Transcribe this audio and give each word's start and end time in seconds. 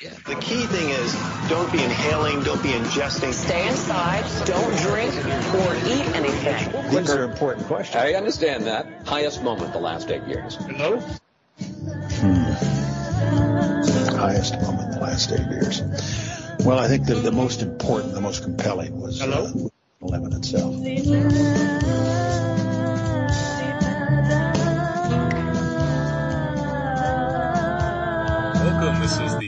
Yeah. 0.00 0.14
The 0.26 0.36
key 0.36 0.64
thing 0.64 0.88
is 0.88 1.12
don't 1.50 1.70
be 1.70 1.82
inhaling, 1.82 2.42
don't 2.42 2.62
be 2.62 2.70
ingesting. 2.70 3.34
Stay 3.34 3.68
inside, 3.68 4.24
don't 4.46 4.74
drink 4.78 5.12
or 5.12 5.74
eat 5.74 6.06
anything. 6.16 6.90
These 6.90 7.10
are 7.10 7.22
important 7.22 7.66
questions. 7.66 7.96
I 7.96 8.14
understand 8.14 8.64
that. 8.64 8.86
Highest 9.06 9.42
moment 9.42 9.74
the 9.74 9.78
last 9.78 10.10
eight 10.10 10.22
years. 10.22 10.54
Hello? 10.54 11.00
Hmm. 11.00 12.34
Highest 14.16 14.54
moment 14.62 14.94
the 14.94 15.00
last 15.02 15.32
eight 15.32 15.46
years. 15.50 15.82
Well, 16.60 16.78
I 16.78 16.88
think 16.88 17.04
the, 17.04 17.16
the 17.16 17.32
most 17.32 17.60
important, 17.60 18.14
the 18.14 18.22
most 18.22 18.42
compelling 18.42 18.98
was 18.98 19.20
Hello? 19.20 19.52
Uh, 20.02 20.06
11 20.06 20.32
itself. 20.32 20.76
Welcome. 28.80 29.00
This 29.02 29.20
is 29.20 29.36
the 29.36 29.39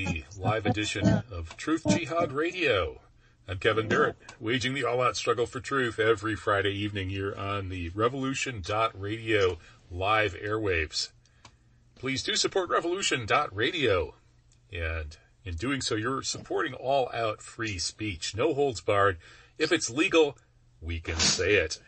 live 0.52 0.66
edition 0.66 1.22
of 1.32 1.56
Truth 1.56 1.84
Jihad 1.88 2.30
Radio. 2.30 3.00
I'm 3.48 3.56
Kevin 3.56 3.88
Barrett, 3.88 4.16
waging 4.38 4.74
the 4.74 4.84
all-out 4.84 5.16
struggle 5.16 5.46
for 5.46 5.60
truth 5.60 5.98
every 5.98 6.36
Friday 6.36 6.74
evening 6.74 7.08
here 7.08 7.34
on 7.34 7.70
the 7.70 7.88
Revolution.radio 7.94 9.56
live 9.90 10.34
airwaves. 10.34 11.08
Please 11.94 12.22
do 12.22 12.36
support 12.36 12.68
Revolution.radio. 12.68 14.14
And 14.70 15.16
in 15.42 15.54
doing 15.54 15.80
so, 15.80 15.94
you're 15.94 16.22
supporting 16.22 16.74
all-out 16.74 17.40
free 17.40 17.78
speech. 17.78 18.36
No 18.36 18.52
holds 18.52 18.82
barred. 18.82 19.16
If 19.56 19.72
it's 19.72 19.88
legal, 19.88 20.36
we 20.82 21.00
can 21.00 21.16
say 21.16 21.54
it. 21.54 21.80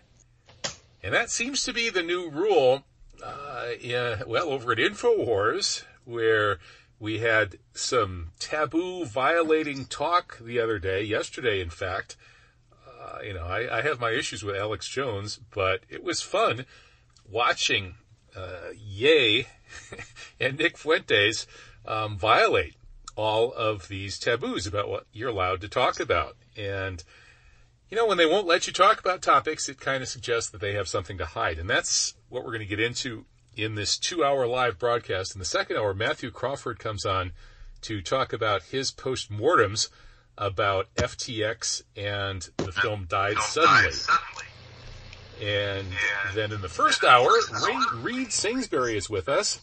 And 1.03 1.12
that 1.12 1.28
seems 1.28 1.65
to 1.65 1.75
be 1.75 1.91
the 1.91 2.03
new 2.03 2.31
rule, 2.31 2.84
uh, 3.23 3.73
yeah, 3.78 4.23
well, 4.27 4.48
over 4.48 4.73
at 4.73 4.78
InfoWars, 4.78 5.84
where 6.06 6.61
we 7.05 7.19
had 7.19 7.59
some 7.75 8.33
taboo 8.39 9.05
violating 9.05 9.85
talk 9.85 10.39
the 10.39 10.59
other 10.59 10.79
day, 10.79 11.03
yesterday, 11.03 11.61
in 11.61 11.69
fact. 11.69 12.17
Uh, 12.73 13.19
you 13.23 13.34
know, 13.34 13.45
I, 13.45 13.78
I, 13.78 13.83
have 13.83 14.01
my 14.01 14.12
issues 14.12 14.42
with 14.42 14.56
Alex 14.56 14.89
Jones, 14.89 15.39
but 15.55 15.83
it 15.91 16.03
was 16.03 16.23
fun 16.23 16.65
watching 17.31 17.97
uh, 18.34 18.70
Ye 18.75 19.47
and 20.41 20.56
Nick 20.56 20.78
Fuentes 20.78 21.47
um, 21.84 22.17
violate 22.17 22.75
all 23.17 23.53
of 23.53 23.89
these 23.89 24.19
taboos 24.19 24.67
about 24.67 24.89
what 24.89 25.06
you're 25.12 25.28
allowed 25.28 25.61
to 25.61 25.69
talk 25.69 26.00
about. 26.00 26.39
And, 26.56 27.05
you 27.91 27.98
know, 27.98 28.06
when 28.06 28.17
they 28.17 28.25
won't 28.25 28.47
let 28.47 28.67
you 28.67 28.73
talk 28.73 28.98
about 28.98 29.21
topics, 29.21 29.69
it 29.69 29.78
kind 29.78 30.03
of 30.03 30.09
suggests 30.09 30.48
that 30.53 30.62
they 30.62 30.73
have 30.73 30.89
something 30.89 31.19
to 31.19 31.27
hide. 31.27 31.59
And 31.59 31.69
that's 31.69 32.15
what 32.31 32.45
we're 32.45 32.53
going 32.53 32.61
to 32.61 32.77
get 32.77 32.81
into 32.81 33.27
in 33.56 33.74
this 33.74 33.97
two 33.97 34.24
hour 34.24 34.47
live 34.47 34.78
broadcast. 34.78 35.34
In 35.34 35.38
the 35.38 35.44
second 35.44 35.77
hour, 35.77 35.94
Matthew 35.94 36.30
Crawford 36.30 36.78
comes 36.78 37.05
on 37.05 37.33
to 37.83 38.00
talk 38.00 38.33
about 38.33 38.62
his 38.64 38.91
postmortems 38.91 39.88
about 40.36 40.92
FTX 40.97 41.82
and 41.97 42.48
the 42.56 42.72
film 42.72 43.06
Died 43.08 43.38
Suddenly. 43.38 43.92
And 45.42 45.86
then 46.34 46.52
in 46.52 46.60
the 46.60 46.69
first 46.69 47.05
hour, 47.05 47.30
Reed 47.97 48.32
Sainsbury 48.32 48.97
is 48.97 49.10
with 49.10 49.28
us, 49.28 49.60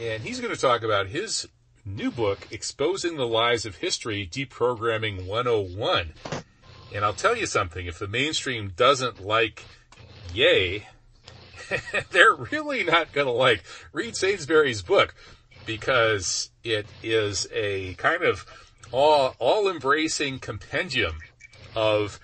and 0.00 0.22
he's 0.22 0.40
going 0.40 0.54
to 0.54 0.60
talk 0.60 0.82
about 0.82 1.08
his 1.08 1.46
new 1.84 2.10
book, 2.10 2.48
Exposing 2.50 3.16
the 3.16 3.26
Lies 3.26 3.66
of 3.66 3.76
History, 3.76 4.26
Deprogramming 4.30 5.26
101. 5.26 6.12
And 6.94 7.04
I'll 7.04 7.12
tell 7.12 7.36
you 7.36 7.46
something, 7.46 7.86
if 7.86 7.98
the 7.98 8.08
mainstream 8.08 8.72
doesn't 8.74 9.24
like 9.24 9.64
Ye, 10.32 10.86
they're 12.10 12.34
really 12.34 12.84
not 12.84 13.12
going 13.12 13.26
to 13.26 13.32
like 13.32 13.62
Reed 13.92 14.16
Sainsbury's 14.16 14.82
book 14.82 15.14
because 15.66 16.50
it 16.64 16.86
is 17.02 17.46
a 17.52 17.94
kind 17.94 18.22
of 18.22 18.46
all, 18.92 19.68
embracing 19.68 20.38
compendium 20.38 21.18
of 21.76 22.18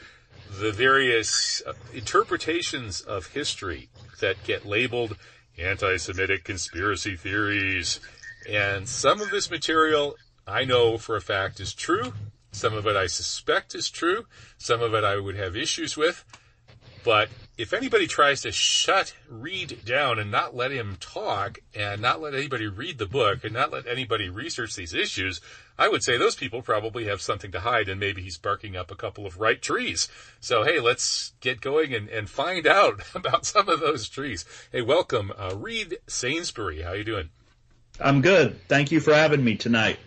the 0.60 0.72
various 0.72 1.62
uh, 1.66 1.72
interpretations 1.94 3.00
of 3.00 3.28
history 3.28 3.88
that 4.20 4.42
get 4.44 4.66
labeled 4.66 5.16
anti-Semitic 5.58 6.44
conspiracy 6.44 7.16
theories. 7.16 8.00
And 8.48 8.88
some 8.88 9.20
of 9.20 9.30
this 9.30 9.50
material 9.50 10.16
I 10.46 10.64
know 10.64 10.98
for 10.98 11.16
a 11.16 11.20
fact 11.20 11.60
is 11.60 11.74
true. 11.74 12.12
Some 12.52 12.74
of 12.74 12.86
it 12.86 12.96
I 12.96 13.06
suspect 13.06 13.74
is 13.74 13.90
true. 13.90 14.26
Some 14.58 14.80
of 14.80 14.94
it 14.94 15.04
I 15.04 15.18
would 15.18 15.36
have 15.36 15.56
issues 15.56 15.96
with. 15.96 16.24
But 17.06 17.28
if 17.56 17.72
anybody 17.72 18.08
tries 18.08 18.40
to 18.42 18.50
shut 18.50 19.14
Reed 19.30 19.84
down 19.84 20.18
and 20.18 20.28
not 20.28 20.56
let 20.56 20.72
him 20.72 20.96
talk 20.98 21.60
and 21.72 22.02
not 22.02 22.20
let 22.20 22.34
anybody 22.34 22.66
read 22.66 22.98
the 22.98 23.06
book 23.06 23.44
and 23.44 23.52
not 23.52 23.70
let 23.70 23.86
anybody 23.86 24.28
research 24.28 24.74
these 24.74 24.92
issues, 24.92 25.40
I 25.78 25.88
would 25.88 26.02
say 26.02 26.18
those 26.18 26.34
people 26.34 26.62
probably 26.62 27.04
have 27.04 27.22
something 27.22 27.52
to 27.52 27.60
hide 27.60 27.88
and 27.88 28.00
maybe 28.00 28.22
he's 28.22 28.38
barking 28.38 28.74
up 28.74 28.90
a 28.90 28.96
couple 28.96 29.24
of 29.24 29.38
right 29.38 29.62
trees. 29.62 30.08
So 30.40 30.64
hey, 30.64 30.80
let's 30.80 31.32
get 31.40 31.60
going 31.60 31.94
and, 31.94 32.08
and 32.08 32.28
find 32.28 32.66
out 32.66 33.00
about 33.14 33.46
some 33.46 33.68
of 33.68 33.78
those 33.78 34.08
trees. 34.08 34.44
Hey, 34.72 34.82
welcome, 34.82 35.32
uh, 35.38 35.54
Reed 35.54 35.98
Sainsbury. 36.08 36.82
How 36.82 36.90
are 36.90 36.96
you 36.96 37.04
doing? 37.04 37.30
I'm 38.00 38.20
good. 38.20 38.58
Thank 38.66 38.90
you 38.90 38.98
for 38.98 39.14
having 39.14 39.44
me 39.44 39.54
tonight. 39.54 40.00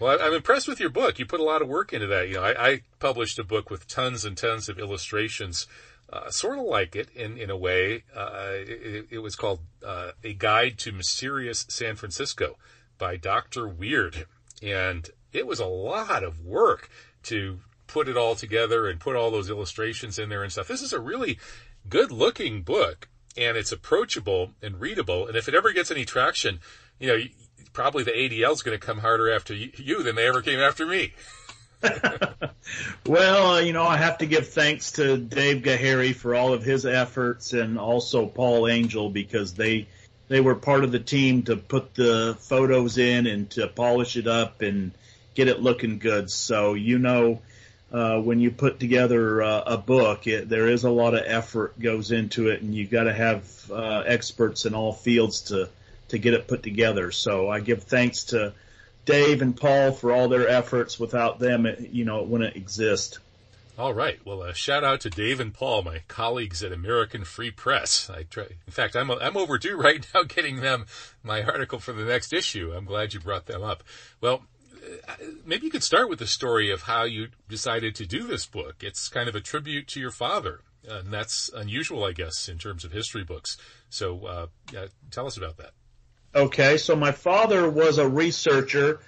Well, 0.00 0.18
I'm 0.20 0.34
impressed 0.34 0.66
with 0.66 0.80
your 0.80 0.90
book. 0.90 1.20
You 1.20 1.26
put 1.26 1.38
a 1.38 1.44
lot 1.44 1.62
of 1.62 1.68
work 1.68 1.92
into 1.92 2.08
that. 2.08 2.26
You 2.26 2.34
know, 2.34 2.42
I, 2.42 2.70
I 2.70 2.80
published 2.98 3.38
a 3.38 3.44
book 3.44 3.70
with 3.70 3.86
tons 3.86 4.24
and 4.24 4.36
tons 4.36 4.68
of 4.68 4.80
illustrations 4.80 5.68
uh, 6.12 6.30
sort 6.30 6.58
of 6.58 6.64
like 6.64 6.94
it 6.94 7.08
in 7.14 7.38
in 7.38 7.50
a 7.50 7.56
way. 7.56 8.04
Uh, 8.14 8.50
it, 8.52 9.06
it, 9.10 9.18
was 9.20 9.34
called 9.34 9.60
uh, 9.84 10.12
"A 10.22 10.34
Guide 10.34 10.78
to 10.80 10.92
Mysterious 10.92 11.64
San 11.68 11.96
Francisco" 11.96 12.58
by 12.98 13.16
Doctor 13.16 13.66
Weird, 13.66 14.26
and 14.62 15.08
it 15.32 15.46
was 15.46 15.58
a 15.58 15.66
lot 15.66 16.22
of 16.22 16.44
work 16.44 16.90
to 17.24 17.60
put 17.86 18.08
it 18.08 18.16
all 18.16 18.34
together 18.34 18.88
and 18.88 19.00
put 19.00 19.16
all 19.16 19.30
those 19.30 19.50
illustrations 19.50 20.18
in 20.18 20.28
there 20.28 20.42
and 20.42 20.52
stuff. 20.52 20.68
This 20.68 20.82
is 20.82 20.92
a 20.92 21.00
really 21.00 21.38
good 21.88 22.12
looking 22.12 22.62
book, 22.62 23.08
and 23.36 23.56
it's 23.56 23.72
approachable 23.72 24.52
and 24.62 24.80
readable. 24.80 25.26
And 25.26 25.36
if 25.36 25.48
it 25.48 25.54
ever 25.54 25.72
gets 25.72 25.90
any 25.90 26.04
traction, 26.04 26.60
you 26.98 27.08
know, 27.08 27.22
probably 27.72 28.04
the 28.04 28.12
ADL 28.12 28.52
is 28.52 28.62
going 28.62 28.78
to 28.78 28.86
come 28.86 28.98
harder 28.98 29.32
after 29.32 29.54
you 29.54 30.02
than 30.02 30.16
they 30.16 30.26
ever 30.26 30.42
came 30.42 30.60
after 30.60 30.86
me. 30.86 31.14
well, 33.06 33.52
uh, 33.52 33.60
you 33.60 33.72
know, 33.72 33.84
I 33.84 33.96
have 33.96 34.18
to 34.18 34.26
give 34.26 34.48
thanks 34.48 34.92
to 34.92 35.16
Dave 35.16 35.62
Gahary 35.62 36.14
for 36.14 36.34
all 36.34 36.52
of 36.52 36.62
his 36.62 36.86
efforts 36.86 37.52
and 37.52 37.78
also 37.78 38.26
Paul 38.26 38.68
Angel 38.68 39.10
because 39.10 39.54
they 39.54 39.86
they 40.28 40.40
were 40.40 40.54
part 40.54 40.84
of 40.84 40.92
the 40.92 40.98
team 40.98 41.42
to 41.44 41.56
put 41.56 41.94
the 41.94 42.36
photos 42.40 42.98
in 42.98 43.26
and 43.26 43.50
to 43.50 43.68
polish 43.68 44.16
it 44.16 44.26
up 44.26 44.62
and 44.62 44.92
get 45.34 45.48
it 45.48 45.60
looking 45.60 45.98
good. 45.98 46.30
So, 46.30 46.74
you 46.74 46.98
know, 46.98 47.42
uh, 47.92 48.18
when 48.20 48.40
you 48.40 48.50
put 48.50 48.80
together 48.80 49.42
uh, 49.42 49.62
a 49.66 49.76
book, 49.76 50.26
it, 50.26 50.48
there 50.48 50.68
is 50.68 50.84
a 50.84 50.90
lot 50.90 51.14
of 51.14 51.24
effort 51.26 51.78
goes 51.78 52.10
into 52.12 52.48
it, 52.48 52.62
and 52.62 52.74
you've 52.74 52.90
got 52.90 53.04
to 53.04 53.12
have 53.12 53.70
uh, 53.70 54.04
experts 54.06 54.64
in 54.64 54.74
all 54.74 54.92
fields 54.92 55.42
to 55.42 55.68
to 56.08 56.18
get 56.18 56.34
it 56.34 56.46
put 56.46 56.62
together. 56.62 57.10
So, 57.10 57.48
I 57.48 57.60
give 57.60 57.84
thanks 57.84 58.24
to 58.24 58.54
Dave 59.04 59.42
and 59.42 59.56
Paul 59.56 59.92
for 59.92 60.12
all 60.12 60.28
their 60.28 60.48
efforts. 60.48 60.98
Without 60.98 61.38
them, 61.38 61.66
it, 61.66 61.90
you 61.90 62.04
know, 62.04 62.20
it 62.20 62.28
wouldn't 62.28 62.56
exist. 62.56 63.18
All 63.78 63.94
right. 63.94 64.20
Well, 64.24 64.42
a 64.42 64.54
shout 64.54 64.84
out 64.84 65.00
to 65.00 65.10
Dave 65.10 65.40
and 65.40 65.52
Paul, 65.52 65.82
my 65.82 66.02
colleagues 66.06 66.62
at 66.62 66.72
American 66.72 67.24
Free 67.24 67.50
Press. 67.50 68.10
I 68.10 68.24
try, 68.24 68.44
in 68.66 68.72
fact, 68.72 68.94
I'm, 68.94 69.10
I'm 69.10 69.36
overdue 69.36 69.76
right 69.76 70.06
now 70.14 70.24
getting 70.24 70.60
them 70.60 70.86
my 71.22 71.42
article 71.42 71.78
for 71.78 71.92
the 71.92 72.04
next 72.04 72.32
issue. 72.32 72.72
I'm 72.76 72.84
glad 72.84 73.14
you 73.14 73.20
brought 73.20 73.46
them 73.46 73.62
up. 73.62 73.82
Well, 74.20 74.44
uh, 75.08 75.14
maybe 75.46 75.64
you 75.64 75.70
could 75.70 75.82
start 75.82 76.10
with 76.10 76.18
the 76.18 76.26
story 76.26 76.70
of 76.70 76.82
how 76.82 77.04
you 77.04 77.28
decided 77.48 77.94
to 77.96 78.06
do 78.06 78.26
this 78.26 78.46
book. 78.46 78.76
It's 78.82 79.08
kind 79.08 79.28
of 79.28 79.34
a 79.34 79.40
tribute 79.40 79.88
to 79.88 80.00
your 80.00 80.10
father, 80.10 80.60
and 80.86 81.12
that's 81.12 81.50
unusual, 81.54 82.04
I 82.04 82.12
guess, 82.12 82.48
in 82.48 82.58
terms 82.58 82.84
of 82.84 82.92
history 82.92 83.24
books. 83.24 83.56
So, 83.88 84.26
uh, 84.26 84.46
yeah, 84.70 84.86
tell 85.10 85.26
us 85.26 85.36
about 85.36 85.56
that. 85.56 85.72
Okay, 86.34 86.78
so 86.78 86.96
my 86.96 87.12
father 87.12 87.68
was 87.68 87.98
a 87.98 88.08
researcher. 88.08 89.00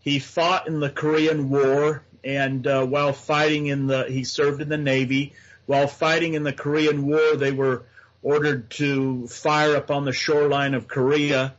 He 0.00 0.18
fought 0.18 0.66
in 0.66 0.80
the 0.80 0.90
Korean 0.90 1.48
War, 1.48 2.02
and 2.24 2.66
uh, 2.66 2.84
while 2.84 3.12
fighting 3.12 3.68
in 3.68 3.86
the, 3.86 4.04
he 4.04 4.24
served 4.24 4.60
in 4.60 4.68
the 4.68 4.76
Navy. 4.76 5.34
While 5.66 5.86
fighting 5.86 6.34
in 6.34 6.42
the 6.42 6.52
Korean 6.52 7.06
War, 7.06 7.36
they 7.36 7.52
were 7.52 7.84
ordered 8.20 8.68
to 8.70 9.28
fire 9.28 9.76
upon 9.76 10.04
the 10.04 10.12
shoreline 10.12 10.74
of 10.74 10.88
Korea. 10.88 11.54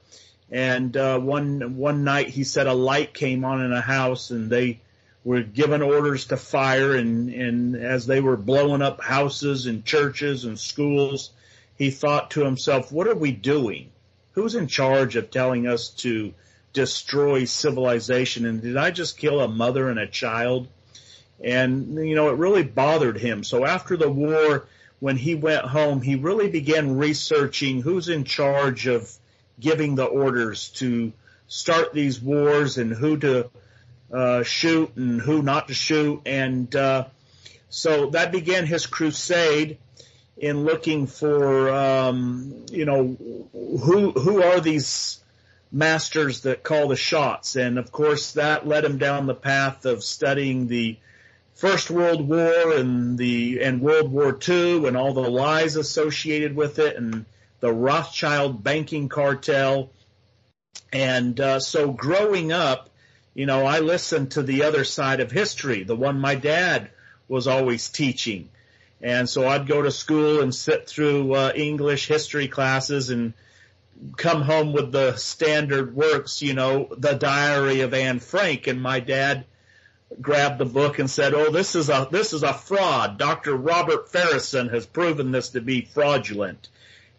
And 0.52 0.96
uh, 0.98 1.20
one 1.20 1.78
one 1.78 2.04
night, 2.04 2.28
he 2.28 2.44
said 2.44 2.68
a 2.68 2.74
light 2.74 3.14
came 3.14 3.46
on 3.46 3.64
in 3.64 3.72
a 3.72 3.80
house, 3.80 4.30
and 4.30 4.50
they 4.50 4.82
were 5.24 5.42
given 5.42 5.82
orders 5.82 6.26
to 6.26 6.38
fire. 6.38 6.96
And 6.96 7.30
and 7.30 7.76
as 7.78 8.06
they 8.06 8.20
were 8.20 8.36
blowing 8.36 8.82
up 8.82 9.02
houses 9.02 9.68
and 9.68 9.86
churches 9.86 10.44
and 10.44 10.60
schools, 10.60 11.32
he 11.78 11.92
thought 11.92 12.32
to 12.32 12.44
himself, 12.44 12.92
"What 12.92 13.08
are 13.08 13.16
we 13.16 13.32
doing?" 13.32 13.93
Who's 14.34 14.56
in 14.56 14.68
charge 14.68 15.16
of 15.16 15.32
telling 15.32 15.68
us 15.68 15.90
to 15.90 16.34
destroy 16.74 17.46
civilization? 17.46 18.46
And 18.46 18.62
did 18.62 18.78
I 18.78 18.92
just 18.92 19.18
kill 19.18 19.40
a 19.40 19.48
mother 19.48 19.90
and 19.90 20.00
a 20.00 20.08
child? 20.08 20.68
And, 21.44 21.96
you 22.08 22.16
know, 22.16 22.30
it 22.30 22.38
really 22.38 22.64
bothered 22.64 23.18
him. 23.18 23.44
So 23.44 23.66
after 23.66 23.98
the 23.98 24.10
war, 24.10 24.68
when 25.00 25.18
he 25.18 25.36
went 25.36 25.66
home, 25.66 26.02
he 26.02 26.16
really 26.16 26.50
began 26.50 26.98
researching 26.98 27.82
who's 27.82 28.10
in 28.10 28.24
charge 28.24 28.88
of 28.88 29.12
giving 29.60 29.96
the 29.96 30.06
orders 30.06 30.70
to 30.70 31.12
start 31.48 31.94
these 31.94 32.22
wars 32.22 32.78
and 32.78 32.94
who 32.94 33.18
to 33.18 33.50
uh, 34.12 34.44
shoot 34.44 34.96
and 34.96 35.22
who 35.22 35.42
not 35.42 35.68
to 35.68 35.74
shoot. 35.74 36.22
And 36.26 36.74
uh, 36.76 37.06
so 37.70 38.12
that 38.12 38.32
began 38.32 38.66
his 38.66 38.86
crusade 38.86 39.78
in 40.38 40.66
looking 40.66 41.08
for, 41.08 41.70
um, 41.70 42.66
you 42.72 42.86
know, 42.86 43.18
who 43.52 44.12
who 44.12 44.42
are 44.42 44.60
these 44.60 45.24
masters 45.72 46.42
that 46.42 46.64
call 46.64 46.88
the 46.88 46.96
shots. 46.96 47.56
And 47.56 47.78
of 47.78 47.92
course, 47.92 48.34
that 48.34 48.68
led 48.68 48.86
him 48.86 48.98
down 48.98 49.26
the 49.26 49.36
path 49.36 49.86
of 49.86 50.04
studying 50.04 50.68
the 50.68 50.98
First 51.56 51.90
World 51.90 52.28
War 52.28 52.74
and 52.76 53.18
the 53.18 53.62
and 53.62 53.82
World 53.82 54.12
War 54.12 54.38
II 54.48 54.88
and 54.88 54.98
all 54.98 55.14
the 55.14 55.22
lies 55.22 55.76
associated 55.76 56.56
with 56.56 56.80
it 56.80 56.96
and 56.96 57.26
the 57.60 57.72
Rothschild 57.72 58.64
banking 58.64 59.10
cartel. 59.10 59.92
And 60.92 61.40
uh, 61.40 61.60
so 61.60 61.92
growing 61.92 62.52
up, 62.52 62.90
you 63.34 63.46
know, 63.46 63.66
I 63.66 63.80
listened 63.80 64.32
to 64.32 64.44
the 64.44 64.64
other 64.64 64.84
side 64.84 65.20
of 65.20 65.32
history, 65.32 65.84
the 65.84 65.96
one 65.96 66.20
my 66.20 66.36
dad 66.36 66.90
was 67.28 67.48
always 67.48 67.90
teaching. 67.90 68.50
And 69.04 69.30
so 69.30 69.46
I'd 69.46 69.68
go 69.68 69.82
to 69.82 69.92
school 69.92 70.40
and 70.40 70.56
sit 70.56 70.88
through 70.88 71.36
uh, 71.36 71.52
English 71.54 72.08
history 72.08 72.48
classes 72.48 73.10
and 73.10 73.34
come 74.16 74.42
home 74.42 74.72
with 74.72 74.94
the 74.94 75.18
standard 75.18 75.94
works, 75.94 76.42
you 76.42 76.54
know, 76.54 76.88
the 76.98 77.14
diary 77.14 77.82
of 77.82 77.94
Anne 77.94 78.20
Frank. 78.20 78.68
And 78.68 78.82
my 78.82 79.02
dad 79.02 79.44
grabbed 80.22 80.58
the 80.58 80.66
book 80.66 81.00
and 81.00 81.10
said, 81.10 81.34
"Oh, 81.34 81.52
this 81.52 81.76
is 81.76 81.90
a 81.90 82.08
this 82.10 82.32
is 82.32 82.44
a 82.44 82.54
fraud. 82.54 83.18
Dr. 83.18 83.56
Robert 83.56 84.10
Faurisson 84.10 84.72
has 84.72 84.86
proven 84.86 85.32
this 85.32 85.50
to 85.50 85.60
be 85.60 85.82
fraudulent." 85.82 86.70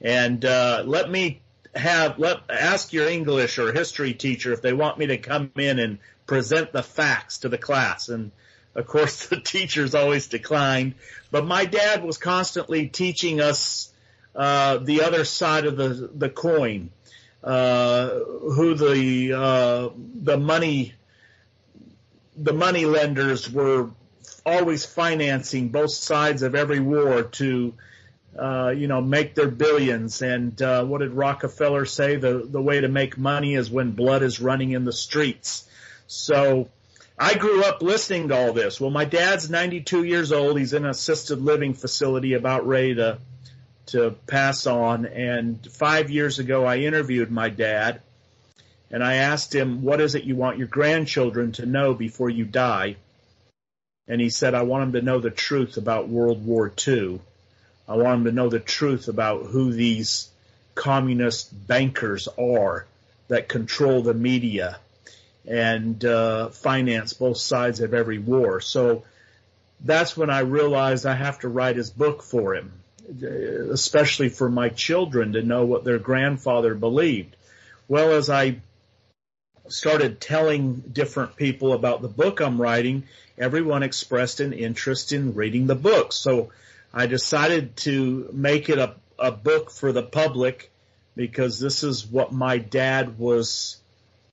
And 0.01 0.43
uh, 0.43 0.85
let 0.87 1.11
me 1.11 1.43
have 1.75 2.19
let 2.19 2.39
ask 2.49 2.95
your 2.95 3.09
English 3.09 3.59
or 3.59 3.73
history 3.73 4.15
teacher 4.15 4.55
if 4.55 4.63
they 4.63 4.73
want 4.73 4.99
me 4.99 5.09
to 5.09 5.19
come 5.19 5.51
in 5.57 5.79
and 5.79 5.99
present 6.27 6.73
the 6.73 6.83
facts 6.83 7.39
to 7.39 7.51
the 7.51 7.59
class. 7.59 8.09
And 8.09 8.31
of 8.75 8.87
course, 8.87 9.27
the 9.29 9.41
teachers 9.41 9.95
always 9.95 10.29
declined. 10.29 10.95
But 11.35 11.47
my 11.47 11.65
dad 11.65 12.05
was 12.05 12.17
constantly 12.17 12.87
teaching 12.87 13.41
us 13.41 13.93
uh, 14.37 14.77
the 14.77 15.03
other 15.03 15.25
side 15.25 15.67
of 15.67 15.77
the 15.77 16.09
the 16.15 16.31
coin, 16.31 16.91
uh, 17.43 18.11
who 18.55 18.77
the 18.77 19.33
uh, 19.33 19.89
the 19.97 20.39
money 20.39 20.95
the 22.37 22.53
money 22.53 22.85
lenders 22.87 23.51
were 23.51 23.91
always 24.47 24.85
financing 24.85 25.71
both 25.71 25.91
sides 25.91 26.43
of 26.43 26.55
every 26.55 26.79
war 26.79 27.25
to 27.25 27.75
uh, 28.39 28.69
you 28.69 28.87
know 28.87 29.01
make 29.01 29.35
their 29.35 29.49
billions. 29.49 30.23
And 30.23 30.63
uh, 30.63 30.85
what 30.85 30.99
did 31.01 31.15
Rockefeller 31.15 31.85
say? 31.85 32.15
The 32.15 32.47
the 32.49 32.63
way 32.63 32.81
to 32.81 32.89
make 32.89 33.19
money 33.19 33.57
is 33.57 33.69
when 33.69 33.91
blood 33.91 34.23
is 34.23 34.39
running 34.39 34.71
in 34.71 34.85
the 34.85 34.93
streets. 34.93 35.69
So. 36.07 36.69
I 37.19 37.35
grew 37.35 37.63
up 37.63 37.81
listening 37.81 38.29
to 38.29 38.37
all 38.37 38.53
this. 38.53 38.81
Well, 38.81 38.91
my 38.91 39.05
dad's 39.05 39.49
92 39.49 40.03
years 40.03 40.33
old. 40.33 40.59
He's 40.59 40.73
in 40.73 40.85
an 40.85 40.91
assisted 40.91 41.41
living 41.41 41.75
facility 41.75 42.35
about 42.35 42.67
ready 42.67 42.97
to 42.97 43.19
to 43.87 44.17
pass 44.27 44.67
on. 44.67 45.07
And 45.07 45.65
five 45.73 46.11
years 46.11 46.39
ago, 46.39 46.65
I 46.65 46.79
interviewed 46.79 47.31
my 47.31 47.51
dad 47.51 48.01
and 48.91 49.03
I 49.03 49.17
asked 49.17 49.55
him, 49.55 49.83
what 49.83 50.01
is 50.01 50.15
it 50.15 50.25
you 50.25 50.37
want 50.37 50.59
your 50.59 50.69
grandchildren 50.69 51.53
to 51.53 51.67
know 51.67 51.95
before 51.95 52.31
you 52.31 52.45
die? 52.45 52.97
And 54.09 54.21
he 54.21 54.31
said, 54.31 54.55
I 54.55 54.63
want 54.63 54.93
them 54.93 55.01
to 55.01 55.07
know 55.07 55.21
the 55.21 55.31
truth 55.31 55.77
about 55.77 56.09
World 56.09 56.45
War 56.45 56.73
II. 56.87 57.21
I 57.89 57.97
want 57.97 58.25
them 58.25 58.33
to 58.33 58.33
know 58.33 58.49
the 58.49 58.61
truth 58.61 59.09
about 59.09 59.47
who 59.47 59.73
these 59.73 60.29
communist 60.75 61.67
bankers 61.67 62.29
are 62.39 62.87
that 63.29 63.49
control 63.49 64.03
the 64.03 64.15
media 64.15 64.79
and 65.47 66.05
uh, 66.05 66.49
finance 66.51 67.13
both 67.13 67.37
sides 67.37 67.81
of 67.81 67.95
every 67.95 68.19
war. 68.19 68.61
So 68.61 69.05
that's 69.81 70.17
when 70.17 70.31
I 70.31 70.41
realized 70.41 71.07
I 71.07 71.15
have 71.15 71.41
to 71.41 71.49
write 71.49 71.77
his 71.77 71.91
book 71.91 72.23
for 72.23 72.55
him 72.55 72.73
especially 73.09 74.29
for 74.29 74.49
my 74.49 74.69
children 74.69 75.33
to 75.33 75.43
know 75.43 75.65
what 75.65 75.85
their 75.85 75.99
grandfather 75.99 76.75
believed. 76.75 77.37
Well, 77.89 78.13
as 78.13 78.31
I 78.31 78.61
started 79.69 80.21
telling 80.21 80.77
different 80.77 81.37
people 81.37 81.73
about 81.73 82.03
the 82.03 82.09
book 82.09 82.41
I'm 82.41 82.61
writing, 82.61 83.05
everyone 83.39 83.83
expressed 83.83 84.41
an 84.41 84.53
interest 84.53 85.13
in 85.13 85.35
reading 85.35 85.67
the 85.67 85.75
book. 85.75 86.13
So 86.13 86.51
I 86.93 87.07
decided 87.07 87.77
to 87.79 88.29
make 88.33 88.69
it 88.69 88.79
a, 88.79 88.95
a 89.19 89.33
book 89.33 89.71
for 89.71 89.93
the 89.93 90.03
public 90.03 90.71
because 91.17 91.59
this 91.59 91.83
is 91.83 92.07
what 92.07 92.33
my 92.33 92.59
dad 92.59 93.19
was 93.19 93.77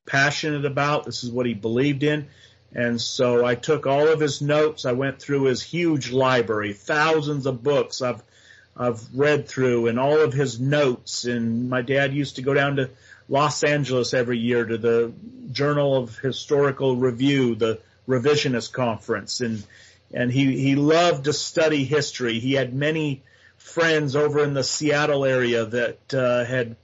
passionate 0.06 0.66
about. 0.66 1.06
This 1.06 1.24
is 1.24 1.32
what 1.32 1.46
he 1.46 1.54
believed 1.54 2.04
in. 2.04 2.28
And 2.74 3.02
so 3.02 3.46
I 3.46 3.56
took 3.56 3.86
all 3.86 4.08
of 4.08 4.20
his 4.20 4.42
notes. 4.42 4.86
I 4.86 4.94
went 4.94 5.20
through 5.20 5.44
his 5.44 5.62
huge 5.62 6.12
library, 6.12 6.74
thousands 6.74 7.46
of 7.46 7.64
books. 7.64 8.02
I've 8.02 8.24
I've 8.76 9.02
read 9.14 9.48
through 9.48 9.88
and 9.88 10.00
all 10.00 10.22
of 10.22 10.34
his 10.34 10.60
notes. 10.60 11.26
And 11.26 11.70
my 11.70 11.82
dad 11.82 12.14
used 12.14 12.38
to 12.38 12.42
go 12.42 12.54
down 12.54 12.78
to 12.78 12.90
Los 13.28 13.64
Angeles 13.64 14.14
every 14.14 14.40
year 14.40 14.66
to 14.66 14.78
the 14.78 15.14
Journal 15.52 15.98
of 15.98 16.18
Historical 16.18 16.96
Review, 16.96 17.56
the 17.56 17.82
revisionist 18.08 18.72
conference. 18.72 19.42
And, 19.42 19.64
and 20.14 20.32
he, 20.32 20.58
he 20.58 20.76
loved 20.76 21.26
to 21.26 21.34
study 21.34 21.84
history. 21.84 22.40
He 22.40 22.54
had 22.54 22.74
many 22.74 23.24
friends 23.58 24.16
over 24.16 24.44
in 24.44 24.54
the 24.54 24.64
Seattle 24.64 25.26
area 25.26 25.66
that, 25.66 26.14
uh, 26.14 26.46
had, 26.46 26.78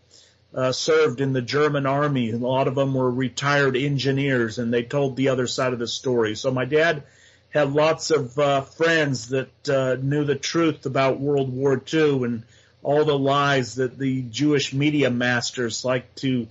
uh, 0.53 0.71
served 0.71 1.21
in 1.21 1.33
the 1.33 1.41
German 1.41 1.85
army. 1.85 2.31
A 2.31 2.37
lot 2.37 2.67
of 2.67 2.75
them 2.75 2.93
were 2.93 3.11
retired 3.11 3.75
engineers 3.75 4.59
and 4.59 4.73
they 4.73 4.83
told 4.83 5.15
the 5.15 5.29
other 5.29 5.47
side 5.47 5.73
of 5.73 5.79
the 5.79 5.87
story. 5.87 6.35
So 6.35 6.51
my 6.51 6.65
dad 6.65 7.03
had 7.49 7.73
lots 7.73 8.11
of 8.11 8.37
uh, 8.37 8.61
friends 8.61 9.29
that 9.29 9.69
uh, 9.69 9.97
knew 10.01 10.23
the 10.23 10.35
truth 10.35 10.85
about 10.85 11.19
World 11.19 11.51
War 11.51 11.81
II 11.93 12.23
and 12.23 12.43
all 12.83 13.05
the 13.05 13.17
lies 13.17 13.75
that 13.75 13.97
the 13.97 14.21
Jewish 14.21 14.73
media 14.73 15.09
masters 15.09 15.83
like 15.83 16.13
to 16.15 16.47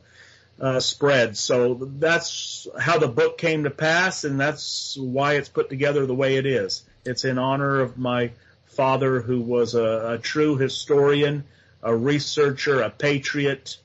uh, 0.61 0.81
spread. 0.81 1.37
So 1.37 1.75
that's 1.75 2.67
how 2.79 2.99
the 2.99 3.09
book 3.09 3.39
came 3.39 3.65
to 3.65 3.71
pass, 3.71 4.25
and 4.25 4.41
that's 4.41 4.97
why 4.97 5.35
it's 5.35 5.49
put 5.49 5.69
together 5.69 6.07
the 6.07 6.15
way 6.15 6.37
it 6.37 6.47
is. 6.47 6.83
It's 7.05 7.25
in 7.25 7.39
honor 7.39 7.81
of 7.81 7.99
my 7.99 8.33
father, 8.67 9.21
who 9.21 9.41
was 9.41 9.75
a, 9.75 10.15
a 10.15 10.19
true 10.19 10.57
historian, 10.57 11.45
a 11.83 11.95
researcher, 11.95 12.81
a 12.81 12.91
patriot, 12.91 13.79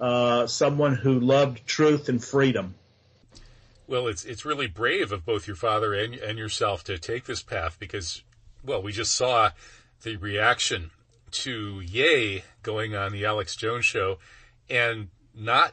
uh, 0.00 0.46
someone 0.46 0.96
who 0.96 1.18
loved 1.18 1.66
truth 1.66 2.08
and 2.08 2.22
freedom. 2.22 2.74
Well, 3.86 4.06
it's 4.06 4.24
it's 4.24 4.44
really 4.44 4.68
brave 4.68 5.12
of 5.12 5.24
both 5.24 5.46
your 5.46 5.56
father 5.56 5.92
and 5.92 6.14
and 6.14 6.38
yourself 6.38 6.84
to 6.84 6.98
take 6.98 7.24
this 7.24 7.42
path 7.42 7.76
because, 7.78 8.22
well, 8.64 8.82
we 8.82 8.92
just 8.92 9.14
saw 9.14 9.50
the 10.02 10.16
reaction 10.16 10.90
to 11.32 11.80
Ye 11.80 12.42
going 12.62 12.94
on 12.94 13.12
the 13.12 13.24
Alex 13.24 13.56
Jones 13.56 13.84
show, 13.84 14.18
and 14.70 15.08
not, 15.34 15.72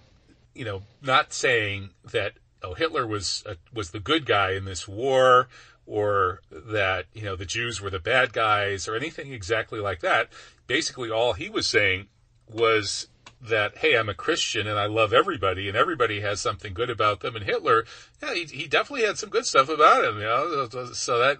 you 0.53 0.65
know, 0.65 0.82
not 1.01 1.34
saying 1.34 1.91
that 2.12 2.34
oh 2.63 2.74
Hitler 2.74 3.05
was 3.05 3.44
uh, 3.46 3.55
was 3.74 3.91
the 3.91 4.00
good 4.00 4.25
guy 4.25 4.51
in 4.51 4.65
this 4.65 4.88
war, 4.88 5.48
or 5.86 6.41
that 6.51 7.05
you 7.13 7.24
know 7.24 7.36
the 7.36 7.46
Jews 7.46 7.82
were 7.82 7.89
the 7.89 8.00
bad 8.00 8.34
guys, 8.34 8.88
or 8.88 8.96
anything 8.96 9.34
exactly 9.34 9.79
like 9.79 10.01
that. 10.01 10.29
Basically, 10.67 11.10
all 11.10 11.34
he 11.34 11.50
was 11.50 11.67
saying 11.67 12.08
was 12.51 13.08
that, 13.41 13.77
hey, 13.77 13.98
I'm 13.98 14.10
a 14.10 14.13
Christian 14.13 14.67
and 14.67 14.77
I 14.77 14.88
love 14.88 15.13
everybody 15.13 15.67
and 15.67 15.77
everybody 15.77 16.19
has 16.22 16.41
something 16.41 16.74
good 16.74 16.89
about 16.89 17.22
them. 17.22 17.36
And 17.36 17.46
Hitler, 17.46 17.86
yeah, 18.22 18.34
he, 18.34 18.46
he 18.46 18.67
definitely 18.67 19.05
had 19.05 19.17
some 19.17 19.29
good 19.29 19.46
stuff 19.46 19.69
about 19.69 20.03
him, 20.03 20.15
you 20.15 20.25
know, 20.25 20.67
so 20.93 21.19
that, 21.19 21.38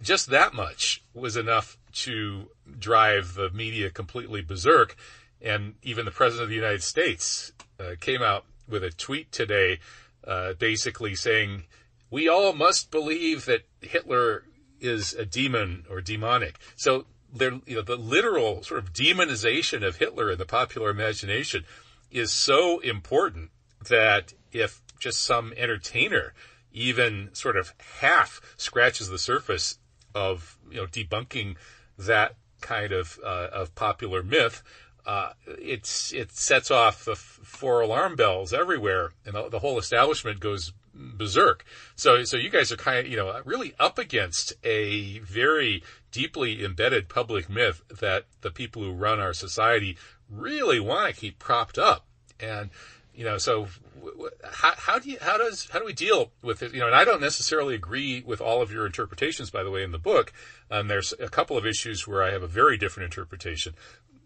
just 0.00 0.28
that 0.28 0.54
much 0.54 1.02
was 1.14 1.36
enough 1.36 1.76
to 1.92 2.48
drive 2.78 3.34
the 3.34 3.50
media 3.50 3.90
completely 3.90 4.40
berserk. 4.40 4.96
And 5.40 5.74
even 5.82 6.04
the 6.04 6.12
president 6.12 6.44
of 6.44 6.50
the 6.50 6.54
United 6.54 6.82
States 6.82 7.52
uh, 7.80 7.96
came 8.00 8.22
out 8.22 8.44
with 8.68 8.84
a 8.84 8.90
tweet 8.90 9.32
today, 9.32 9.80
uh, 10.24 10.52
basically 10.54 11.16
saying, 11.16 11.64
we 12.10 12.28
all 12.28 12.52
must 12.52 12.90
believe 12.90 13.46
that 13.46 13.62
Hitler 13.80 14.44
is 14.80 15.14
a 15.14 15.24
demon 15.24 15.84
or 15.90 16.00
demonic. 16.00 16.58
So 16.76 17.06
you 17.38 17.76
know, 17.76 17.82
the 17.82 17.96
literal 17.96 18.62
sort 18.62 18.82
of 18.82 18.92
demonization 18.92 19.86
of 19.86 19.96
Hitler 19.96 20.30
in 20.30 20.38
the 20.38 20.46
popular 20.46 20.90
imagination 20.90 21.64
is 22.10 22.32
so 22.32 22.78
important 22.80 23.50
that 23.88 24.34
if 24.52 24.82
just 24.98 25.22
some 25.22 25.52
entertainer 25.56 26.34
even 26.72 27.30
sort 27.32 27.56
of 27.56 27.72
half 28.00 28.40
scratches 28.56 29.08
the 29.08 29.18
surface 29.18 29.78
of, 30.14 30.58
you 30.70 30.76
know, 30.76 30.86
debunking 30.86 31.56
that 31.98 32.34
kind 32.60 32.92
of, 32.92 33.18
uh, 33.24 33.48
of 33.52 33.74
popular 33.74 34.22
myth, 34.22 34.62
uh, 35.04 35.30
it's, 35.46 36.12
it 36.12 36.32
sets 36.32 36.70
off 36.70 37.04
the 37.04 37.16
four 37.16 37.80
alarm 37.80 38.14
bells 38.14 38.52
everywhere 38.52 39.10
and 39.26 39.34
the, 39.34 39.48
the 39.48 39.58
whole 39.58 39.78
establishment 39.78 40.38
goes 40.38 40.72
berserk. 40.94 41.64
So, 41.96 42.24
so 42.24 42.36
you 42.36 42.50
guys 42.50 42.72
are 42.72 42.76
kind 42.76 43.00
of, 43.00 43.08
you 43.08 43.16
know, 43.16 43.40
really 43.44 43.74
up 43.78 43.98
against 43.98 44.52
a 44.64 45.18
very 45.20 45.82
deeply 46.10 46.64
embedded 46.64 47.08
public 47.08 47.48
myth 47.48 47.82
that 48.00 48.24
the 48.42 48.50
people 48.50 48.82
who 48.82 48.92
run 48.92 49.20
our 49.20 49.32
society 49.32 49.96
really 50.30 50.80
want 50.80 51.14
to 51.14 51.20
keep 51.20 51.38
propped 51.38 51.78
up. 51.78 52.06
And 52.38 52.70
you 53.14 53.24
know, 53.24 53.38
so 53.38 53.68
how, 54.44 54.72
how 54.76 54.98
do 54.98 55.10
you, 55.10 55.18
how 55.20 55.36
does, 55.36 55.68
how 55.70 55.78
do 55.78 55.84
we 55.84 55.92
deal 55.92 56.32
with 56.42 56.62
it? 56.62 56.72
You 56.72 56.80
know, 56.80 56.86
and 56.86 56.94
I 56.94 57.04
don't 57.04 57.20
necessarily 57.20 57.74
agree 57.74 58.22
with 58.24 58.40
all 58.40 58.62
of 58.62 58.72
your 58.72 58.86
interpretations, 58.86 59.50
by 59.50 59.62
the 59.62 59.70
way, 59.70 59.82
in 59.82 59.92
the 59.92 59.98
book. 59.98 60.32
Um, 60.70 60.88
there's 60.88 61.12
a 61.20 61.28
couple 61.28 61.58
of 61.58 61.66
issues 61.66 62.06
where 62.06 62.22
I 62.22 62.30
have 62.32 62.42
a 62.42 62.48
very 62.48 62.78
different 62.78 63.04
interpretation. 63.04 63.74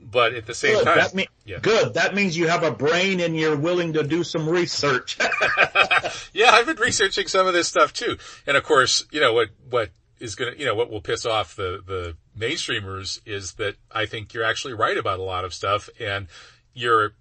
But 0.01 0.35
at 0.35 0.47
the 0.47 0.55
same 0.55 0.75
good. 0.75 0.85
time, 0.85 0.99
that 0.99 1.15
mean, 1.15 1.27
yeah. 1.45 1.59
good. 1.61 1.95
That 1.95 2.15
means 2.15 2.37
you 2.37 2.47
have 2.49 2.63
a 2.63 2.71
brain 2.71 3.21
and 3.21 3.37
you're 3.37 3.57
willing 3.57 3.95
to 3.95 4.03
do 4.03 4.23
some 4.23 4.49
research. 4.49 5.19
yeah, 6.33 6.51
I've 6.53 6.67
been 6.67 6.77
researching 6.77 7.27
some 7.27 7.47
of 7.47 7.55
this 7.55 7.69
stuff 7.69 7.93
too. 7.93 8.17
And 8.47 8.57
of 8.57 8.63
course, 8.63 9.05
you 9.11 9.21
know, 9.21 9.33
what, 9.33 9.49
what 9.69 9.91
is 10.21 10.35
going 10.35 10.53
to, 10.53 10.59
you 10.59 10.67
know, 10.67 10.75
what 10.75 10.91
will 10.91 11.01
piss 11.01 11.27
off 11.27 11.57
the, 11.57 11.83
the 11.85 12.17
mainstreamers 12.39 13.21
is 13.27 13.55
that 13.55 13.77
I 13.91 14.07
think 14.07 14.33
you're 14.35 14.45
actually 14.45 14.75
right 14.75 14.97
about 14.97 15.19
a 15.19 15.23
lot 15.23 15.45
of 15.45 15.53
stuff 15.53 15.89
and 16.01 16.29
you're 16.73 17.15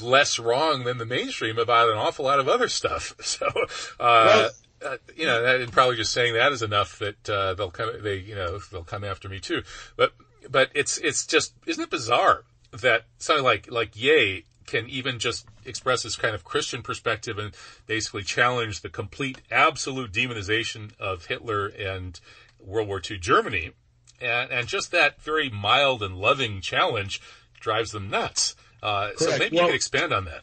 less 0.00 0.38
wrong 0.38 0.84
than 0.84 0.98
the 0.98 1.06
mainstream 1.06 1.58
about 1.58 1.88
an 1.88 1.96
awful 1.96 2.24
lot 2.24 2.40
of 2.40 2.48
other 2.48 2.68
stuff. 2.68 3.14
So, 3.22 3.46
uh, 3.46 3.54
well, 3.98 4.50
uh, 4.84 4.96
you 5.16 5.26
know, 5.26 5.44
and 5.44 5.72
probably 5.72 5.96
just 5.96 6.12
saying 6.12 6.34
that 6.34 6.52
is 6.52 6.62
enough 6.62 6.98
that, 6.98 7.30
uh, 7.30 7.54
they'll 7.54 7.70
come, 7.70 7.90
they, 8.02 8.16
you 8.16 8.34
know, 8.34 8.58
they'll 8.70 8.84
come 8.84 9.04
after 9.04 9.28
me 9.28 9.40
too. 9.40 9.62
But, 9.96 10.12
but 10.50 10.70
it's, 10.74 10.98
it's 10.98 11.26
just, 11.26 11.54
isn't 11.66 11.82
it 11.82 11.90
bizarre 11.90 12.44
that 12.72 13.04
something 13.18 13.44
like, 13.44 13.70
like 13.70 14.00
Ye 14.00 14.44
can 14.66 14.88
even 14.88 15.18
just 15.18 15.46
express 15.64 16.02
this 16.02 16.16
kind 16.16 16.34
of 16.34 16.44
Christian 16.44 16.82
perspective 16.82 17.38
and 17.38 17.54
basically 17.86 18.22
challenge 18.22 18.80
the 18.80 18.88
complete, 18.88 19.40
absolute 19.50 20.12
demonization 20.12 20.98
of 20.98 21.26
Hitler 21.26 21.66
and 21.66 22.18
World 22.58 22.88
War 22.88 23.00
II 23.08 23.18
Germany. 23.18 23.72
And, 24.20 24.50
and 24.50 24.68
just 24.68 24.92
that 24.92 25.20
very 25.20 25.50
mild 25.50 26.02
and 26.02 26.16
loving 26.16 26.60
challenge 26.60 27.20
drives 27.60 27.90
them 27.90 28.08
nuts. 28.08 28.54
Uh, 28.82 29.10
so 29.16 29.38
maybe 29.38 29.56
well, 29.56 29.64
you 29.64 29.70
could 29.70 29.76
expand 29.76 30.12
on 30.12 30.24
that. 30.26 30.42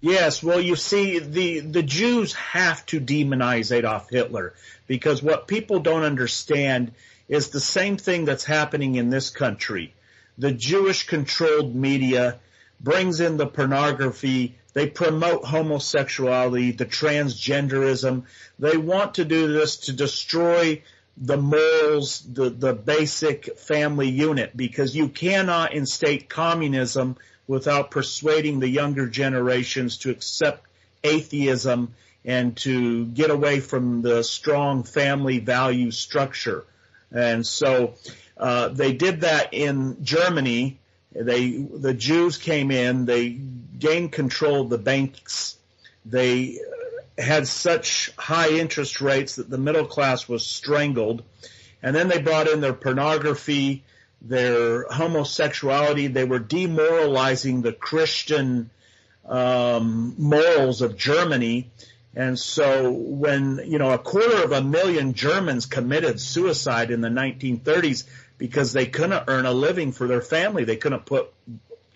Yes, 0.00 0.42
well, 0.42 0.60
you 0.60 0.76
see, 0.76 1.18
the 1.18 1.60
the 1.60 1.82
Jews 1.82 2.34
have 2.34 2.84
to 2.86 3.00
demonize 3.00 3.74
Adolf 3.74 4.10
Hitler 4.10 4.54
because 4.86 5.22
what 5.22 5.48
people 5.48 5.80
don't 5.80 6.02
understand 6.02 6.92
is 7.28 7.50
the 7.50 7.60
same 7.60 7.96
thing 7.96 8.24
that's 8.24 8.44
happening 8.44 8.94
in 8.94 9.10
this 9.10 9.30
country. 9.30 9.94
The 10.38 10.52
Jewish-controlled 10.52 11.74
media 11.74 12.38
brings 12.80 13.20
in 13.20 13.36
the 13.36 13.46
pornography. 13.46 14.56
They 14.74 14.88
promote 14.88 15.44
homosexuality, 15.44 16.72
the 16.72 16.84
transgenderism. 16.84 18.24
They 18.58 18.76
want 18.76 19.14
to 19.14 19.24
do 19.24 19.52
this 19.52 19.76
to 19.78 19.92
destroy 19.92 20.82
the 21.16 21.38
morals, 21.38 22.20
the, 22.20 22.50
the 22.50 22.74
basic 22.74 23.58
family 23.58 24.10
unit, 24.10 24.54
because 24.54 24.94
you 24.94 25.08
cannot 25.08 25.72
instate 25.72 26.28
communism 26.28 27.16
without 27.46 27.90
persuading 27.90 28.60
the 28.60 28.68
younger 28.68 29.06
generations 29.06 29.98
to 29.98 30.10
accept 30.10 30.66
atheism 31.02 31.94
and 32.24 32.56
to 32.58 33.06
get 33.06 33.30
away 33.30 33.60
from 33.60 34.02
the 34.02 34.22
strong 34.22 34.82
family 34.82 35.38
value 35.38 35.90
structure. 35.90 36.64
And 37.12 37.46
so 37.46 37.94
uh, 38.36 38.68
they 38.68 38.92
did 38.92 39.22
that 39.22 39.52
in 39.52 40.02
Germany. 40.02 40.78
They 41.12 41.50
the 41.50 41.94
Jews 41.94 42.36
came 42.36 42.70
in. 42.70 43.06
They 43.06 43.30
gained 43.30 44.12
control 44.12 44.62
of 44.62 44.70
the 44.70 44.78
banks. 44.78 45.56
They 46.04 46.58
had 47.16 47.48
such 47.48 48.12
high 48.16 48.50
interest 48.50 49.00
rates 49.00 49.36
that 49.36 49.48
the 49.48 49.58
middle 49.58 49.86
class 49.86 50.28
was 50.28 50.44
strangled. 50.44 51.22
And 51.82 51.94
then 51.94 52.08
they 52.08 52.20
brought 52.20 52.48
in 52.48 52.60
their 52.60 52.72
pornography 52.72 53.84
their 54.20 54.84
homosexuality. 54.88 56.08
They 56.08 56.24
were 56.24 56.38
demoralizing 56.38 57.62
the 57.62 57.72
Christian 57.72 58.70
um, 59.24 60.14
morals 60.18 60.82
of 60.82 60.96
Germany. 60.96 61.70
And 62.16 62.38
so 62.38 62.90
when, 62.90 63.60
you 63.66 63.78
know, 63.78 63.90
a 63.90 63.98
quarter 63.98 64.42
of 64.42 64.50
a 64.50 64.62
million 64.62 65.12
Germans 65.12 65.66
committed 65.66 66.18
suicide 66.18 66.90
in 66.90 67.02
the 67.02 67.08
1930s 67.08 68.04
because 68.38 68.72
they 68.72 68.86
couldn't 68.86 69.24
earn 69.28 69.44
a 69.44 69.52
living 69.52 69.92
for 69.92 70.08
their 70.08 70.22
family. 70.22 70.64
They 70.64 70.76
couldn't 70.76 71.04
put 71.04 71.30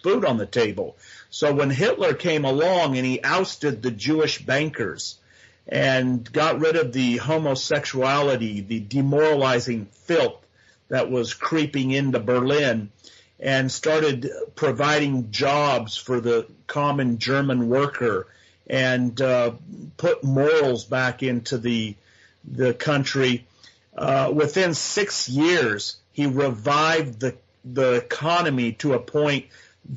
food 0.03 0.27
on 0.27 0.37
the 0.37 0.47
table. 0.47 0.99
So 1.31 1.55
when 1.55 1.71
Hitler 1.71 2.13
came 2.13 2.45
along 2.45 2.99
and 2.99 3.07
he 3.07 3.23
ousted 3.23 3.81
the 3.81 3.91
Jewish 3.91 4.45
bankers 4.45 5.19
and 5.67 6.31
got 6.31 6.61
rid 6.61 6.77
of 6.77 6.93
the 6.93 7.17
homosexuality, 7.17 8.61
the 8.61 8.81
demoralizing 8.81 9.87
filth, 9.87 10.45
that 10.89 11.11
was 11.11 11.35
creeping 11.35 11.93
into 11.93 12.19
Berlin 12.19 12.91
and 13.39 13.73
started 13.73 14.29
providing 14.55 15.31
jobs 15.31 15.97
for 15.97 16.21
the 16.21 16.47
common 16.67 17.19
German 17.19 17.69
worker 17.69 18.27
and 18.71 19.21
uh, 19.21 19.51
put 19.97 20.23
morals 20.23 20.85
back 20.85 21.23
into 21.25 21.59
the 21.59 21.97
the 22.45 22.73
country. 22.73 23.45
Uh, 23.97 24.31
within 24.33 24.73
six 24.75 25.29
years, 25.29 25.97
he 26.13 26.27
revived 26.27 27.19
the 27.19 27.37
the 27.65 27.95
economy 27.95 28.73
to 28.73 28.95
a 28.95 29.01
point 29.01 29.47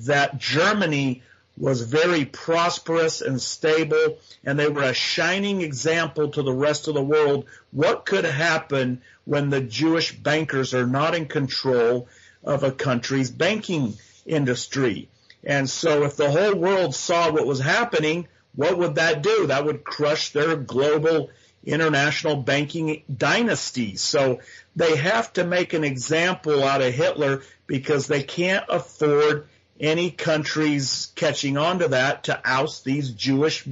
that 0.05 0.39
Germany 0.39 1.21
was 1.55 1.81
very 1.81 2.25
prosperous 2.25 3.21
and 3.21 3.39
stable, 3.39 4.17
and 4.43 4.57
they 4.57 4.67
were 4.67 4.81
a 4.81 4.93
shining 4.93 5.61
example 5.61 6.29
to 6.29 6.41
the 6.41 6.51
rest 6.51 6.87
of 6.87 6.95
the 6.95 7.03
world. 7.03 7.45
What 7.71 8.05
could 8.07 8.25
happen 8.25 9.01
when 9.25 9.51
the 9.51 9.61
Jewish 9.61 10.17
bankers 10.17 10.73
are 10.73 10.87
not 10.87 11.13
in 11.13 11.27
control 11.27 12.07
of 12.43 12.63
a 12.63 12.71
country's 12.71 13.29
banking 13.29 13.93
industry? 14.25 15.09
And 15.43 15.69
so 15.69 16.05
if 16.05 16.15
the 16.15 16.31
whole 16.31 16.55
world 16.55 16.95
saw 16.95 17.31
what 17.31 17.45
was 17.45 17.59
happening, 17.59 18.27
what 18.55 18.77
would 18.77 18.95
that 18.95 19.22
do? 19.24 19.48
That 19.48 19.65
would 19.65 19.83
crush 19.83 20.31
their 20.31 20.55
global 20.55 21.29
international 21.63 22.36
banking 22.36 23.03
dynasty. 23.15 23.95
So 23.95 24.39
they 24.75 24.95
have 24.98 25.33
to 25.33 25.43
make 25.43 25.74
an 25.74 25.83
example 25.83 26.63
out 26.63 26.81
of 26.81 26.93
Hitler 26.93 27.41
because 27.67 28.07
they 28.07 28.24
can't 28.24 28.65
afford 28.69 29.48
any 29.79 30.12
countries 30.12 31.12
catching 31.15 31.57
on 31.57 31.79
to 31.79 31.89
that 31.89 32.25
to 32.25 32.41
oust 32.45 32.83
these 32.83 33.10
Jewish 33.12 33.67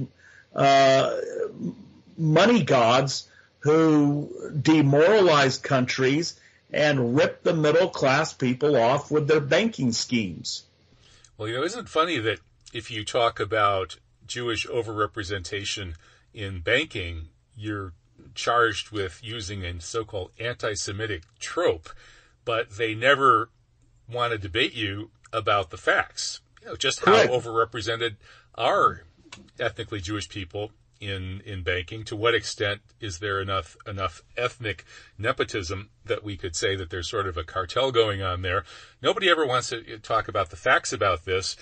uh, 0.54 1.16
money 2.16 2.62
gods 2.62 3.28
who 3.60 4.52
demoralize 4.60 5.58
countries 5.58 6.38
and 6.72 7.16
rip 7.16 7.42
the 7.42 7.54
middle 7.54 7.88
class 7.88 8.32
people 8.32 8.76
off 8.76 9.10
with 9.10 9.28
their 9.28 9.40
banking 9.40 9.92
schemes. 9.92 10.64
Well, 11.36 11.48
you 11.48 11.56
know, 11.56 11.64
isn't 11.64 11.80
it 11.80 11.88
funny 11.88 12.18
that 12.18 12.40
if 12.72 12.90
you 12.90 13.04
talk 13.04 13.38
about 13.38 13.96
Jewish 14.26 14.66
overrepresentation 14.66 15.94
in 16.32 16.60
banking, 16.60 17.28
you're 17.56 17.92
charged 18.34 18.90
with 18.90 19.20
using 19.22 19.64
a 19.64 19.80
so-called 19.80 20.30
anti-Semitic 20.38 21.22
trope, 21.38 21.90
but 22.44 22.76
they 22.76 22.94
never 22.94 23.50
want 24.08 24.32
to 24.32 24.38
debate 24.38 24.74
you 24.74 25.10
about 25.32 25.70
the 25.70 25.76
facts. 25.76 26.40
You 26.62 26.68
know, 26.68 26.76
just 26.76 27.00
how 27.00 27.12
Correct. 27.12 27.32
overrepresented 27.32 28.16
are 28.54 29.04
ethnically 29.58 30.00
Jewish 30.00 30.28
people 30.28 30.70
in 31.00 31.42
in 31.44 31.62
banking? 31.62 32.04
To 32.04 32.16
what 32.16 32.34
extent 32.34 32.80
is 33.00 33.18
there 33.18 33.40
enough 33.40 33.76
enough 33.86 34.22
ethnic 34.36 34.84
nepotism 35.18 35.90
that 36.04 36.22
we 36.22 36.36
could 36.36 36.54
say 36.54 36.76
that 36.76 36.90
there's 36.90 37.10
sort 37.10 37.26
of 37.26 37.36
a 37.36 37.44
cartel 37.44 37.90
going 37.90 38.22
on 38.22 38.42
there? 38.42 38.64
Nobody 39.02 39.28
ever 39.28 39.44
wants 39.44 39.70
to 39.70 39.98
talk 39.98 40.28
about 40.28 40.50
the 40.50 40.56
facts 40.56 40.92
about 40.92 41.24
this. 41.24 41.56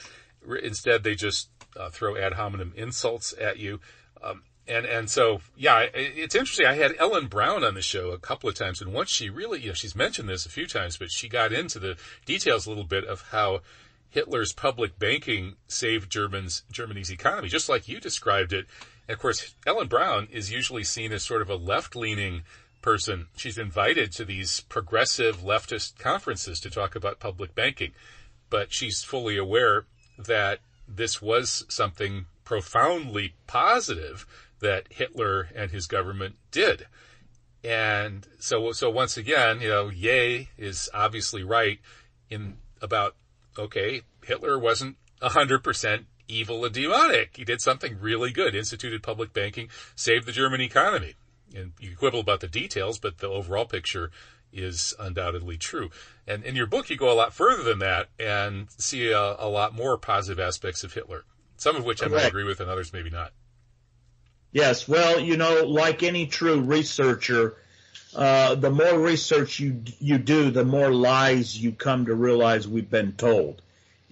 Instead, 0.62 1.02
they 1.02 1.14
just 1.14 1.48
uh, 1.76 1.90
throw 1.90 2.16
ad 2.16 2.34
hominem 2.34 2.72
insults 2.76 3.34
at 3.40 3.58
you. 3.58 3.80
Um, 4.22 4.42
and 4.68 4.86
and 4.86 5.10
so 5.10 5.40
yeah, 5.56 5.86
it's 5.94 6.34
interesting. 6.34 6.66
I 6.66 6.74
had 6.74 6.94
Ellen 6.98 7.26
Brown 7.26 7.64
on 7.64 7.74
the 7.74 7.82
show 7.82 8.10
a 8.10 8.18
couple 8.18 8.48
of 8.48 8.54
times, 8.54 8.80
and 8.80 8.92
once 8.92 9.10
she 9.10 9.28
really, 9.28 9.60
you 9.60 9.68
know, 9.68 9.74
she's 9.74 9.96
mentioned 9.96 10.28
this 10.28 10.46
a 10.46 10.50
few 10.50 10.66
times, 10.66 10.96
but 10.96 11.10
she 11.10 11.28
got 11.28 11.52
into 11.52 11.78
the 11.78 11.96
details 12.24 12.66
a 12.66 12.68
little 12.68 12.84
bit 12.84 13.04
of 13.04 13.22
how 13.30 13.60
Hitler's 14.10 14.52
public 14.52 14.98
banking 14.98 15.56
saved 15.66 16.10
Germans 16.10 16.64
Germany's 16.70 17.10
economy, 17.10 17.48
just 17.48 17.68
like 17.68 17.88
you 17.88 18.00
described 18.00 18.52
it. 18.52 18.66
And 19.08 19.14
of 19.14 19.20
course, 19.20 19.54
Ellen 19.66 19.88
Brown 19.88 20.28
is 20.30 20.52
usually 20.52 20.84
seen 20.84 21.12
as 21.12 21.24
sort 21.24 21.42
of 21.42 21.50
a 21.50 21.56
left-leaning 21.56 22.42
person. 22.82 23.26
She's 23.36 23.58
invited 23.58 24.12
to 24.12 24.24
these 24.24 24.60
progressive 24.60 25.38
leftist 25.38 25.98
conferences 25.98 26.60
to 26.60 26.70
talk 26.70 26.94
about 26.94 27.18
public 27.18 27.54
banking, 27.54 27.92
but 28.50 28.72
she's 28.72 29.02
fully 29.02 29.36
aware 29.36 29.86
that 30.18 30.60
this 30.96 31.22
was 31.22 31.64
something 31.68 32.26
profoundly 32.44 33.34
positive 33.46 34.26
that 34.60 34.86
Hitler 34.90 35.48
and 35.54 35.70
his 35.70 35.86
government 35.86 36.36
did. 36.50 36.86
And 37.62 38.26
so, 38.38 38.72
so 38.72 38.90
once 38.90 39.16
again, 39.16 39.60
you 39.60 39.68
know, 39.68 39.88
Ye 39.88 40.48
is 40.58 40.88
obviously 40.92 41.42
right 41.42 41.78
in 42.28 42.56
about, 42.80 43.16
okay, 43.58 44.02
Hitler 44.24 44.58
wasn't 44.58 44.96
a 45.20 45.30
hundred 45.30 45.62
percent 45.62 46.06
evil 46.28 46.64
and 46.64 46.74
demonic. 46.74 47.36
He 47.36 47.44
did 47.44 47.60
something 47.60 47.98
really 48.00 48.30
good, 48.30 48.54
instituted 48.54 49.02
public 49.02 49.32
banking, 49.32 49.68
saved 49.94 50.26
the 50.26 50.32
German 50.32 50.60
economy. 50.60 51.14
And 51.54 51.72
you 51.80 51.96
quibble 51.96 52.20
about 52.20 52.40
the 52.40 52.48
details, 52.48 52.98
but 52.98 53.18
the 53.18 53.28
overall 53.28 53.66
picture 53.66 54.10
is 54.52 54.94
undoubtedly 54.98 55.56
true. 55.56 55.90
And 56.26 56.44
in 56.44 56.56
your 56.56 56.66
book, 56.66 56.90
you 56.90 56.96
go 56.96 57.12
a 57.12 57.14
lot 57.14 57.32
further 57.32 57.62
than 57.62 57.78
that 57.80 58.08
and 58.18 58.68
see 58.78 59.10
a, 59.10 59.36
a 59.38 59.48
lot 59.48 59.74
more 59.74 59.96
positive 59.98 60.40
aspects 60.40 60.84
of 60.84 60.92
Hitler. 60.92 61.24
Some 61.56 61.76
of 61.76 61.84
which 61.84 62.02
I 62.02 62.06
might 62.06 62.26
agree 62.26 62.44
with, 62.44 62.60
and 62.60 62.70
others 62.70 62.92
maybe 62.92 63.10
not. 63.10 63.32
Yes, 64.52 64.88
well, 64.88 65.20
you 65.20 65.36
know, 65.36 65.64
like 65.64 66.02
any 66.02 66.26
true 66.26 66.60
researcher, 66.60 67.56
uh, 68.16 68.54
the 68.54 68.70
more 68.70 68.98
research 68.98 69.60
you 69.60 69.82
you 69.98 70.18
do, 70.18 70.50
the 70.50 70.64
more 70.64 70.90
lies 70.92 71.56
you 71.56 71.72
come 71.72 72.06
to 72.06 72.14
realize 72.14 72.66
we've 72.66 72.90
been 72.90 73.12
told. 73.12 73.62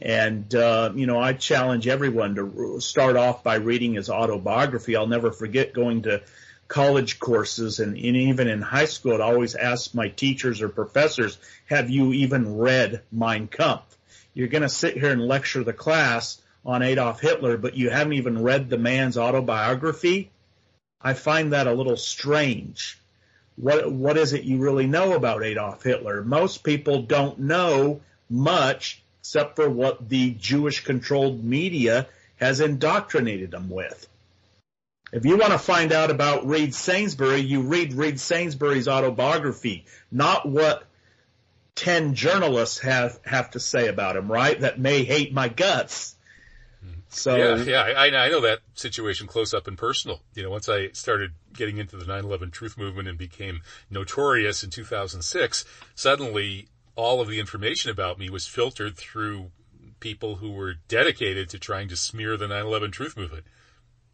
And 0.00 0.54
uh, 0.54 0.92
you 0.95 1.07
know, 1.07 1.18
I 1.18 1.33
challenge 1.33 1.88
everyone 1.88 2.37
to 2.37 2.80
start 2.80 3.16
off 3.16 3.42
by 3.42 3.57
reading 3.57 3.95
his 3.95 4.11
autobiography. 4.11 4.95
I'll 4.95 5.09
never 5.09 5.33
forget 5.33 5.73
going 5.73 6.02
to 6.02 6.23
college 6.69 7.19
courses 7.19 7.81
and, 7.81 7.97
and 7.97 8.17
even 8.17 8.47
in 8.47 8.61
high 8.61 8.85
school, 8.85 9.15
I'd 9.15 9.21
always 9.21 9.55
ask 9.55 9.95
my 9.95 10.09
teachers 10.09 10.61
or 10.61 10.69
professors, 10.69 11.39
"Have 11.67 11.91
you 11.91 12.13
even 12.13 12.59
read 12.59 13.03
Mein 13.11 13.49
Kampf?" 13.49 13.97
You're 14.35 14.49
going 14.49 14.63
to 14.63 14.69
sit 14.69 14.95
here 14.95 15.11
and 15.11 15.27
lecture 15.27 15.65
the 15.65 15.73
class 15.73 16.41
on 16.65 16.83
Adolf 16.83 17.21
Hitler, 17.21 17.57
but 17.57 17.77
you 17.77 17.91
haven't 17.91 18.13
even 18.13 18.43
read 18.43 18.69
the 18.69 18.79
man's 18.79 19.17
autobiography. 19.17 20.31
I 21.01 21.15
find 21.15 21.53
that 21.53 21.67
a 21.67 21.73
little 21.73 21.97
strange. 21.97 22.99
What 23.57 23.91
what 23.91 24.17
is 24.17 24.35
it 24.35 24.45
you 24.45 24.59
really 24.59 24.87
know 24.87 25.15
about 25.15 25.43
Adolf 25.43 25.83
Hitler? 25.83 26.23
Most 26.23 26.63
people 26.63 27.03
don't 27.03 27.39
know 27.41 28.01
much 28.31 29.03
except 29.21 29.57
for 29.57 29.69
what 29.69 30.09
the 30.09 30.31
Jewish 30.33 30.85
controlled 30.85 31.43
media 31.43 32.07
has 32.37 32.61
indoctrinated 32.61 33.51
them 33.51 33.69
with. 33.69 34.09
If 35.12 35.25
you 35.25 35.37
want 35.37 35.53
to 35.53 35.59
find 35.59 35.93
out 35.93 36.11
about 36.11 36.47
Reed 36.47 36.75
Sainsbury, 36.75 37.41
you 37.41 37.62
read 37.62 37.95
Reed 37.95 38.21
Sainsbury's 38.21 38.88
autobiography, 38.88 39.87
not 40.11 40.47
what 40.47 40.85
10 41.77 42.15
journalists 42.15 42.81
have, 42.81 43.19
have 43.25 43.50
to 43.53 43.61
say 43.61 43.88
about 43.88 44.17
him, 44.17 44.31
right? 44.31 44.61
That 44.61 44.79
may 44.79 45.05
hate 45.05 45.33
my 45.33 45.49
guts. 45.49 46.17
So, 47.11 47.37
Yeah, 47.37 47.57
yeah, 47.62 47.81
I, 47.81 48.27
I 48.27 48.29
know 48.29 48.43
that 48.43 48.61
situation 48.75 49.27
close 49.27 49.55
up 49.55 49.67
and 49.67 49.79
personal. 49.79 50.21
You 50.35 50.43
know, 50.43 50.50
once 50.50 50.69
I 50.69 50.91
started 50.91 51.33
getting 51.55 51.79
into 51.79 51.97
the 51.97 52.05
9/11 52.05 52.53
truth 52.53 52.77
movement 52.77 53.09
and 53.09 53.17
became 53.17 53.62
notorious 53.91 54.62
in 54.62 54.71
2006, 54.71 55.65
suddenly 55.95 56.69
all 56.97 57.21
of 57.21 57.29
the 57.29 57.41
information 57.41 57.91
about 57.91 58.19
me 58.19 58.29
was 58.29 58.47
filtered 58.47 58.97
through 58.97 59.50
people 60.00 60.37
who 60.37 60.50
were 60.50 60.75
dedicated 60.87 61.49
to 61.49 61.59
trying 61.59 61.88
to 61.88 61.97
smear 61.97 62.37
the 62.37 62.47
9/11 62.47 62.93
truth 62.93 63.17
movement. 63.17 63.45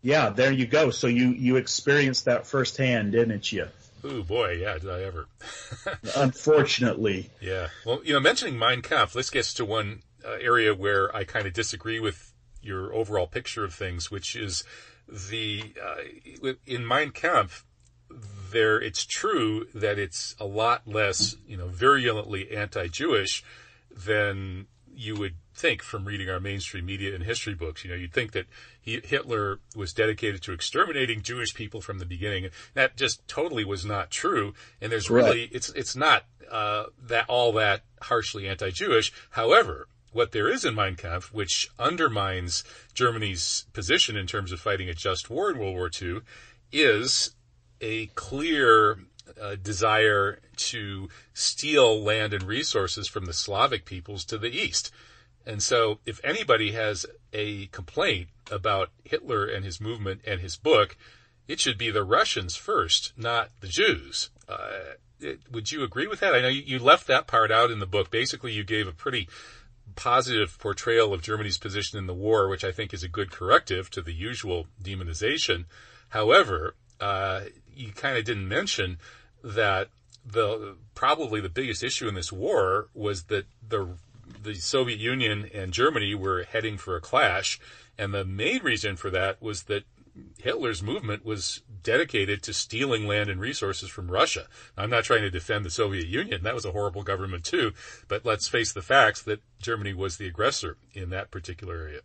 Yeah, 0.05 0.29
there 0.29 0.53
you 0.53 0.67
go. 0.67 0.91
So 0.91 1.07
you, 1.07 1.31
you 1.31 1.57
experienced 1.57 2.27
that 2.27 2.47
firsthand, 2.47 3.13
didn't 3.13 3.51
you? 3.51 3.69
Oh 4.05 4.23
boy, 4.23 4.59
yeah, 4.61 4.77
did 4.77 4.91
I 4.91 5.03
ever? 5.03 5.27
Unfortunately. 6.17 7.31
Yeah. 7.41 7.69
Well, 7.87 8.03
you 8.05 8.13
know, 8.13 8.21
mentioning 8.21 8.59
Mein 8.59 8.83
Kampf, 8.83 9.15
this 9.15 9.31
gets 9.31 9.55
to 9.55 9.65
one 9.65 10.03
uh, 10.23 10.33
area 10.33 10.75
where 10.75 11.15
I 11.17 11.25
kind 11.25 11.47
of 11.47 11.55
disagree 11.55 12.01
with 12.01 12.35
your 12.61 12.93
overall 12.93 13.27
picture 13.27 13.65
of 13.65 13.73
things, 13.73 14.11
which 14.11 14.37
is 14.37 14.63
the 15.09 15.73
uh, 15.83 16.53
in 16.67 16.87
Mein 16.87 17.11
Kampf. 17.11 17.65
There, 18.53 18.81
it's 18.81 19.07
true 19.07 19.67
that 19.75 19.99
it's 19.99 20.37
a 20.39 20.45
lot 20.45 20.87
less, 20.87 21.35
you 21.49 21.57
know, 21.57 21.67
virulently 21.67 22.55
anti-Jewish 22.55 23.43
than 23.91 24.67
you 24.95 25.17
would 25.17 25.35
think 25.55 25.83
from 25.83 26.05
reading 26.05 26.29
our 26.29 26.41
mainstream 26.41 26.87
media 26.87 27.15
and 27.15 27.25
history 27.25 27.55
books. 27.55 27.85
You 27.85 27.91
know, 27.91 27.97
you'd 27.97 28.13
think 28.13 28.33
that 28.33 28.47
he, 28.81 29.01
Hitler 29.03 29.61
was 29.75 29.93
dedicated 29.93 30.43
to 30.43 30.53
exterminating 30.53 31.23
Jewish 31.23 31.55
people 31.55 31.81
from 31.81 31.99
the 31.99 32.07
beginning. 32.07 32.49
That 32.75 32.97
just 32.97 33.27
totally 33.29 33.65
was 33.65 33.85
not 33.85 34.11
true. 34.11 34.55
And 34.81 34.91
there's 34.91 35.09
Correct. 35.09 35.29
really, 35.29 35.49
it's, 35.53 35.71
it's 35.71 35.95
not, 35.95 36.25
uh, 36.51 36.87
that 37.07 37.27
all 37.29 37.53
that 37.53 37.83
harshly 38.03 38.49
anti-Jewish. 38.49 39.13
However, 39.31 39.89
what 40.13 40.33
there 40.33 40.49
is 40.49 40.65
in 40.65 40.75
Mein 40.75 40.97
Kampf, 40.97 41.33
which 41.33 41.71
undermines 41.79 42.65
Germany's 42.95 43.67
position 43.73 44.17
in 44.17 44.27
terms 44.27 44.53
of 44.53 44.61
fighting 44.61 44.89
a 44.89 44.95
just 44.95 45.29
war 45.29 45.51
in 45.51 45.59
World 45.59 45.75
War 45.75 45.91
II, 46.01 46.21
is 46.73 47.35
a 47.81 48.07
clear 48.15 48.99
uh, 49.41 49.57
desire 49.57 50.39
to 50.57 51.09
steal 51.33 52.01
land 52.01 52.33
and 52.33 52.45
resources 52.45 53.09
from 53.09 53.25
the 53.27 53.33
Slavic 53.33 53.85
peoples 53.85 54.25
to 54.27 54.39
the 54.39 54.51
east. 54.51 54.93
And 55.47 55.63
so, 55.63 55.99
if 56.07 56.21
anybody 56.25 56.73
has 56.73 57.05
a 57.33 57.67
complaint 57.67 58.29
about 58.51 58.91
Hitler 59.05 59.47
and 59.47 59.65
his 59.65 59.81
movement 59.81 60.23
and 60.27 60.41
his 60.41 60.57
book, 60.57 60.97
it 61.47 61.61
should 61.61 61.77
be 61.77 61.91
the 61.91 62.05
Russians 62.05 62.57
first, 62.57 63.13
not 63.17 63.51
the 63.61 63.69
Jews. 63.69 64.31
Uh, 64.49 64.95
it- 65.21 65.41
would 65.51 65.71
you 65.71 65.83
agree 65.83 66.07
with 66.07 66.21
that? 66.21 66.35
I 66.35 66.41
know 66.41 66.49
you, 66.49 66.63
you 66.63 66.79
left 66.79 67.07
that 67.09 67.27
part 67.27 67.51
out 67.51 67.71
in 67.71 67.79
the 67.79 67.87
book. 67.87 68.11
Basically, 68.11 68.53
you 68.53 68.65
gave 68.65 68.87
a 68.87 68.93
pretty 68.93 69.29
positive 69.97 70.59
portrayal 70.59 71.13
of 71.13 71.23
Germany's 71.23 71.59
position 71.59 71.99
in 71.99 72.07
the 72.07 72.15
war, 72.15 72.49
which 72.49 72.65
I 72.65 72.73
think 72.73 72.93
is 72.93 73.03
a 73.03 73.09
good 73.09 73.31
corrective 73.31 73.91
to 73.91 74.03
the 74.03 74.13
usual 74.13 74.67
demonization. 74.83 75.67
However, 76.09 76.75
uh, 77.01 77.43
you 77.75 77.93
kind 77.93 78.17
of 78.17 78.25
didn't 78.25 78.49
mention 78.49 78.99
that 79.43 79.89
the 80.25 80.77
probably 80.95 81.41
the 81.41 81.49
biggest 81.49 81.83
issue 81.83 82.09
in 82.09 82.15
this 82.15 82.33
war 82.33 82.89
was 82.95 83.25
that 83.25 83.45
the 83.67 83.97
the 84.45 84.55
Soviet 84.55 84.99
Union 84.99 85.51
and 85.53 85.73
Germany 85.73 86.15
were 86.15 86.45
heading 86.45 86.79
for 86.79 86.97
a 86.97 87.01
clash, 87.01 87.59
and 87.99 88.15
the 88.15 88.25
main 88.25 88.63
reason 88.63 88.97
for 88.97 89.11
that 89.11 89.43
was 89.43 89.65
that 89.65 89.85
Hitler's 90.39 90.83
movement 90.83 91.25
was 91.25 91.63
dedicated 91.83 92.43
to 92.45 92.53
stealing 92.53 93.07
land 93.07 93.29
and 93.29 93.41
resources 93.41 93.89
from 93.89 94.11
Russia. 94.11 94.47
I'm 94.77 94.91
not 94.91 95.05
trying 95.05 95.23
to 95.23 95.31
defend 95.31 95.65
the 95.65 95.71
Soviet 95.71 96.07
Union. 96.07 96.45
That 96.45 96.55
was 96.55 96.65
a 96.65 96.73
horrible 96.73 97.03
government 97.03 97.45
too. 97.45 97.73
But 98.07 98.25
let's 98.25 98.47
face 98.47 98.73
the 98.73 98.83
facts 98.83 99.23
that 99.23 99.43
Germany 99.61 99.93
was 99.93 100.17
the 100.17 100.29
aggressor 100.29 100.77
in 100.93 101.11
that 101.11 101.31
particular 101.31 101.75
area. 101.75 102.01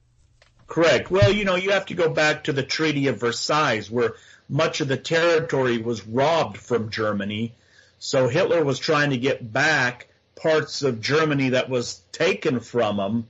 Correct. 0.68 1.10
Well, 1.12 1.32
you 1.32 1.46
know, 1.46 1.56
you 1.56 1.72
have 1.72 1.88
to 1.88 1.96
go 1.96 2.10
back 2.10 2.46
to 2.46 2.54
the 2.54 2.64
Treaty 2.64 3.08
of 3.08 3.20
Versailles, 3.20 3.88
where 3.90 4.14
much 4.48 4.82
of 4.82 4.88
the 4.88 4.98
territory 4.98 5.78
was 5.78 6.06
robbed 6.08 6.58
from 6.58 6.90
Germany. 6.90 7.56
So 8.00 8.28
Hitler 8.28 8.64
was 8.64 8.80
trying 8.80 9.12
to 9.12 9.18
get 9.18 9.52
back 9.52 10.09
parts 10.40 10.82
of 10.84 11.02
Germany 11.02 11.50
that 11.50 11.70
was 11.70 12.02
taken 12.12 12.60
from 12.60 12.98
them, 12.98 13.28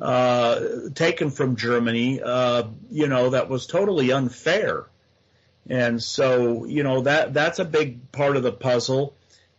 uh, 0.00 0.60
taken 0.94 1.30
from 1.30 1.56
Germany, 1.56 2.20
uh, 2.22 2.64
you 2.90 3.08
know, 3.08 3.30
that 3.30 3.48
was 3.48 3.66
totally 3.66 4.12
unfair. 4.12 4.86
And 5.68 6.02
so, 6.02 6.64
you 6.64 6.82
know, 6.82 7.02
that, 7.02 7.34
that's 7.34 7.58
a 7.58 7.64
big 7.64 8.10
part 8.12 8.36
of 8.36 8.42
the 8.42 8.52
puzzle. 8.52 9.14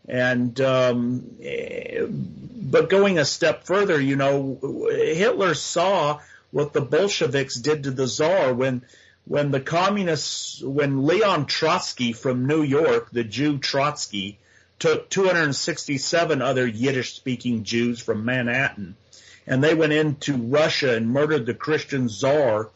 And, 0.07 0.59
um, 0.61 1.35
eh, 1.41 2.05
but 2.09 2.89
going 2.89 3.19
a 3.19 3.25
step 3.25 3.65
further, 3.65 3.99
you 3.99 4.15
know, 4.15 4.87
Hitler 4.89 5.53
saw 5.53 6.19
what 6.51 6.73
the 6.73 6.81
Bolsheviks 6.81 7.55
did 7.55 7.83
to 7.83 7.91
the 7.91 8.07
Tsar 8.07 8.53
when, 8.53 8.83
when 9.25 9.51
the 9.51 9.59
communists, 9.59 10.63
when 10.63 11.05
Leon 11.05 11.45
Trotsky 11.45 12.13
from 12.13 12.47
New 12.47 12.63
York, 12.63 13.11
the 13.11 13.23
Jew 13.23 13.59
Trotsky, 13.59 14.39
took 14.79 15.09
267 15.09 16.41
other 16.41 16.65
Yiddish 16.67 17.13
speaking 17.13 17.63
Jews 17.63 17.99
from 17.99 18.25
Manhattan 18.25 18.95
and 19.45 19.63
they 19.63 19.73
went 19.73 19.93
into 19.93 20.37
Russia 20.37 20.95
and 20.95 21.09
murdered 21.09 21.45
the 21.45 21.53
Christian 21.53 22.07
Tsar 22.07 22.69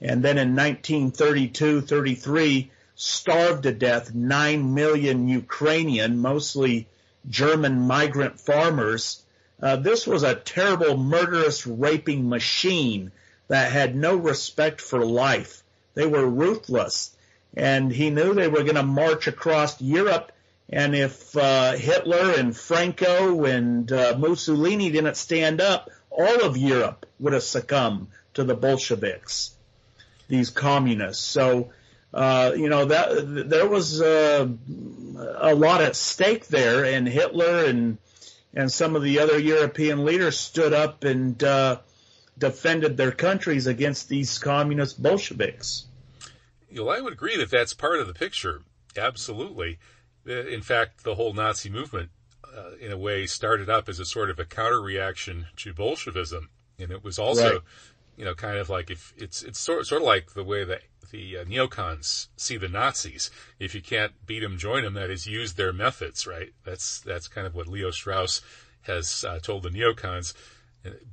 and 0.00 0.22
then 0.22 0.38
in 0.38 0.54
1932, 0.54 1.80
33 1.80 2.70
starved 2.94 3.64
to 3.64 3.72
death 3.72 4.14
9 4.14 4.74
million 4.74 5.28
Ukrainian, 5.28 6.18
mostly 6.18 6.86
German 7.28 7.80
migrant 7.80 8.38
farmers. 8.38 9.22
Uh, 9.60 9.76
this 9.76 10.06
was 10.06 10.22
a 10.22 10.34
terrible, 10.34 10.96
murderous, 10.96 11.66
raping 11.66 12.28
machine 12.28 13.10
that 13.48 13.72
had 13.72 13.96
no 13.96 14.14
respect 14.16 14.80
for 14.80 15.04
life. 15.04 15.62
They 15.94 16.06
were 16.06 16.26
ruthless. 16.26 17.16
And 17.56 17.90
he 17.90 18.10
knew 18.10 18.34
they 18.34 18.48
were 18.48 18.62
going 18.62 18.76
to 18.76 18.82
march 18.82 19.26
across 19.26 19.80
Europe. 19.80 20.30
And 20.70 20.94
if 20.94 21.36
uh, 21.36 21.72
Hitler 21.72 22.32
and 22.36 22.56
Franco 22.56 23.44
and 23.44 23.90
uh, 23.90 24.16
Mussolini 24.18 24.90
didn't 24.90 25.16
stand 25.16 25.60
up, 25.60 25.90
all 26.10 26.42
of 26.42 26.56
Europe 26.56 27.06
would 27.18 27.32
have 27.32 27.42
succumbed 27.42 28.08
to 28.34 28.44
the 28.44 28.54
Bolsheviks, 28.54 29.52
these 30.28 30.50
communists. 30.50 31.24
So, 31.24 31.70
uh, 32.12 32.52
you 32.54 32.68
know, 32.68 32.84
that 32.86 33.48
there 33.48 33.66
was 33.66 34.00
uh, 34.00 34.46
a 35.36 35.54
lot 35.54 35.80
at 35.80 35.96
stake 35.96 36.48
there, 36.48 36.84
and 36.84 37.08
Hitler 37.08 37.64
and 37.64 37.98
and 38.54 38.72
some 38.72 38.96
of 38.96 39.02
the 39.02 39.20
other 39.20 39.38
European 39.38 40.04
leaders 40.04 40.38
stood 40.38 40.72
up 40.72 41.04
and 41.04 41.42
uh, 41.44 41.78
defended 42.36 42.96
their 42.96 43.12
countries 43.12 43.66
against 43.66 44.08
these 44.08 44.38
communist 44.38 45.00
Bolsheviks. 45.02 45.86
Know, 46.70 46.88
I 46.88 47.00
would 47.00 47.12
agree 47.12 47.36
that 47.36 47.50
that's 47.50 47.74
part 47.74 48.00
of 48.00 48.06
the 48.06 48.14
picture. 48.14 48.62
Absolutely. 48.96 49.78
Uh, 50.28 50.46
In 50.46 50.62
fact, 50.62 51.04
the 51.04 51.14
whole 51.14 51.32
Nazi 51.32 51.70
movement, 51.70 52.10
uh, 52.44 52.72
in 52.80 52.92
a 52.92 52.98
way, 52.98 53.26
started 53.26 53.68
up 53.70 53.88
as 53.88 53.98
a 53.98 54.04
sort 54.04 54.30
of 54.30 54.38
a 54.38 54.44
counter 54.44 54.80
reaction 54.80 55.46
to 55.56 55.72
Bolshevism, 55.72 56.50
and 56.78 56.90
it 56.90 57.02
was 57.02 57.18
also, 57.18 57.52
Right. 57.52 57.62
you 58.16 58.24
know, 58.24 58.34
kind 58.34 58.58
of 58.58 58.68
like 58.68 58.90
if 58.90 59.12
it's 59.16 59.42
it's 59.42 59.58
sort 59.58 59.86
sort 59.86 60.02
of 60.02 60.06
like 60.06 60.34
the 60.34 60.44
way 60.44 60.64
that 60.64 60.82
the 61.10 61.38
uh, 61.38 61.44
neocons 61.44 62.28
see 62.36 62.56
the 62.58 62.68
Nazis. 62.68 63.30
If 63.58 63.74
you 63.74 63.80
can't 63.80 64.12
beat 64.26 64.40
them, 64.40 64.58
join 64.58 64.82
them. 64.84 64.94
That 64.94 65.08
is, 65.10 65.26
use 65.26 65.54
their 65.54 65.72
methods. 65.72 66.26
Right. 66.26 66.52
That's 66.64 67.00
that's 67.00 67.28
kind 67.28 67.46
of 67.46 67.54
what 67.54 67.66
Leo 67.68 67.90
Strauss 67.90 68.42
has 68.82 69.24
uh, 69.24 69.38
told 69.40 69.62
the 69.62 69.70
neocons. 69.70 70.34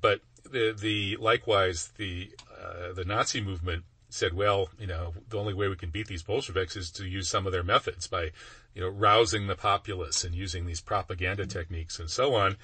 But 0.01 0.21
the 0.43 0.75
the 0.77 1.17
likewise 1.17 1.89
the 1.97 2.31
uh, 2.61 2.93
the 2.93 3.05
Nazi 3.05 3.41
movement 3.41 3.83
said, 4.15 4.33
well, 4.33 4.69
you 4.79 4.87
know, 4.87 5.13
the 5.29 5.37
only 5.37 5.53
way 5.53 5.67
we 5.67 5.75
can 5.75 5.89
beat 5.89 6.07
these 6.07 6.23
Bolsheviks 6.23 6.75
is 6.75 6.89
to 6.91 7.05
use 7.05 7.27
some 7.27 7.45
of 7.45 7.51
their 7.51 7.63
methods 7.63 8.07
by, 8.07 8.31
you 8.73 8.81
know, 8.81 8.87
rousing 8.87 9.47
the 9.47 9.55
populace 9.55 10.23
and 10.23 10.33
using 10.33 10.65
these 10.65 10.81
propaganda 10.81 11.45
techniques 11.45 11.99
and 11.99 12.09
so 12.09 12.35
on. 12.35 12.57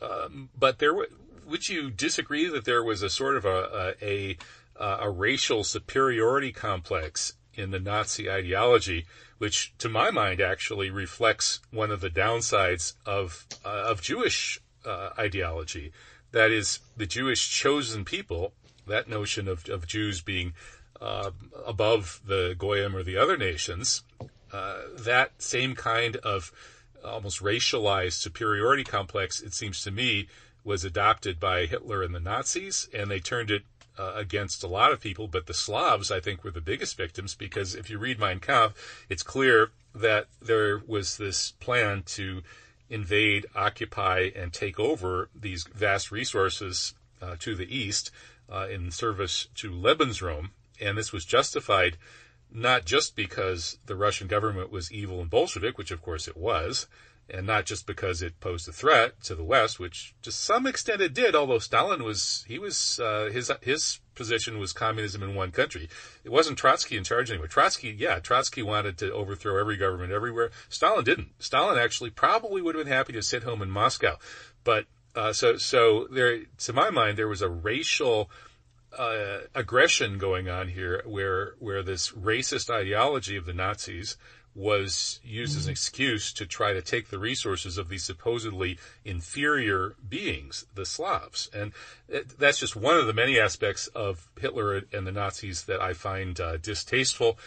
Um, 0.00 0.50
but 0.56 0.78
there, 0.78 0.94
would 1.46 1.68
you 1.68 1.90
disagree 1.90 2.48
that 2.48 2.64
there 2.64 2.84
was 2.84 3.02
a 3.02 3.10
sort 3.10 3.36
of 3.36 3.44
a, 3.44 3.94
a, 4.00 4.36
a, 4.78 4.98
a 5.02 5.10
racial 5.10 5.64
superiority 5.64 6.52
complex 6.52 7.34
in 7.54 7.70
the 7.70 7.80
Nazi 7.80 8.30
ideology, 8.30 9.06
which 9.38 9.74
to 9.78 9.88
my 9.88 10.10
mind 10.10 10.40
actually 10.40 10.90
reflects 10.90 11.60
one 11.70 11.90
of 11.90 12.00
the 12.00 12.10
downsides 12.10 12.94
of, 13.04 13.46
uh, 13.64 13.68
of 13.68 14.02
Jewish 14.02 14.60
uh, 14.84 15.10
ideology. 15.18 15.92
That 16.32 16.50
is 16.50 16.80
the 16.96 17.06
Jewish 17.06 17.48
chosen 17.48 18.04
people, 18.04 18.52
that 18.86 19.08
notion 19.08 19.48
of, 19.48 19.68
of 19.68 19.86
Jews 19.86 20.20
being 20.20 20.52
uh, 21.00 21.30
above 21.66 22.20
the 22.26 22.54
Goyim 22.58 22.94
or 22.96 23.02
the 23.02 23.16
other 23.16 23.36
nations, 23.36 24.02
uh, 24.52 24.82
that 24.98 25.42
same 25.42 25.74
kind 25.74 26.16
of 26.16 26.52
almost 27.04 27.42
racialized 27.42 28.14
superiority 28.14 28.84
complex, 28.84 29.40
it 29.40 29.54
seems 29.54 29.82
to 29.82 29.90
me, 29.90 30.28
was 30.64 30.84
adopted 30.84 31.38
by 31.38 31.66
Hitler 31.66 32.02
and 32.02 32.14
the 32.14 32.20
Nazis, 32.20 32.88
and 32.92 33.10
they 33.10 33.20
turned 33.20 33.50
it 33.50 33.62
uh, 33.98 34.12
against 34.14 34.62
a 34.62 34.66
lot 34.66 34.92
of 34.92 35.00
people, 35.00 35.28
but 35.28 35.46
the 35.46 35.54
Slavs, 35.54 36.10
I 36.10 36.20
think, 36.20 36.44
were 36.44 36.50
the 36.50 36.60
biggest 36.60 36.96
victims 36.96 37.34
because 37.34 37.74
if 37.74 37.88
you 37.88 37.98
read 37.98 38.18
Mein 38.18 38.40
Kampf, 38.40 39.06
it's 39.08 39.22
clear 39.22 39.70
that 39.94 40.26
there 40.42 40.82
was 40.86 41.16
this 41.16 41.52
plan 41.52 42.02
to 42.06 42.42
invade, 42.90 43.46
occupy, 43.54 44.30
and 44.36 44.52
take 44.52 44.78
over 44.78 45.28
these 45.34 45.64
vast 45.64 46.10
resources 46.10 46.94
uh, 47.22 47.36
to 47.38 47.54
the 47.54 47.74
east 47.74 48.10
uh, 48.52 48.66
in 48.70 48.90
service 48.90 49.48
to 49.54 49.70
Lebensraum, 49.70 50.50
and 50.80 50.96
this 50.96 51.12
was 51.12 51.24
justified 51.24 51.96
not 52.50 52.84
just 52.84 53.16
because 53.16 53.78
the 53.86 53.96
Russian 53.96 54.28
government 54.28 54.70
was 54.70 54.92
evil 54.92 55.20
and 55.20 55.30
Bolshevik, 55.30 55.78
which 55.78 55.90
of 55.90 56.02
course 56.02 56.28
it 56.28 56.36
was, 56.36 56.86
and 57.28 57.46
not 57.46 57.66
just 57.66 57.86
because 57.86 58.22
it 58.22 58.38
posed 58.40 58.68
a 58.68 58.72
threat 58.72 59.20
to 59.24 59.34
the 59.34 59.42
West, 59.42 59.80
which 59.80 60.14
to 60.22 60.30
some 60.30 60.66
extent 60.66 61.00
it 61.00 61.12
did. 61.12 61.34
Although 61.34 61.58
Stalin 61.58 62.04
was, 62.04 62.44
he 62.46 62.58
was 62.58 63.00
uh, 63.00 63.30
his 63.32 63.50
his 63.62 64.00
position 64.14 64.58
was 64.58 64.72
communism 64.72 65.22
in 65.22 65.34
one 65.34 65.50
country. 65.50 65.88
It 66.24 66.30
wasn't 66.30 66.58
Trotsky 66.58 66.96
in 66.96 67.04
charge 67.04 67.30
anymore. 67.30 67.48
Trotsky, 67.48 67.94
yeah, 67.98 68.20
Trotsky 68.20 68.62
wanted 68.62 68.96
to 68.98 69.12
overthrow 69.12 69.58
every 69.58 69.76
government 69.76 70.12
everywhere. 70.12 70.50
Stalin 70.68 71.04
didn't. 71.04 71.30
Stalin 71.38 71.78
actually 71.78 72.10
probably 72.10 72.62
would 72.62 72.76
have 72.76 72.84
been 72.84 72.92
happy 72.92 73.12
to 73.12 73.22
sit 73.22 73.42
home 73.42 73.60
in 73.60 73.70
Moscow, 73.70 74.18
but 74.62 74.86
uh, 75.16 75.32
so 75.32 75.56
so 75.56 76.06
there, 76.10 76.44
to 76.58 76.72
my 76.72 76.90
mind, 76.90 77.18
there 77.18 77.28
was 77.28 77.42
a 77.42 77.48
racial 77.48 78.30
uh, 78.98 79.40
aggression 79.54 80.18
going 80.18 80.48
on 80.48 80.68
here, 80.68 81.02
where 81.04 81.54
where 81.58 81.82
this 81.82 82.12
racist 82.12 82.70
ideology 82.70 83.36
of 83.36 83.46
the 83.46 83.52
Nazis 83.52 84.16
was 84.56 85.20
used 85.22 85.52
mm-hmm. 85.52 85.58
as 85.58 85.66
an 85.66 85.68
mm-hmm. 85.68 85.70
excuse 85.72 86.32
to 86.32 86.46
try 86.46 86.72
to 86.72 86.80
take 86.80 87.10
the 87.10 87.18
resources 87.18 87.76
of 87.76 87.90
these 87.90 88.02
supposedly 88.02 88.78
inferior 89.04 89.94
beings, 90.08 90.64
the 90.74 90.86
Slavs, 90.86 91.50
and 91.52 91.72
that's 92.08 92.58
just 92.58 92.74
one 92.74 92.96
of 92.96 93.06
the 93.06 93.12
many 93.12 93.38
aspects 93.38 93.86
of 93.88 94.28
Hitler 94.40 94.82
and 94.92 95.06
the 95.06 95.12
Nazis 95.12 95.64
that 95.64 95.80
I 95.80 95.92
find 95.92 96.40
uh, 96.40 96.56
distasteful. 96.56 97.38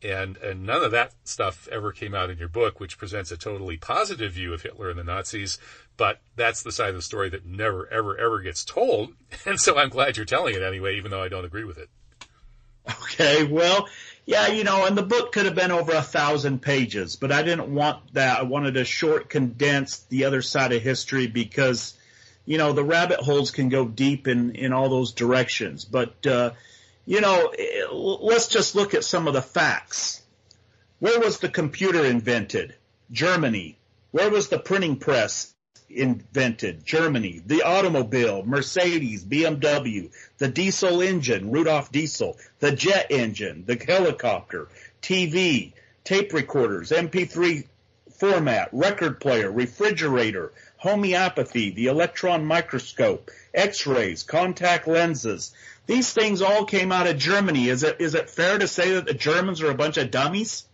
And, 0.00 0.36
and 0.36 0.64
none 0.64 0.84
of 0.84 0.92
that 0.92 1.12
stuff 1.24 1.66
ever 1.72 1.90
came 1.90 2.14
out 2.14 2.30
in 2.30 2.38
your 2.38 2.46
book, 2.46 2.78
which 2.78 2.98
presents 2.98 3.32
a 3.32 3.36
totally 3.36 3.76
positive 3.76 4.30
view 4.32 4.54
of 4.54 4.62
Hitler 4.62 4.90
and 4.90 4.98
the 4.98 5.02
Nazis. 5.02 5.58
But 5.98 6.20
that's 6.36 6.62
the 6.62 6.72
side 6.72 6.90
of 6.90 6.94
the 6.94 7.02
story 7.02 7.28
that 7.30 7.44
never, 7.44 7.86
ever, 7.92 8.16
ever 8.16 8.40
gets 8.40 8.64
told. 8.64 9.12
And 9.44 9.60
so 9.60 9.76
I'm 9.76 9.90
glad 9.90 10.16
you're 10.16 10.24
telling 10.24 10.54
it 10.54 10.62
anyway, 10.62 10.96
even 10.96 11.10
though 11.10 11.22
I 11.22 11.28
don't 11.28 11.44
agree 11.44 11.64
with 11.64 11.76
it. 11.76 11.90
Okay, 13.02 13.44
well, 13.44 13.86
yeah, 14.24 14.46
you 14.46 14.64
know, 14.64 14.86
and 14.86 14.96
the 14.96 15.02
book 15.02 15.32
could 15.32 15.44
have 15.44 15.54
been 15.54 15.70
over 15.70 15.92
a 15.92 16.02
thousand 16.02 16.62
pages, 16.62 17.16
but 17.16 17.32
I 17.32 17.42
didn't 17.42 17.74
want 17.74 18.14
that. 18.14 18.38
I 18.38 18.42
wanted 18.44 18.78
a 18.78 18.84
short, 18.84 19.28
condensed, 19.28 20.08
the 20.08 20.24
other 20.24 20.40
side 20.40 20.72
of 20.72 20.80
history 20.80 21.26
because, 21.26 21.92
you 22.46 22.56
know, 22.56 22.72
the 22.72 22.84
rabbit 22.84 23.20
holes 23.20 23.50
can 23.50 23.68
go 23.68 23.86
deep 23.86 24.28
in, 24.28 24.54
in 24.54 24.72
all 24.72 24.88
those 24.88 25.12
directions. 25.12 25.84
But, 25.84 26.26
uh, 26.26 26.52
you 27.04 27.20
know, 27.20 27.52
let's 27.92 28.48
just 28.48 28.74
look 28.74 28.94
at 28.94 29.04
some 29.04 29.28
of 29.28 29.34
the 29.34 29.42
facts. 29.42 30.22
Where 31.00 31.20
was 31.20 31.38
the 31.38 31.48
computer 31.50 32.04
invented? 32.04 32.74
Germany. 33.10 33.78
Where 34.10 34.30
was 34.30 34.48
the 34.48 34.58
printing 34.58 34.96
press? 34.96 35.54
Invented, 35.90 36.84
Germany, 36.84 37.40
the 37.44 37.62
automobile, 37.62 38.44
Mercedes, 38.44 39.24
BMW, 39.24 40.10
the 40.38 40.48
diesel 40.48 41.00
engine, 41.00 41.50
Rudolf 41.50 41.90
Diesel, 41.90 42.36
the 42.60 42.72
jet 42.72 43.06
engine, 43.10 43.64
the 43.66 43.76
helicopter, 43.76 44.68
TV, 45.02 45.72
tape 46.04 46.32
recorders, 46.32 46.90
MP3 46.90 47.64
format, 48.18 48.68
record 48.72 49.20
player, 49.20 49.50
refrigerator, 49.50 50.52
homeopathy, 50.76 51.70
the 51.70 51.86
electron 51.86 52.44
microscope, 52.44 53.30
x-rays, 53.54 54.22
contact 54.22 54.88
lenses. 54.88 55.52
These 55.86 56.12
things 56.12 56.42
all 56.42 56.64
came 56.64 56.92
out 56.92 57.06
of 57.06 57.16
Germany. 57.16 57.68
Is 57.68 57.82
it, 57.82 57.96
is 58.00 58.14
it 58.14 58.30
fair 58.30 58.58
to 58.58 58.68
say 58.68 58.92
that 58.92 59.06
the 59.06 59.14
Germans 59.14 59.62
are 59.62 59.70
a 59.70 59.74
bunch 59.74 59.96
of 59.96 60.10
dummies? 60.10 60.64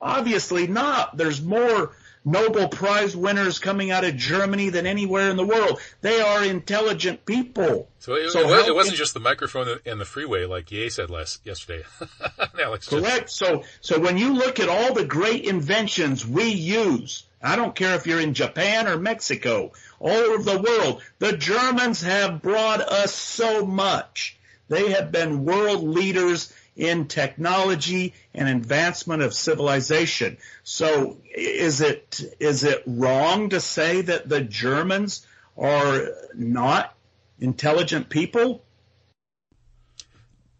Obviously 0.00 0.66
not. 0.66 1.16
There's 1.16 1.42
more 1.42 1.92
Nobel 2.24 2.68
Prize 2.68 3.16
winners 3.16 3.58
coming 3.58 3.90
out 3.90 4.04
of 4.04 4.16
Germany 4.16 4.70
than 4.70 4.86
anywhere 4.86 5.30
in 5.30 5.36
the 5.36 5.46
world. 5.46 5.80
They 6.00 6.20
are 6.20 6.44
intelligent 6.44 7.24
people. 7.24 7.88
So 8.00 8.14
it, 8.14 8.30
so 8.30 8.48
it, 8.48 8.68
it 8.68 8.74
wasn't 8.74 8.96
just 8.96 9.14
the 9.14 9.20
microphone 9.20 9.78
and 9.84 10.00
the 10.00 10.04
freeway, 10.04 10.44
like 10.44 10.70
Ye 10.70 10.88
said 10.88 11.10
last 11.10 11.40
yesterday. 11.44 11.84
Alex, 12.62 12.88
correct. 12.88 13.30
So 13.30 13.64
so 13.80 13.98
when 13.98 14.18
you 14.18 14.34
look 14.34 14.60
at 14.60 14.68
all 14.68 14.94
the 14.94 15.04
great 15.04 15.44
inventions 15.44 16.26
we 16.26 16.44
use, 16.44 17.24
I 17.42 17.56
don't 17.56 17.74
care 17.74 17.94
if 17.94 18.06
you're 18.06 18.20
in 18.20 18.34
Japan 18.34 18.88
or 18.88 18.98
Mexico, 18.98 19.72
all 20.00 20.10
over 20.10 20.42
the 20.42 20.60
world, 20.60 21.02
the 21.18 21.36
Germans 21.36 22.02
have 22.02 22.42
brought 22.42 22.80
us 22.80 23.14
so 23.14 23.64
much. 23.64 24.36
They 24.68 24.90
have 24.90 25.10
been 25.10 25.44
world 25.44 25.82
leaders 25.82 26.52
in 26.78 27.08
technology 27.08 28.14
and 28.32 28.48
advancement 28.48 29.20
of 29.20 29.34
civilization. 29.34 30.38
So 30.62 31.18
is 31.34 31.80
it 31.80 32.20
is 32.38 32.64
it 32.64 32.82
wrong 32.86 33.50
to 33.50 33.60
say 33.60 34.00
that 34.02 34.28
the 34.28 34.40
Germans 34.40 35.26
are 35.58 36.08
not 36.34 36.94
intelligent 37.40 38.08
people? 38.08 38.64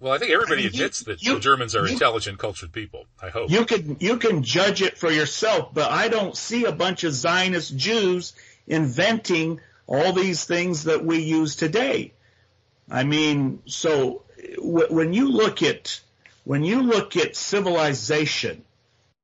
Well, 0.01 0.13
I 0.13 0.19
think 0.19 0.33
everybody 0.33 0.63
I 0.63 0.65
mean, 0.65 0.75
admits 0.75 1.01
you, 1.01 1.05
that 1.07 1.23
you, 1.23 1.35
the 1.35 1.41
Germans 1.41 1.75
are 1.75 1.87
you, 1.87 1.93
intelligent, 1.93 2.39
cultured 2.39 2.73
people. 2.73 3.07
I 3.23 3.31
hope 3.31 3.51
you 3.51 3.65
can 3.65 3.97
you 4.01 4.17
can 4.17 4.43
judge 4.43 4.83
it 4.83 4.99
for 4.99 5.11
yourself, 5.11 5.73
but 5.73 5.91
I 5.91 6.09
don't 6.09 6.37
see 6.37 6.65
a 6.65 6.73
bunch 6.73 7.05
of 7.05 7.13
Zionist 7.13 7.77
Jews 7.77 8.33
inventing 8.67 9.61
all 9.87 10.13
these 10.13 10.45
things 10.45 10.85
that 10.85 11.05
we 11.05 11.21
use 11.21 11.55
today. 11.55 12.13
I 12.91 13.05
mean, 13.05 13.63
so 13.67 14.23
w- 14.57 14.89
when 14.89 15.13
you 15.13 15.31
look 15.31 15.63
at 15.63 16.01
when 16.49 16.65
you 16.65 16.81
look 16.81 17.15
at 17.15 17.37
civilization 17.37 18.65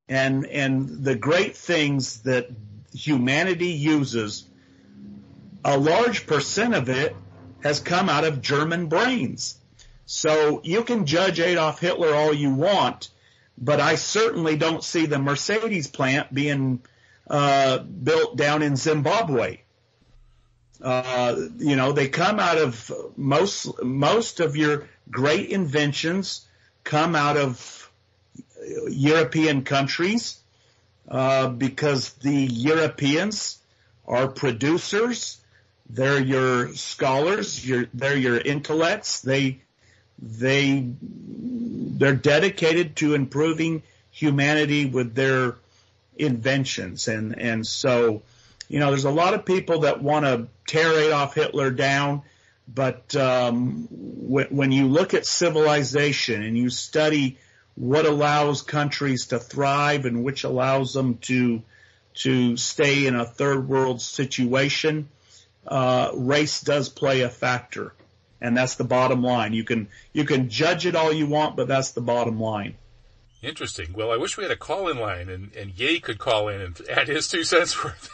and 0.07 0.45
and 0.45 1.03
the 1.03 1.15
great 1.15 1.57
things 1.57 2.21
that 2.21 2.47
humanity 2.93 3.71
uses, 3.71 4.45
a 5.63 5.75
large 5.75 6.27
percent 6.27 6.75
of 6.75 6.87
it 6.87 7.15
has 7.63 7.79
come 7.79 8.09
out 8.09 8.25
of 8.25 8.43
German 8.43 8.89
brains. 8.89 9.57
So 10.05 10.61
you 10.63 10.83
can 10.83 11.07
judge 11.07 11.39
Adolf 11.39 11.79
Hitler 11.79 12.13
all 12.13 12.31
you 12.31 12.53
want, 12.53 13.09
but 13.57 13.79
I 13.79 13.95
certainly 13.95 14.55
don't 14.55 14.83
see 14.83 15.07
the 15.07 15.17
Mercedes 15.17 15.87
plant 15.87 16.31
being 16.31 16.83
uh, 17.27 17.79
built 17.79 18.37
down 18.37 18.61
in 18.61 18.75
Zimbabwe. 18.75 19.61
Uh, 20.79 21.35
you 21.57 21.75
know, 21.75 21.91
they 21.91 22.07
come 22.07 22.39
out 22.39 22.59
of 22.59 22.91
most 23.17 23.81
most 23.81 24.41
of 24.41 24.55
your 24.55 24.87
great 25.09 25.49
inventions 25.49 26.44
come 26.85 27.15
out 27.15 27.35
of 27.35 27.91
European 28.87 29.63
countries 29.63 30.39
uh, 31.09 31.49
because 31.49 32.13
the 32.13 32.31
Europeans 32.33 33.59
are 34.07 34.27
producers. 34.27 35.41
They're 35.89 36.21
your 36.21 36.73
scholars. 36.73 37.67
Your, 37.67 37.87
they're 37.93 38.17
your 38.17 38.37
intellects. 38.37 39.21
They 39.21 39.59
they 40.19 40.87
they're 40.97 42.15
dedicated 42.15 42.95
to 42.97 43.13
improving 43.13 43.83
humanity 44.11 44.85
with 44.85 45.13
their 45.13 45.55
inventions, 46.17 47.07
and 47.07 47.37
and 47.39 47.67
so 47.67 48.21
you 48.69 48.79
know 48.79 48.89
there's 48.89 49.05
a 49.05 49.11
lot 49.11 49.33
of 49.33 49.45
people 49.45 49.81
that 49.81 50.01
want 50.01 50.25
to 50.25 50.47
tear 50.65 50.91
Adolf 50.93 51.35
Hitler 51.35 51.69
down 51.69 52.23
but 52.67 53.15
um, 53.15 53.87
w- 54.27 54.47
when 54.49 54.71
you 54.71 54.87
look 54.87 55.13
at 55.13 55.25
civilization 55.25 56.43
and 56.43 56.57
you 56.57 56.69
study 56.69 57.37
what 57.75 58.05
allows 58.05 58.61
countries 58.61 59.27
to 59.27 59.39
thrive 59.39 60.05
and 60.05 60.23
which 60.23 60.43
allows 60.43 60.93
them 60.93 61.17
to 61.19 61.61
to 62.15 62.55
stay 62.57 63.05
in 63.07 63.15
a 63.15 63.25
third 63.25 63.67
world 63.67 64.01
situation, 64.01 65.09
uh, 65.67 66.11
race 66.15 66.61
does 66.61 66.87
play 66.89 67.21
a 67.21 67.29
factor. 67.29 67.93
and 68.41 68.55
that's 68.55 68.75
the 68.75 68.83
bottom 68.83 69.23
line. 69.23 69.53
You 69.53 69.63
can 69.63 69.87
you 70.13 70.25
can 70.25 70.49
judge 70.49 70.85
it 70.85 70.95
all 70.95 71.11
you 71.11 71.25
want, 71.27 71.55
but 71.55 71.67
that's 71.67 71.91
the 71.91 72.01
bottom 72.01 72.39
line. 72.39 72.75
Interesting. 73.45 73.93
Well, 73.93 74.11
I 74.11 74.17
wish 74.17 74.37
we 74.37 74.43
had 74.43 74.51
a 74.51 74.57
call 74.57 74.87
in 74.87 74.97
line 74.97 75.29
and, 75.29 75.51
and 75.55 75.71
Ye 75.77 75.99
could 75.99 76.17
call 76.17 76.47
in 76.47 76.61
and 76.61 76.81
add 76.89 77.07
his 77.07 77.27
two 77.27 77.43
cents 77.43 77.83
worth. 77.83 78.09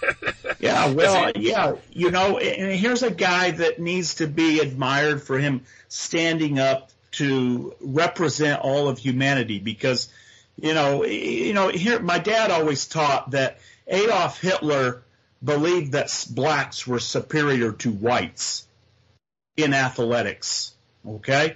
yeah, 0.60 0.92
well, 0.92 1.32
yeah, 1.36 1.76
you 1.94 2.12
know, 2.12 2.38
and 2.38 2.74
here's 2.74 3.02
a 3.02 3.12
guy 3.12 3.52
that 3.52 3.80
needs 3.80 4.16
to 4.16 4.28
be 4.28 4.60
admired 4.60 5.24
for 5.24 5.40
him 5.40 5.62
standing 5.88 6.60
up 6.60 6.92
to 7.12 7.74
represent 7.80 8.60
all 8.60 8.90
of 8.90 8.98
humanity 8.98 9.60
because, 9.60 10.10
you 10.60 10.74
know, 10.74 11.06
you 11.06 11.54
know, 11.54 11.70
here, 11.70 12.02
my 12.02 12.20
dad 12.20 12.52
always 12.52 12.86
taught 12.86 13.32
that 13.32 13.60
Adolf 13.88 14.42
Hitler 14.42 15.02
believed 15.42 15.94
that 15.94 16.26
blacks 16.30 16.86
were 16.86 17.00
superior 17.00 17.72
to 17.72 17.90
whites 17.90 18.68
in 19.56 19.74
athletics. 19.74 20.74
Okay? 21.08 21.56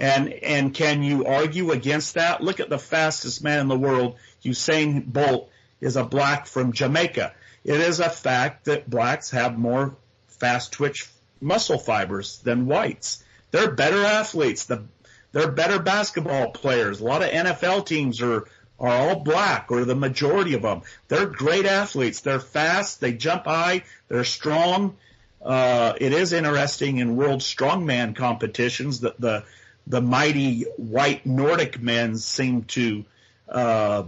And 0.00 0.32
and 0.32 0.72
can 0.72 1.02
you 1.02 1.26
argue 1.26 1.72
against 1.72 2.14
that? 2.14 2.42
Look 2.42 2.58
at 2.58 2.70
the 2.70 2.78
fastest 2.78 3.44
man 3.44 3.60
in 3.60 3.68
the 3.68 3.78
world, 3.78 4.16
Usain 4.42 5.04
Bolt, 5.04 5.50
is 5.78 5.96
a 5.96 6.04
black 6.04 6.46
from 6.46 6.72
Jamaica. 6.72 7.34
It 7.64 7.80
is 7.80 8.00
a 8.00 8.08
fact 8.08 8.64
that 8.64 8.88
blacks 8.88 9.30
have 9.30 9.58
more 9.58 9.94
fast 10.28 10.72
twitch 10.72 11.10
muscle 11.38 11.78
fibers 11.78 12.38
than 12.38 12.66
whites. 12.66 13.22
They're 13.50 13.72
better 13.72 14.02
athletes. 14.02 14.64
The, 14.64 14.84
they're 15.32 15.50
better 15.50 15.78
basketball 15.78 16.52
players. 16.52 17.00
A 17.00 17.04
lot 17.04 17.22
of 17.22 17.28
NFL 17.28 17.84
teams 17.84 18.22
are 18.22 18.48
are 18.78 18.88
all 18.88 19.16
black, 19.16 19.70
or 19.70 19.84
the 19.84 19.94
majority 19.94 20.54
of 20.54 20.62
them. 20.62 20.80
They're 21.08 21.26
great 21.26 21.66
athletes. 21.66 22.20
They're 22.20 22.40
fast. 22.40 23.02
They 23.02 23.12
jump 23.12 23.44
high. 23.44 23.84
They're 24.08 24.24
strong. 24.24 24.96
Uh, 25.42 25.92
it 26.00 26.14
is 26.14 26.32
interesting 26.32 26.96
in 26.96 27.16
world 27.16 27.40
strongman 27.40 28.16
competitions 28.16 29.00
that 29.00 29.20
the 29.20 29.44
the 29.90 30.00
mighty 30.00 30.62
white 30.76 31.26
Nordic 31.26 31.80
men 31.82 32.16
seem 32.16 32.62
to 32.64 33.04
uh, 33.48 34.04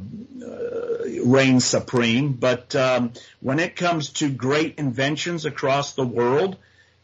reign 1.25 1.59
supreme. 1.61 2.33
But 2.35 2.75
um, 2.77 3.13
when 3.41 3.59
it 3.59 3.75
comes 3.77 4.11
to 4.11 4.31
great 4.31 4.79
inventions 4.79 5.45
across 5.45 5.95
the 5.95 6.07
world 6.07 6.57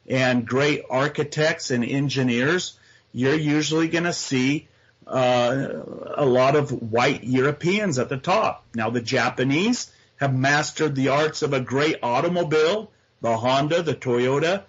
and 0.08 0.46
great 0.46 0.84
architects 0.88 1.70
and 1.70 1.84
engineers, 1.84 2.78
you're 3.12 3.34
usually 3.34 3.88
going 3.88 4.04
to 4.04 4.12
see 4.12 4.68
uh, 5.06 5.68
a 6.14 6.24
lot 6.24 6.54
of 6.54 6.70
white 6.70 7.24
Europeans 7.24 7.98
at 7.98 8.08
the 8.08 8.16
top. 8.16 8.64
Now 8.74 8.90
the 8.90 9.00
Japanese 9.00 9.90
have 10.16 10.34
mastered 10.34 10.94
the 10.94 11.08
arts 11.08 11.42
of 11.42 11.52
a 11.52 11.60
great 11.60 11.96
automobile, 12.02 12.90
the 13.20 13.36
Honda, 13.36 13.82
the 13.82 13.94
Toyota, 13.94 14.62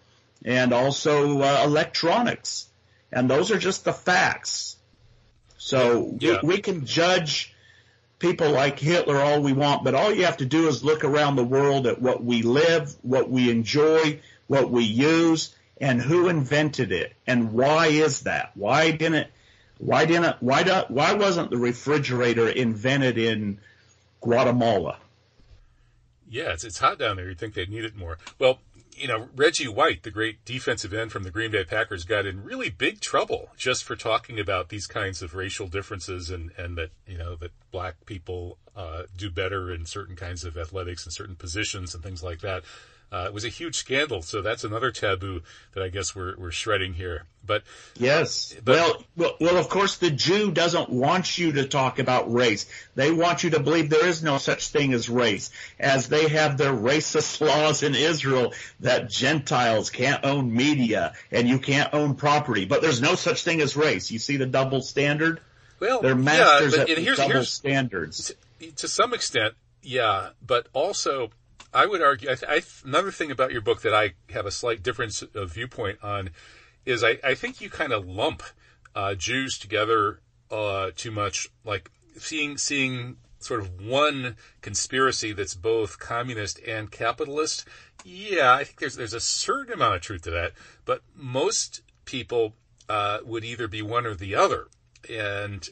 and 0.43 0.73
also 0.73 1.41
uh, 1.41 1.61
electronics. 1.65 2.68
And 3.11 3.29
those 3.29 3.51
are 3.51 3.57
just 3.57 3.85
the 3.85 3.93
facts. 3.93 4.77
So 5.57 6.15
yeah. 6.19 6.39
we, 6.41 6.55
we 6.55 6.61
can 6.61 6.85
judge 6.85 7.53
people 8.19 8.51
like 8.51 8.77
Hitler 8.77 9.17
all 9.17 9.41
we 9.41 9.53
want, 9.53 9.83
but 9.83 9.95
all 9.95 10.13
you 10.13 10.25
have 10.25 10.37
to 10.37 10.45
do 10.45 10.67
is 10.67 10.83
look 10.83 11.03
around 11.03 11.35
the 11.35 11.43
world 11.43 11.87
at 11.87 12.01
what 12.01 12.23
we 12.23 12.41
live, 12.41 12.95
what 13.01 13.29
we 13.29 13.49
enjoy, 13.49 14.19
what 14.47 14.69
we 14.69 14.83
use, 14.83 15.55
and 15.81 16.01
who 16.01 16.27
invented 16.27 16.91
it, 16.91 17.13
and 17.25 17.53
why 17.53 17.87
is 17.87 18.21
that? 18.21 18.51
Why 18.55 18.91
didn't 18.91 19.27
why 19.77 20.05
didn't 20.05 20.35
why 20.41 20.63
do, 20.63 20.73
why 20.89 21.13
wasn't 21.13 21.51
the 21.51 21.57
refrigerator 21.57 22.49
invented 22.49 23.17
in 23.17 23.59
Guatemala? 24.19 24.97
Yeah, 26.29 26.51
it's 26.51 26.65
it's 26.65 26.77
hot 26.77 26.99
down 26.99 27.15
there. 27.15 27.29
You'd 27.29 27.39
think 27.39 27.53
they'd 27.53 27.69
need 27.69 27.85
it 27.85 27.95
more. 27.95 28.17
Well, 28.37 28.59
you 28.99 29.07
know, 29.07 29.29
Reggie 29.35 29.67
White, 29.67 30.03
the 30.03 30.11
great 30.11 30.43
defensive 30.45 30.93
end 30.93 31.11
from 31.11 31.23
the 31.23 31.31
Green 31.31 31.51
Bay 31.51 31.63
Packers, 31.63 32.03
got 32.03 32.25
in 32.25 32.43
really 32.43 32.69
big 32.69 32.99
trouble 32.99 33.49
just 33.57 33.83
for 33.83 33.95
talking 33.95 34.39
about 34.39 34.69
these 34.69 34.87
kinds 34.87 35.21
of 35.21 35.33
racial 35.33 35.67
differences 35.67 36.29
and, 36.29 36.51
and 36.57 36.77
that, 36.77 36.89
you 37.07 37.17
know, 37.17 37.35
that 37.35 37.51
black 37.71 38.05
people 38.05 38.57
uh, 38.75 39.03
do 39.15 39.29
better 39.29 39.71
in 39.73 39.85
certain 39.85 40.15
kinds 40.15 40.43
of 40.43 40.57
athletics 40.57 41.05
and 41.05 41.13
certain 41.13 41.35
positions 41.35 41.93
and 41.93 42.03
things 42.03 42.21
like 42.21 42.41
that. 42.41 42.63
Uh, 43.11 43.25
it 43.25 43.33
was 43.33 43.43
a 43.43 43.49
huge 43.49 43.75
scandal, 43.75 44.21
so 44.21 44.41
that's 44.41 44.63
another 44.63 44.91
taboo 44.91 45.41
that 45.73 45.83
I 45.83 45.89
guess 45.89 46.15
we're 46.15 46.35
we're 46.37 46.51
shredding 46.51 46.93
here. 46.93 47.23
But 47.43 47.63
yes, 47.97 48.55
but, 48.63 48.75
well, 48.75 49.03
well, 49.17 49.35
well, 49.41 49.57
of 49.57 49.69
course, 49.69 49.97
the 49.97 50.11
Jew 50.11 50.51
doesn't 50.51 50.89
want 50.89 51.39
you 51.39 51.53
to 51.53 51.67
talk 51.67 51.97
about 51.97 52.31
race. 52.31 52.67
They 52.93 53.09
want 53.09 53.43
you 53.43 53.49
to 53.51 53.59
believe 53.59 53.89
there 53.89 54.05
is 54.05 54.21
no 54.21 54.37
such 54.37 54.67
thing 54.67 54.93
as 54.93 55.09
race, 55.09 55.49
as 55.79 56.07
they 56.09 56.27
have 56.27 56.57
their 56.57 56.73
racist 56.73 57.41
laws 57.45 57.81
in 57.81 57.95
Israel 57.95 58.53
that 58.81 59.09
Gentiles 59.09 59.89
can't 59.89 60.23
own 60.23 60.53
media 60.53 61.13
and 61.31 61.49
you 61.49 61.57
can't 61.57 61.91
own 61.91 62.13
property. 62.13 62.65
But 62.65 62.83
there's 62.83 63.01
no 63.01 63.15
such 63.15 63.43
thing 63.43 63.61
as 63.61 63.75
race. 63.75 64.11
You 64.11 64.19
see 64.19 64.37
the 64.37 64.45
double 64.45 64.81
standard. 64.81 65.41
Well, 65.79 66.01
they're 66.01 66.13
masters 66.13 66.75
yeah, 66.75 66.83
at 66.83 66.89
here's, 66.89 67.17
double 67.17 67.31
here's, 67.31 67.49
standards. 67.49 68.35
To, 68.59 68.71
to 68.73 68.87
some 68.87 69.15
extent, 69.15 69.55
yeah, 69.81 70.29
but 70.45 70.67
also 70.73 71.31
I 71.73 71.85
would 71.85 72.01
argue, 72.01 72.29
I, 72.29 72.35
I, 72.47 72.61
another 72.83 73.11
thing 73.11 73.31
about 73.31 73.51
your 73.51 73.61
book 73.61 73.81
that 73.81 73.93
I 73.93 74.13
have 74.31 74.45
a 74.45 74.51
slight 74.51 74.81
difference 74.81 75.21
of 75.21 75.53
viewpoint 75.53 75.99
on 76.03 76.31
is 76.85 77.03
I, 77.03 77.19
I 77.23 77.35
think 77.35 77.61
you 77.61 77.69
kind 77.69 77.93
of 77.93 78.07
lump 78.07 78.43
uh, 78.95 79.15
Jews 79.15 79.57
together 79.57 80.21
uh, 80.49 80.91
too 80.95 81.11
much, 81.11 81.47
like 81.63 81.91
seeing 82.17 82.57
seeing 82.57 83.17
sort 83.39 83.61
of 83.61 83.81
one 83.81 84.35
conspiracy 84.61 85.31
that's 85.31 85.53
both 85.53 85.99
communist 85.99 86.59
and 86.67 86.91
capitalist. 86.91 87.65
Yeah, 88.03 88.53
I 88.53 88.63
think 88.63 88.79
there's 88.79 88.95
there's 88.95 89.13
a 89.13 89.19
certain 89.19 89.73
amount 89.73 89.95
of 89.95 90.01
truth 90.01 90.23
to 90.23 90.31
that, 90.31 90.53
but 90.85 91.01
most 91.15 91.81
people 92.05 92.55
uh, 92.87 93.19
would 93.23 93.43
either 93.43 93.67
be 93.67 93.81
one 93.81 94.05
or 94.05 94.15
the 94.15 94.35
other, 94.35 94.67
and 95.07 95.67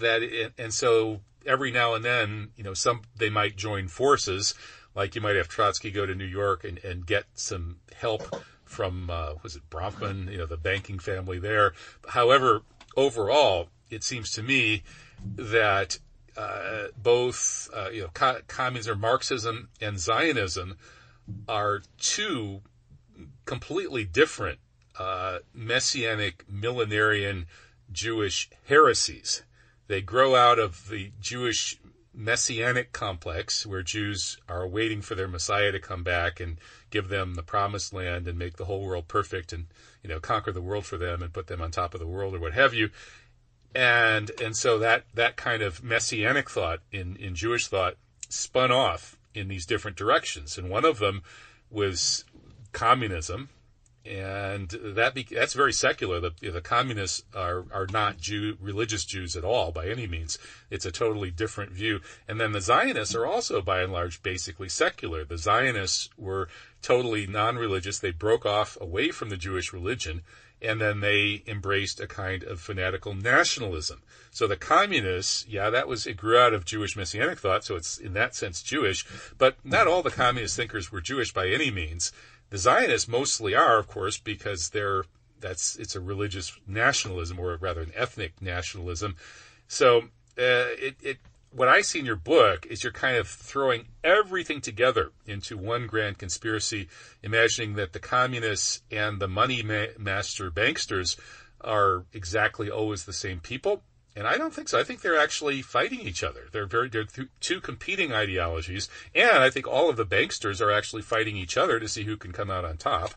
that 0.00 0.52
and 0.58 0.74
so 0.74 1.20
every 1.46 1.70
now 1.70 1.94
and 1.94 2.04
then, 2.04 2.50
you 2.56 2.64
know, 2.64 2.74
some 2.74 3.02
they 3.16 3.30
might 3.30 3.56
join 3.56 3.88
forces 3.88 4.54
like 4.98 5.14
you 5.14 5.20
might 5.20 5.36
have 5.36 5.46
Trotsky 5.46 5.92
go 5.92 6.06
to 6.06 6.14
New 6.14 6.24
York 6.24 6.64
and, 6.64 6.82
and 6.84 7.06
get 7.06 7.24
some 7.34 7.76
help 7.94 8.42
from, 8.64 9.08
uh, 9.08 9.34
was 9.44 9.54
it 9.54 9.62
Bronfman, 9.70 10.30
you 10.30 10.38
know, 10.38 10.44
the 10.44 10.56
banking 10.56 10.98
family 10.98 11.38
there. 11.38 11.72
However, 12.08 12.62
overall, 12.96 13.68
it 13.90 14.02
seems 14.02 14.32
to 14.32 14.42
me 14.42 14.82
that 15.36 16.00
uh, 16.36 16.88
both, 17.00 17.70
uh, 17.72 17.90
you 17.90 18.02
know, 18.02 18.10
co- 18.12 18.40
communism, 18.48 19.00
Marxism, 19.00 19.68
and 19.80 20.00
Zionism 20.00 20.76
are 21.48 21.82
two 21.98 22.62
completely 23.44 24.04
different 24.04 24.58
uh, 24.98 25.38
messianic 25.54 26.44
millenarian 26.50 27.46
Jewish 27.92 28.50
heresies. 28.66 29.44
They 29.86 30.00
grow 30.00 30.34
out 30.34 30.58
of 30.58 30.88
the 30.88 31.12
Jewish 31.20 31.78
messianic 32.18 32.92
complex 32.92 33.64
where 33.64 33.82
Jews 33.82 34.38
are 34.48 34.66
waiting 34.66 35.00
for 35.00 35.14
their 35.14 35.28
Messiah 35.28 35.70
to 35.70 35.78
come 35.78 36.02
back 36.02 36.40
and 36.40 36.58
give 36.90 37.08
them 37.08 37.36
the 37.36 37.44
promised 37.44 37.92
land 37.92 38.26
and 38.26 38.36
make 38.36 38.56
the 38.56 38.64
whole 38.64 38.84
world 38.84 39.06
perfect 39.06 39.52
and, 39.52 39.66
you 40.02 40.10
know, 40.10 40.18
conquer 40.18 40.50
the 40.50 40.60
world 40.60 40.84
for 40.84 40.98
them 40.98 41.22
and 41.22 41.32
put 41.32 41.46
them 41.46 41.62
on 41.62 41.70
top 41.70 41.94
of 41.94 42.00
the 42.00 42.06
world 42.08 42.34
or 42.34 42.40
what 42.40 42.54
have 42.54 42.74
you. 42.74 42.90
And, 43.72 44.32
and 44.42 44.56
so 44.56 44.80
that, 44.80 45.04
that 45.14 45.36
kind 45.36 45.62
of 45.62 45.84
messianic 45.84 46.50
thought 46.50 46.80
in, 46.90 47.14
in 47.16 47.36
Jewish 47.36 47.68
thought 47.68 47.94
spun 48.28 48.72
off 48.72 49.16
in 49.32 49.46
these 49.46 49.64
different 49.64 49.96
directions. 49.96 50.58
And 50.58 50.68
one 50.68 50.84
of 50.84 50.98
them 50.98 51.22
was 51.70 52.24
communism, 52.72 53.48
and 54.06 54.70
that 54.82 55.14
be, 55.14 55.24
that's 55.24 55.54
very 55.54 55.72
secular. 55.72 56.20
The, 56.20 56.32
the 56.40 56.60
communists 56.60 57.24
are 57.34 57.64
are 57.72 57.86
not 57.90 58.18
Jew 58.18 58.56
religious 58.60 59.04
Jews 59.04 59.36
at 59.36 59.44
all 59.44 59.70
by 59.70 59.88
any 59.88 60.06
means. 60.06 60.38
It's 60.70 60.86
a 60.86 60.92
totally 60.92 61.30
different 61.30 61.72
view. 61.72 62.00
And 62.26 62.40
then 62.40 62.52
the 62.52 62.60
Zionists 62.60 63.14
are 63.14 63.26
also 63.26 63.60
by 63.60 63.82
and 63.82 63.92
large 63.92 64.22
basically 64.22 64.68
secular. 64.68 65.24
The 65.24 65.38
Zionists 65.38 66.08
were 66.16 66.48
totally 66.80 67.26
non-religious. 67.26 67.98
They 67.98 68.12
broke 68.12 68.46
off 68.46 68.78
away 68.80 69.10
from 69.10 69.28
the 69.28 69.36
Jewish 69.36 69.72
religion, 69.72 70.22
and 70.62 70.80
then 70.80 71.00
they 71.00 71.42
embraced 71.46 72.00
a 72.00 72.06
kind 72.06 72.44
of 72.44 72.60
fanatical 72.60 73.14
nationalism. 73.14 74.02
So 74.30 74.46
the 74.46 74.56
communists, 74.56 75.46
yeah, 75.48 75.70
that 75.70 75.88
was 75.88 76.06
it 76.06 76.16
grew 76.16 76.38
out 76.38 76.54
of 76.54 76.64
Jewish 76.64 76.96
messianic 76.96 77.38
thought, 77.38 77.64
so 77.64 77.76
it's 77.76 77.98
in 77.98 78.12
that 78.14 78.34
sense 78.34 78.62
Jewish. 78.62 79.04
But 79.36 79.56
not 79.64 79.86
all 79.86 80.02
the 80.02 80.10
communist 80.10 80.56
thinkers 80.56 80.90
were 80.90 81.00
Jewish 81.00 81.32
by 81.32 81.48
any 81.48 81.70
means. 81.70 82.12
The 82.50 82.58
Zionists 82.58 83.08
mostly 83.08 83.54
are, 83.54 83.78
of 83.78 83.88
course, 83.88 84.18
because 84.18 84.70
they're 84.70 85.04
that's 85.40 85.76
it's 85.76 85.94
a 85.94 86.00
religious 86.00 86.58
nationalism 86.66 87.38
or 87.38 87.56
rather 87.56 87.82
an 87.82 87.92
ethnic 87.94 88.40
nationalism. 88.40 89.16
So 89.68 89.98
uh, 90.38 90.74
it, 90.78 90.96
it 91.02 91.18
what 91.50 91.68
I 91.68 91.80
see 91.80 91.98
in 91.98 92.06
your 92.06 92.16
book 92.16 92.66
is 92.66 92.82
you're 92.84 92.92
kind 92.92 93.16
of 93.16 93.26
throwing 93.28 93.86
everything 94.04 94.60
together 94.60 95.12
into 95.26 95.56
one 95.56 95.86
grand 95.86 96.18
conspiracy, 96.18 96.88
imagining 97.22 97.74
that 97.74 97.92
the 97.92 97.98
communists 97.98 98.82
and 98.90 99.20
the 99.20 99.28
money 99.28 99.62
ma- 99.62 99.86
master 99.98 100.50
banksters 100.50 101.16
are 101.60 102.04
exactly 102.12 102.70
always 102.70 103.04
the 103.04 103.12
same 103.12 103.40
people. 103.40 103.82
And 104.18 104.26
I 104.26 104.36
don't 104.36 104.52
think 104.52 104.68
so. 104.68 104.80
I 104.80 104.82
think 104.82 105.00
they're 105.00 105.16
actually 105.16 105.62
fighting 105.62 106.00
each 106.00 106.24
other. 106.24 106.48
They're 106.50 106.66
very 106.66 106.88
they're 106.88 107.04
th- 107.04 107.28
two 107.38 107.60
competing 107.60 108.12
ideologies, 108.12 108.88
and 109.14 109.38
I 109.38 109.48
think 109.48 109.68
all 109.68 109.88
of 109.88 109.96
the 109.96 110.04
banksters 110.04 110.60
are 110.60 110.72
actually 110.72 111.02
fighting 111.02 111.36
each 111.36 111.56
other 111.56 111.78
to 111.78 111.86
see 111.86 112.02
who 112.02 112.16
can 112.16 112.32
come 112.32 112.50
out 112.50 112.64
on 112.64 112.78
top. 112.78 113.12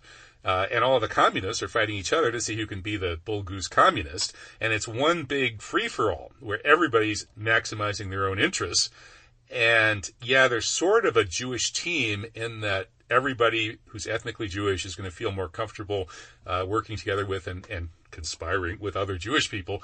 Uh, 0.45 0.67
and 0.71 0.83
all 0.83 0.95
of 0.95 1.01
the 1.01 1.07
communists 1.07 1.63
are 1.63 1.67
fighting 1.67 1.95
each 1.95 2.13
other 2.13 2.31
to 2.31 2.39
see 2.39 2.55
who 2.55 2.67
can 2.67 2.81
be 2.81 2.97
the 2.97 3.19
bull 3.25 3.41
goose 3.41 3.67
communist. 3.67 4.33
And 4.59 4.73
it's 4.73 4.87
one 4.87 5.23
big 5.23 5.61
free 5.63 5.87
for 5.87 6.11
all 6.11 6.33
where 6.39 6.65
everybody's 6.65 7.25
maximizing 7.39 8.11
their 8.11 8.27
own 8.27 8.37
interests. 8.37 8.91
And 9.51 10.07
yeah, 10.21 10.47
there's 10.47 10.67
sort 10.67 11.07
of 11.07 11.17
a 11.17 11.23
Jewish 11.23 11.73
team 11.73 12.27
in 12.35 12.61
that 12.61 12.89
everybody 13.09 13.79
who's 13.87 14.05
ethnically 14.05 14.47
Jewish 14.47 14.85
is 14.85 14.95
going 14.95 15.09
to 15.09 15.15
feel 15.15 15.31
more 15.31 15.49
comfortable 15.49 16.09
uh, 16.45 16.63
working 16.67 16.95
together 16.95 17.25
with 17.25 17.47
and, 17.47 17.67
and 17.69 17.89
conspiring 18.11 18.77
with 18.79 18.95
other 18.95 19.17
Jewish 19.17 19.49
people 19.49 19.81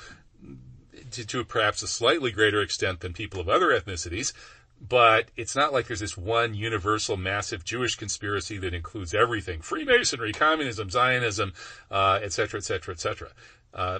to, 1.11 1.25
to 1.25 1.43
perhaps 1.43 1.81
a 1.81 1.87
slightly 1.87 2.31
greater 2.31 2.61
extent 2.61 2.99
than 2.99 3.13
people 3.13 3.39
of 3.39 3.49
other 3.49 3.67
ethnicities 3.67 4.33
but 4.79 5.29
it's 5.35 5.55
not 5.55 5.73
like 5.73 5.87
there's 5.87 5.99
this 5.99 6.17
one 6.17 6.53
universal 6.53 7.17
massive 7.17 7.63
Jewish 7.63 7.95
conspiracy 7.95 8.57
that 8.59 8.73
includes 8.73 9.13
everything: 9.13 9.61
Freemasonry, 9.61 10.33
communism, 10.33 10.89
Zionism, 10.89 11.53
uh, 11.89 12.19
et 12.21 12.31
cetera, 12.33 12.59
et 12.59 12.63
cetera, 12.63 12.93
et 12.93 12.99
cetera. 12.99 13.29
Uh, 13.73 13.99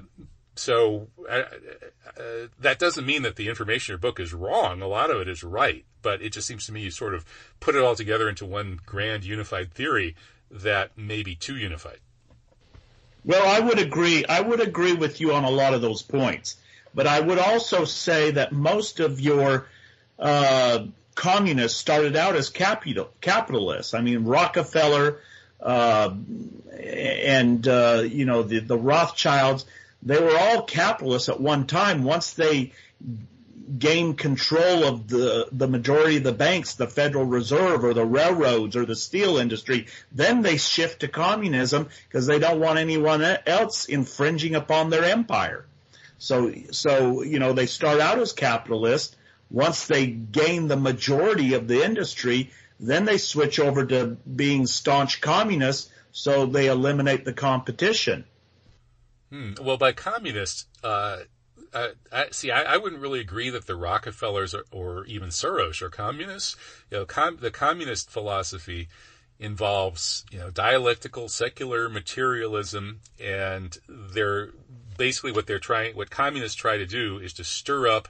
so 0.55 1.07
uh, 1.29 1.43
uh, 2.17 2.21
that 2.59 2.79
doesn't 2.79 3.05
mean 3.05 3.21
that 3.23 3.35
the 3.35 3.47
information 3.47 3.93
in 3.93 3.95
your 3.95 3.99
book 3.99 4.19
is 4.19 4.33
wrong. 4.33 4.81
A 4.81 4.87
lot 4.87 5.11
of 5.11 5.21
it 5.21 5.27
is 5.27 5.43
right, 5.43 5.85
but 6.01 6.21
it 6.21 6.31
just 6.31 6.47
seems 6.47 6.65
to 6.65 6.71
me 6.71 6.81
you 6.81 6.91
sort 6.91 7.13
of 7.13 7.25
put 7.59 7.75
it 7.75 7.81
all 7.81 7.95
together 7.95 8.29
into 8.29 8.45
one 8.45 8.79
grand 8.85 9.23
unified 9.23 9.73
theory 9.73 10.15
that 10.49 10.97
may 10.97 11.23
be 11.23 11.35
too 11.35 11.57
unified. 11.57 11.99
Well, 13.25 13.45
I 13.45 13.59
would 13.59 13.79
agree. 13.79 14.25
I 14.25 14.41
would 14.41 14.61
agree 14.61 14.93
with 14.93 15.19
you 15.19 15.33
on 15.33 15.43
a 15.43 15.49
lot 15.49 15.73
of 15.73 15.81
those 15.81 16.01
points, 16.01 16.55
but 16.97 17.05
I 17.05 17.19
would 17.19 17.37
also 17.37 17.85
say 17.85 18.31
that 18.31 18.51
most 18.51 18.99
of 18.99 19.21
your 19.21 19.67
uh, 20.17 20.85
communists 21.13 21.77
started 21.77 22.15
out 22.15 22.35
as 22.35 22.49
capital, 22.49 23.11
capitalists. 23.21 23.93
I 23.93 24.01
mean, 24.01 24.23
Rockefeller 24.23 25.19
uh, 25.61 26.15
and 26.75 27.67
uh, 27.67 28.03
you 28.03 28.25
know 28.25 28.41
the, 28.41 28.61
the 28.61 28.77
Rothschilds, 28.77 29.67
they 30.01 30.19
were 30.19 30.35
all 30.35 30.63
capitalists 30.63 31.29
at 31.29 31.39
one 31.39 31.67
time. 31.67 32.03
Once 32.03 32.33
they 32.33 32.71
gained 33.77 34.17
control 34.17 34.83
of 34.83 35.07
the 35.07 35.49
the 35.51 35.67
majority 35.67 36.17
of 36.17 36.23
the 36.23 36.31
banks, 36.31 36.73
the 36.73 36.87
Federal 36.87 37.25
Reserve 37.25 37.83
or 37.83 37.93
the 37.93 38.05
railroads 38.05 38.75
or 38.75 38.87
the 38.87 38.95
steel 38.95 39.37
industry, 39.37 39.85
then 40.11 40.41
they 40.41 40.57
shift 40.57 41.01
to 41.01 41.07
communism 41.07 41.89
because 42.09 42.25
they 42.25 42.39
don't 42.39 42.59
want 42.59 42.79
anyone 42.79 43.21
else 43.45 43.85
infringing 43.85 44.55
upon 44.55 44.89
their 44.89 45.03
empire. 45.03 45.63
So 46.17 46.53
so 46.71 47.21
you 47.23 47.39
know 47.39 47.53
they 47.53 47.67
start 47.67 47.99
out 47.99 48.19
as 48.19 48.33
capitalists 48.33 49.15
once 49.49 49.87
they 49.87 50.07
gain 50.07 50.67
the 50.67 50.77
majority 50.77 51.53
of 51.53 51.67
the 51.67 51.83
industry, 51.83 52.51
then 52.79 53.05
they 53.05 53.17
switch 53.17 53.59
over 53.59 53.85
to 53.85 54.17
being 54.35 54.67
staunch 54.67 55.21
communists, 55.21 55.89
so 56.11 56.45
they 56.45 56.67
eliminate 56.67 57.25
the 57.25 57.33
competition. 57.33 58.25
Hmm. 59.29 59.53
Well, 59.61 59.77
by 59.77 59.93
communists, 59.93 60.65
uh, 60.83 61.19
I, 61.73 61.89
I, 62.11 62.25
see, 62.31 62.51
I, 62.51 62.63
I, 62.63 62.77
wouldn't 62.77 63.01
really 63.01 63.19
agree 63.19 63.49
that 63.49 63.67
the 63.67 63.75
Rockefellers 63.75 64.53
or, 64.53 64.63
or 64.71 65.05
even 65.05 65.29
Soros 65.29 65.81
are 65.81 65.89
communists. 65.89 66.55
You 66.89 66.99
know, 66.99 67.05
com, 67.05 67.37
the 67.37 67.51
communist 67.51 68.09
philosophy 68.09 68.87
involves, 69.39 70.25
you 70.31 70.39
know, 70.39 70.49
dialectical 70.49 71.27
secular 71.29 71.89
materialism, 71.89 73.01
and 73.19 73.77
they're 73.87 74.51
basically 74.97 75.31
what 75.31 75.47
they're 75.47 75.59
trying, 75.59 75.95
what 75.95 76.09
communists 76.09 76.55
try 76.55 76.77
to 76.77 76.85
do 76.85 77.19
is 77.19 77.33
to 77.33 77.43
stir 77.43 77.87
up 77.87 78.07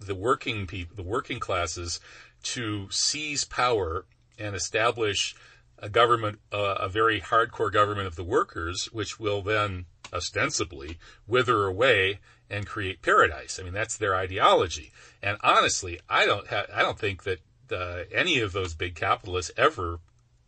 the 0.00 0.14
working 0.14 0.66
people, 0.66 0.94
the 0.96 1.02
working 1.02 1.40
classes, 1.40 2.00
to 2.42 2.88
seize 2.90 3.44
power 3.44 4.04
and 4.38 4.54
establish 4.54 5.34
a 5.78 5.88
government, 5.88 6.38
uh, 6.52 6.76
a 6.78 6.88
very 6.88 7.20
hardcore 7.20 7.72
government 7.72 8.06
of 8.06 8.16
the 8.16 8.24
workers, 8.24 8.88
which 8.92 9.18
will 9.18 9.42
then 9.42 9.86
ostensibly 10.12 10.98
wither 11.26 11.64
away 11.64 12.20
and 12.50 12.66
create 12.66 13.02
paradise. 13.02 13.58
I 13.58 13.62
mean, 13.62 13.74
that's 13.74 13.96
their 13.96 14.14
ideology. 14.14 14.92
And 15.22 15.36
honestly, 15.42 16.00
I 16.08 16.26
don't 16.26 16.46
ha- 16.46 16.66
I 16.72 16.82
don't 16.82 16.98
think 16.98 17.24
that 17.24 17.40
uh, 17.70 18.04
any 18.12 18.40
of 18.40 18.52
those 18.52 18.74
big 18.74 18.94
capitalists 18.94 19.52
ever 19.56 20.00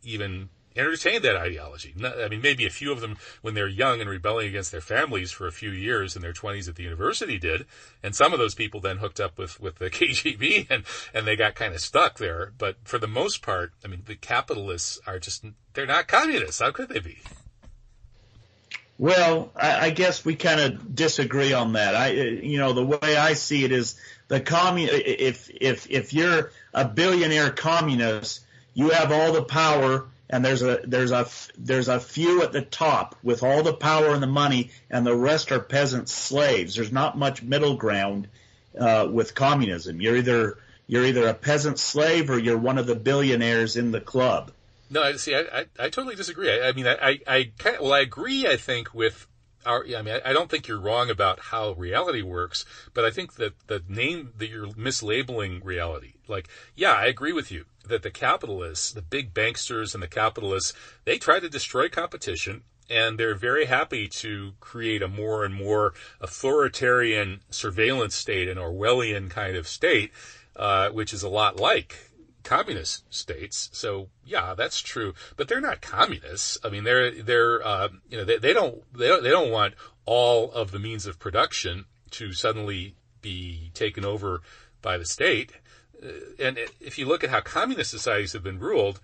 even 0.02 0.48
entertained 0.76 1.24
that 1.24 1.36
ideology. 1.36 1.94
I 2.02 2.28
mean, 2.28 2.40
maybe 2.40 2.66
a 2.66 2.70
few 2.70 2.92
of 2.92 3.00
them 3.00 3.16
when 3.42 3.54
they're 3.54 3.68
young 3.68 4.00
and 4.00 4.08
rebelling 4.08 4.48
against 4.48 4.72
their 4.72 4.80
families 4.80 5.32
for 5.32 5.46
a 5.46 5.52
few 5.52 5.70
years 5.70 6.16
in 6.16 6.22
their 6.22 6.32
20s 6.32 6.68
at 6.68 6.76
the 6.76 6.82
university 6.82 7.38
did. 7.38 7.66
And 8.02 8.14
some 8.14 8.32
of 8.32 8.38
those 8.38 8.54
people 8.54 8.80
then 8.80 8.98
hooked 8.98 9.20
up 9.20 9.38
with, 9.38 9.60
with 9.60 9.76
the 9.76 9.90
KGB 9.90 10.66
and, 10.70 10.84
and 11.12 11.26
they 11.26 11.36
got 11.36 11.54
kind 11.54 11.74
of 11.74 11.80
stuck 11.80 12.18
there. 12.18 12.52
But 12.56 12.76
for 12.84 12.98
the 12.98 13.08
most 13.08 13.42
part, 13.42 13.72
I 13.84 13.88
mean, 13.88 14.02
the 14.06 14.16
capitalists 14.16 15.00
are 15.06 15.18
just, 15.18 15.44
they're 15.74 15.86
not 15.86 16.08
communists. 16.08 16.60
How 16.60 16.70
could 16.70 16.88
they 16.88 17.00
be? 17.00 17.18
Well, 19.00 19.50
I, 19.56 19.86
I 19.86 19.90
guess 19.90 20.26
we 20.26 20.36
kind 20.36 20.60
of 20.60 20.94
disagree 20.94 21.54
on 21.54 21.72
that. 21.72 21.96
I, 21.96 22.10
you 22.10 22.58
know, 22.58 22.74
the 22.74 22.84
way 22.84 23.16
I 23.16 23.32
see 23.32 23.64
it 23.64 23.72
is 23.72 23.98
the 24.28 24.40
commun, 24.40 24.90
if, 24.92 25.48
if, 25.58 25.90
if 25.90 26.12
you're 26.12 26.52
a 26.74 26.84
billionaire 26.84 27.50
communist, 27.50 28.40
you 28.74 28.90
have 28.90 29.10
all 29.10 29.32
the 29.32 29.42
power 29.42 30.06
and 30.30 30.44
there's 30.44 30.62
a 30.62 30.80
there's 30.84 31.10
a 31.10 31.28
there's 31.58 31.88
a 31.88 32.00
few 32.00 32.42
at 32.42 32.52
the 32.52 32.62
top 32.62 33.16
with 33.22 33.42
all 33.42 33.62
the 33.62 33.74
power 33.74 34.14
and 34.14 34.22
the 34.22 34.28
money, 34.28 34.70
and 34.88 35.04
the 35.04 35.14
rest 35.14 35.52
are 35.52 35.60
peasant 35.60 36.08
slaves. 36.08 36.76
There's 36.76 36.92
not 36.92 37.18
much 37.18 37.42
middle 37.42 37.74
ground 37.74 38.28
uh, 38.78 39.08
with 39.10 39.34
communism. 39.34 40.00
You're 40.00 40.16
either 40.16 40.58
you're 40.86 41.04
either 41.04 41.26
a 41.26 41.34
peasant 41.34 41.78
slave 41.78 42.30
or 42.30 42.38
you're 42.38 42.56
one 42.58 42.78
of 42.78 42.86
the 42.86 42.94
billionaires 42.94 43.76
in 43.76 43.90
the 43.90 44.00
club. 44.00 44.52
No, 44.88 45.02
I 45.02 45.16
see. 45.16 45.34
I, 45.34 45.40
I, 45.40 45.66
I 45.78 45.88
totally 45.88 46.16
disagree. 46.16 46.50
I, 46.50 46.68
I 46.68 46.72
mean, 46.72 46.86
I, 46.86 46.96
I, 47.00 47.20
I 47.26 47.52
well, 47.80 47.92
I 47.92 48.00
agree. 48.00 48.46
I 48.46 48.56
think 48.56 48.94
with 48.94 49.26
our, 49.66 49.84
I 49.96 50.02
mean, 50.02 50.20
I, 50.24 50.32
don't 50.32 50.50
think 50.50 50.66
you're 50.66 50.80
wrong 50.80 51.10
about 51.10 51.38
how 51.40 51.72
reality 51.72 52.22
works, 52.22 52.64
but 52.94 53.04
I 53.04 53.10
think 53.10 53.34
that 53.34 53.54
the 53.66 53.82
name 53.88 54.32
that 54.38 54.48
you're 54.48 54.68
mislabeling 54.68 55.64
reality. 55.64 56.14
Like, 56.28 56.48
yeah, 56.74 56.92
I 56.92 57.06
agree 57.06 57.32
with 57.32 57.50
you 57.50 57.66
that 57.86 58.02
the 58.02 58.10
capitalists, 58.10 58.90
the 58.92 59.02
big 59.02 59.34
banksters 59.34 59.94
and 59.94 60.02
the 60.02 60.08
capitalists, 60.08 60.72
they 61.04 61.18
try 61.18 61.40
to 61.40 61.48
destroy 61.48 61.88
competition 61.88 62.62
and 62.88 63.18
they're 63.18 63.36
very 63.36 63.66
happy 63.66 64.08
to 64.08 64.52
create 64.60 65.02
a 65.02 65.08
more 65.08 65.44
and 65.44 65.54
more 65.54 65.94
authoritarian 66.20 67.40
surveillance 67.50 68.16
state, 68.16 68.48
an 68.48 68.58
Orwellian 68.58 69.30
kind 69.30 69.56
of 69.56 69.68
state, 69.68 70.10
uh, 70.56 70.90
which 70.90 71.14
is 71.14 71.22
a 71.22 71.28
lot 71.28 71.60
like 71.60 72.09
communist 72.42 73.12
states. 73.12 73.70
So 73.72 74.08
yeah, 74.24 74.54
that's 74.54 74.80
true, 74.80 75.14
but 75.36 75.48
they're 75.48 75.60
not 75.60 75.80
communists. 75.80 76.58
I 76.64 76.70
mean, 76.70 76.84
they're 76.84 77.22
they're 77.22 77.66
uh, 77.66 77.88
you 78.08 78.18
know 78.18 78.24
they, 78.24 78.38
they 78.38 78.52
don't 78.52 78.82
they 78.96 79.08
don't 79.08 79.22
they 79.22 79.30
don't 79.30 79.50
want 79.50 79.74
all 80.06 80.50
of 80.52 80.70
the 80.70 80.78
means 80.78 81.06
of 81.06 81.18
production 81.18 81.86
to 82.12 82.32
suddenly 82.32 82.94
be 83.22 83.70
taken 83.74 84.04
over 84.04 84.42
by 84.82 84.98
the 84.98 85.04
state. 85.04 85.52
Uh, 86.02 86.08
and 86.38 86.58
if 86.80 86.98
you 86.98 87.06
look 87.06 87.22
at 87.22 87.30
how 87.30 87.40
communist 87.40 87.90
societies 87.90 88.32
have 88.32 88.42
been 88.42 88.58
ruled, 88.58 89.00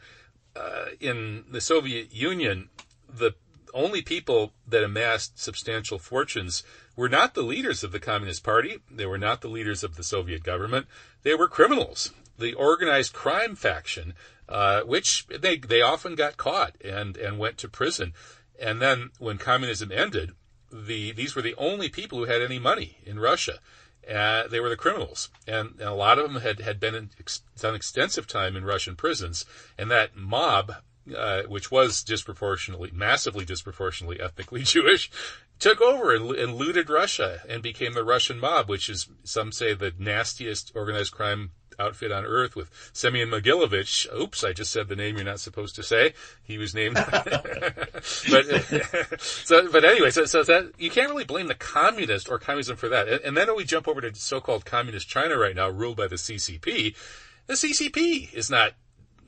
uh, 0.56 0.86
in 1.00 1.44
the 1.50 1.60
Soviet 1.60 2.12
Union, 2.12 2.70
the 3.08 3.34
only 3.74 4.00
people 4.00 4.52
that 4.66 4.82
amassed 4.82 5.38
substantial 5.38 5.98
fortunes 5.98 6.62
were 6.96 7.08
not 7.08 7.34
the 7.34 7.42
leaders 7.42 7.84
of 7.84 7.92
the 7.92 8.00
Communist 8.00 8.42
Party. 8.42 8.78
They 8.90 9.04
were 9.04 9.18
not 9.18 9.42
the 9.42 9.48
leaders 9.48 9.84
of 9.84 9.96
the 9.96 10.02
Soviet 10.02 10.42
government. 10.42 10.86
They 11.22 11.34
were 11.34 11.48
criminals. 11.48 12.10
The 12.38 12.54
organized 12.54 13.12
crime 13.12 13.56
faction, 13.56 14.14
uh, 14.48 14.82
which 14.82 15.26
they, 15.26 15.58
they 15.58 15.82
often 15.82 16.14
got 16.14 16.36
caught 16.36 16.74
and, 16.84 17.16
and 17.16 17.38
went 17.38 17.58
to 17.58 17.68
prison. 17.68 18.12
And 18.60 18.80
then 18.80 19.10
when 19.18 19.38
communism 19.38 19.90
ended, 19.92 20.32
the, 20.72 21.12
these 21.12 21.34
were 21.34 21.42
the 21.42 21.54
only 21.56 21.88
people 21.88 22.18
who 22.18 22.24
had 22.24 22.42
any 22.42 22.58
money 22.58 22.98
in 23.04 23.18
Russia. 23.18 23.60
Uh, 24.08 24.46
they 24.46 24.60
were 24.60 24.68
the 24.68 24.76
criminals, 24.76 25.30
and, 25.48 25.70
and, 25.80 25.88
a 25.88 25.92
lot 25.92 26.18
of 26.18 26.32
them 26.32 26.40
had 26.40 26.60
had 26.60 26.78
been 26.78 26.94
in, 26.94 27.10
ex, 27.18 27.42
done 27.58 27.74
extensive 27.74 28.24
time 28.28 28.54
in 28.54 28.64
Russian 28.64 28.94
prisons. 28.94 29.44
And 29.76 29.90
that 29.90 30.14
mob, 30.14 30.74
uh, 31.16 31.42
which 31.42 31.72
was 31.72 32.04
disproportionately, 32.04 32.92
massively 32.92 33.44
disproportionately 33.44 34.20
ethnically 34.20 34.62
Jewish, 34.64 35.10
took 35.58 35.80
over 35.80 36.14
and, 36.14 36.30
and, 36.36 36.54
looted 36.54 36.88
Russia 36.88 37.40
and 37.48 37.64
became 37.64 37.94
the 37.94 38.04
Russian 38.04 38.38
mob, 38.38 38.68
which 38.68 38.88
is 38.88 39.08
some 39.24 39.50
say 39.50 39.74
the 39.74 39.92
nastiest 39.98 40.70
organized 40.76 41.12
crime 41.12 41.50
outfit 41.78 42.12
on 42.12 42.24
earth 42.24 42.56
with 42.56 42.70
Semyon 42.92 43.30
Mogilevich. 43.30 44.12
Oops, 44.14 44.44
I 44.44 44.52
just 44.52 44.70
said 44.70 44.88
the 44.88 44.96
name 44.96 45.16
you're 45.16 45.24
not 45.24 45.40
supposed 45.40 45.74
to 45.76 45.82
say. 45.82 46.14
He 46.42 46.58
was 46.58 46.74
named. 46.74 46.94
but 47.10 48.00
so, 49.20 49.70
but 49.70 49.84
anyway, 49.84 50.10
so, 50.10 50.24
so 50.24 50.42
that 50.42 50.72
you 50.78 50.90
can't 50.90 51.10
really 51.10 51.24
blame 51.24 51.48
the 51.48 51.54
communist 51.54 52.28
or 52.28 52.38
communism 52.38 52.76
for 52.76 52.88
that. 52.88 53.08
And, 53.08 53.20
and 53.22 53.36
then 53.36 53.54
we 53.56 53.64
jump 53.64 53.88
over 53.88 54.00
to 54.00 54.14
so-called 54.14 54.64
communist 54.64 55.08
China 55.08 55.38
right 55.38 55.56
now, 55.56 55.68
ruled 55.68 55.96
by 55.96 56.08
the 56.08 56.16
CCP, 56.16 56.94
the 57.46 57.54
CCP 57.54 58.32
is 58.34 58.50
not. 58.50 58.72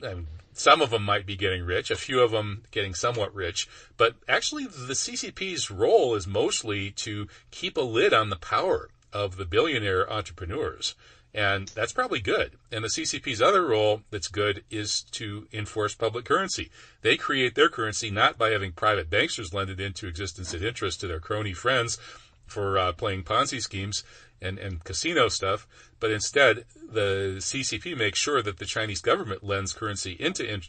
I 0.03 0.13
mean, 0.13 0.27
some 0.53 0.81
of 0.81 0.89
them 0.89 1.03
might 1.03 1.25
be 1.25 1.37
getting 1.37 1.63
rich, 1.63 1.89
a 1.89 1.95
few 1.95 2.19
of 2.19 2.31
them 2.31 2.63
getting 2.71 2.93
somewhat 2.93 3.33
rich, 3.33 3.67
but 3.95 4.15
actually 4.27 4.65
the 4.65 4.93
CCP's 4.93 5.71
role 5.71 6.15
is 6.15 6.27
mostly 6.27 6.91
to 6.91 7.27
keep 7.49 7.77
a 7.77 7.81
lid 7.81 8.13
on 8.13 8.29
the 8.29 8.35
power 8.35 8.89
of 9.13 9.37
the 9.37 9.45
billionaire 9.45 10.11
entrepreneurs 10.11 10.95
And 11.33 11.67
that's 11.69 11.93
probably 11.93 12.19
good. 12.19 12.53
And 12.71 12.83
the 12.83 12.89
CCP's 12.89 13.41
other 13.41 13.65
role 13.65 14.01
that's 14.09 14.27
good 14.27 14.63
is 14.71 15.03
to 15.11 15.47
enforce 15.53 15.93
public 15.93 16.25
currency. 16.25 16.71
They 17.01 17.17
create 17.17 17.53
their 17.53 17.69
currency 17.69 18.09
not 18.09 18.37
by 18.37 18.49
having 18.49 18.71
private 18.71 19.09
banksters 19.09 19.53
lend 19.53 19.69
it 19.69 19.79
into 19.79 20.07
existence 20.07 20.53
at 20.53 20.63
interest 20.63 21.01
to 21.01 21.07
their 21.07 21.19
crony 21.19 21.53
friends 21.53 21.99
for 22.47 22.79
uh, 22.79 22.91
playing 22.93 23.23
Ponzi 23.23 23.61
schemes 23.61 24.03
and, 24.41 24.57
and 24.57 24.83
casino 24.83 25.27
stuff, 25.27 25.67
but 25.99 26.11
instead 26.11 26.65
the 26.91 27.35
CCP 27.37 27.97
makes 27.97 28.19
sure 28.19 28.41
that 28.41 28.57
the 28.57 28.65
Chinese 28.65 29.01
government 29.01 29.43
lends 29.43 29.73
currency 29.73 30.13
into 30.19 30.49
in, 30.49 30.61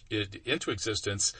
into 0.44 0.70
existence 0.70 1.32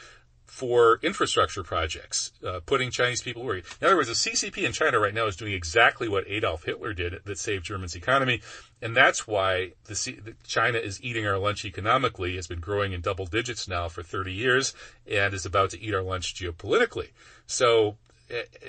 for 0.51 0.99
infrastructure 1.05 1.63
projects, 1.63 2.33
uh, 2.45 2.59
putting 2.67 2.91
Chinese 2.91 3.23
people 3.23 3.45
worried. 3.45 3.65
In 3.81 3.87
other 3.87 3.97
words, 3.97 4.09
the 4.09 4.15
CCP 4.15 4.65
in 4.65 4.73
China 4.73 4.99
right 4.99 5.15
now 5.15 5.27
is 5.27 5.37
doing 5.37 5.53
exactly 5.53 6.09
what 6.09 6.25
Adolf 6.27 6.65
Hitler 6.65 6.93
did 6.93 7.21
that 7.25 7.39
saved 7.39 7.65
Germany's 7.65 7.95
economy, 7.95 8.43
and 8.83 8.97
that's 8.97 9.29
why 9.29 9.75
the 9.85 9.95
C- 9.95 10.19
China 10.45 10.79
is 10.79 11.01
eating 11.05 11.25
our 11.25 11.39
lunch 11.39 11.65
economically. 11.65 12.37
It's 12.37 12.49
been 12.49 12.59
growing 12.59 12.93
in 12.93 13.01
double 13.01 13.27
digits 13.27 13.69
now 13.69 13.89
for 13.89 14.03
30 14.03 14.33
years, 14.33 14.75
and 15.09 15.33
is 15.33 15.47
about 15.47 15.71
to 15.71 15.81
eat 15.81 15.95
our 15.95 16.03
lunch 16.03 16.35
geopolitically. 16.35 17.11
So 17.47 17.97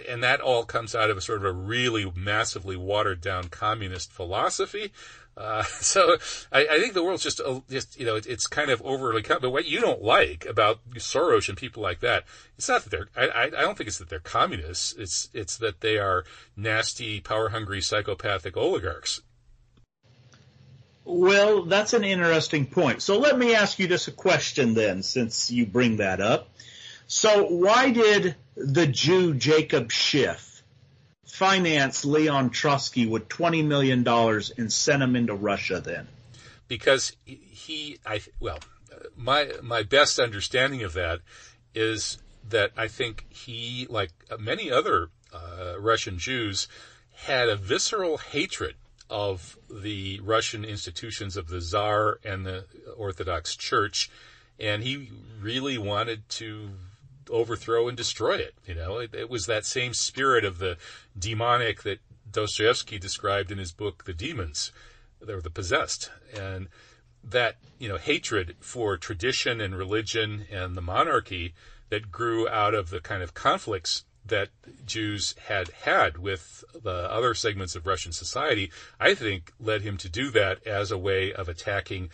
and 0.07 0.23
that 0.23 0.41
all 0.41 0.63
comes 0.63 0.95
out 0.95 1.09
of 1.09 1.17
a 1.17 1.21
sort 1.21 1.39
of 1.39 1.45
a 1.45 1.51
really 1.51 2.11
massively 2.15 2.75
watered 2.75 3.21
down 3.21 3.49
communist 3.49 4.11
philosophy. 4.11 4.91
Uh, 5.37 5.63
so 5.79 6.17
I, 6.51 6.67
I, 6.67 6.79
think 6.79 6.93
the 6.93 7.03
world's 7.03 7.23
just, 7.23 7.39
uh, 7.39 7.61
just 7.69 7.99
you 7.99 8.05
know, 8.05 8.15
it, 8.15 8.27
it's 8.27 8.47
kind 8.47 8.69
of 8.69 8.81
overly. 8.83 9.21
But 9.21 9.51
what 9.51 9.65
you 9.65 9.79
don't 9.79 10.01
like 10.01 10.45
about 10.45 10.79
Soros 10.95 11.47
and 11.49 11.57
people 11.57 11.81
like 11.81 11.99
that, 12.01 12.25
it's 12.57 12.69
not 12.69 12.83
that 12.83 12.89
they're. 12.89 13.07
I, 13.15 13.45
I 13.45 13.49
don't 13.49 13.77
think 13.77 13.87
it's 13.87 13.97
that 13.99 14.09
they're 14.09 14.19
communists. 14.19 14.93
It's 14.93 15.29
it's 15.33 15.57
that 15.57 15.81
they 15.81 15.97
are 15.97 16.25
nasty, 16.55 17.21
power 17.21 17.49
hungry, 17.49 17.81
psychopathic 17.81 18.57
oligarchs. 18.57 19.21
Well, 21.03 21.63
that's 21.63 21.93
an 21.93 22.03
interesting 22.03 22.67
point. 22.67 23.01
So 23.01 23.17
let 23.17 23.37
me 23.37 23.55
ask 23.55 23.79
you 23.79 23.87
just 23.87 24.07
a 24.07 24.11
question 24.11 24.75
then, 24.75 25.01
since 25.01 25.49
you 25.49 25.65
bring 25.65 25.97
that 25.97 26.21
up. 26.21 26.49
So 27.07 27.45
why 27.47 27.89
did 27.89 28.35
the 28.63 28.87
Jew 28.87 29.33
Jacob 29.33 29.91
Schiff 29.91 30.63
financed 31.25 32.05
Leon 32.05 32.49
Trotsky 32.49 33.05
with 33.05 33.27
$20 33.29 33.65
million 33.65 34.07
and 34.07 34.71
sent 34.71 35.03
him 35.03 35.15
into 35.15 35.33
Russia 35.33 35.81
then? 35.83 36.07
Because 36.67 37.15
he, 37.25 37.97
I, 38.05 38.21
well, 38.39 38.59
my, 39.15 39.51
my 39.61 39.83
best 39.83 40.19
understanding 40.19 40.83
of 40.83 40.93
that 40.93 41.19
is 41.73 42.17
that 42.49 42.71
I 42.77 42.87
think 42.87 43.25
he, 43.29 43.87
like 43.89 44.11
many 44.39 44.71
other 44.71 45.09
uh, 45.33 45.79
Russian 45.79 46.17
Jews, 46.17 46.67
had 47.13 47.49
a 47.49 47.55
visceral 47.55 48.17
hatred 48.17 48.75
of 49.09 49.57
the 49.69 50.19
Russian 50.23 50.63
institutions 50.63 51.35
of 51.35 51.49
the 51.49 51.59
Tsar 51.59 52.19
and 52.23 52.45
the 52.45 52.65
Orthodox 52.95 53.55
Church, 53.55 54.09
and 54.59 54.83
he 54.83 55.09
really 55.41 55.77
wanted 55.77 56.27
to 56.29 56.69
overthrow 57.31 57.87
and 57.87 57.97
destroy 57.97 58.35
it. 58.35 58.55
You 58.65 58.75
know, 58.75 58.97
it, 58.97 59.13
it 59.13 59.29
was 59.29 59.45
that 59.45 59.65
same 59.65 59.93
spirit 59.93 60.45
of 60.45 60.59
the 60.59 60.77
demonic 61.17 61.83
that 61.83 61.99
Dostoevsky 62.29 62.99
described 62.99 63.51
in 63.51 63.57
his 63.57 63.71
book, 63.71 64.05
The 64.05 64.13
Demons, 64.13 64.71
or 65.27 65.41
the 65.41 65.49
possessed. 65.49 66.11
And 66.37 66.67
that, 67.23 67.57
you 67.77 67.87
know, 67.87 67.97
hatred 67.97 68.55
for 68.59 68.97
tradition 68.97 69.61
and 69.61 69.75
religion 69.75 70.45
and 70.51 70.75
the 70.75 70.81
monarchy 70.81 71.53
that 71.89 72.11
grew 72.11 72.47
out 72.47 72.73
of 72.73 72.89
the 72.89 73.01
kind 73.01 73.21
of 73.21 73.33
conflicts 73.33 74.05
that 74.25 74.49
Jews 74.85 75.35
had 75.47 75.69
had 75.69 76.17
with 76.17 76.63
the 76.73 77.11
other 77.11 77.33
segments 77.33 77.75
of 77.75 77.87
Russian 77.87 78.11
society, 78.11 78.71
I 78.99 79.13
think 79.13 79.51
led 79.59 79.81
him 79.81 79.97
to 79.97 80.09
do 80.09 80.29
that 80.31 80.65
as 80.65 80.91
a 80.91 80.97
way 80.97 81.33
of 81.33 81.49
attacking 81.49 82.09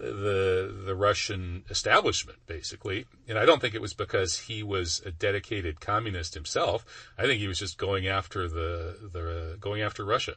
the 0.00 0.82
the 0.86 0.94
Russian 0.94 1.64
establishment, 1.70 2.38
basically. 2.46 3.06
And 3.26 3.38
I 3.38 3.44
don't 3.44 3.60
think 3.60 3.74
it 3.74 3.80
was 3.80 3.94
because 3.94 4.38
he 4.38 4.62
was 4.62 5.02
a 5.04 5.10
dedicated 5.10 5.80
communist 5.80 6.34
himself. 6.34 6.84
I 7.16 7.24
think 7.24 7.40
he 7.40 7.48
was 7.48 7.58
just 7.58 7.78
going 7.78 8.06
after 8.06 8.48
the 8.48 9.10
the 9.12 9.56
going 9.60 9.82
after 9.82 10.04
Russia. 10.04 10.34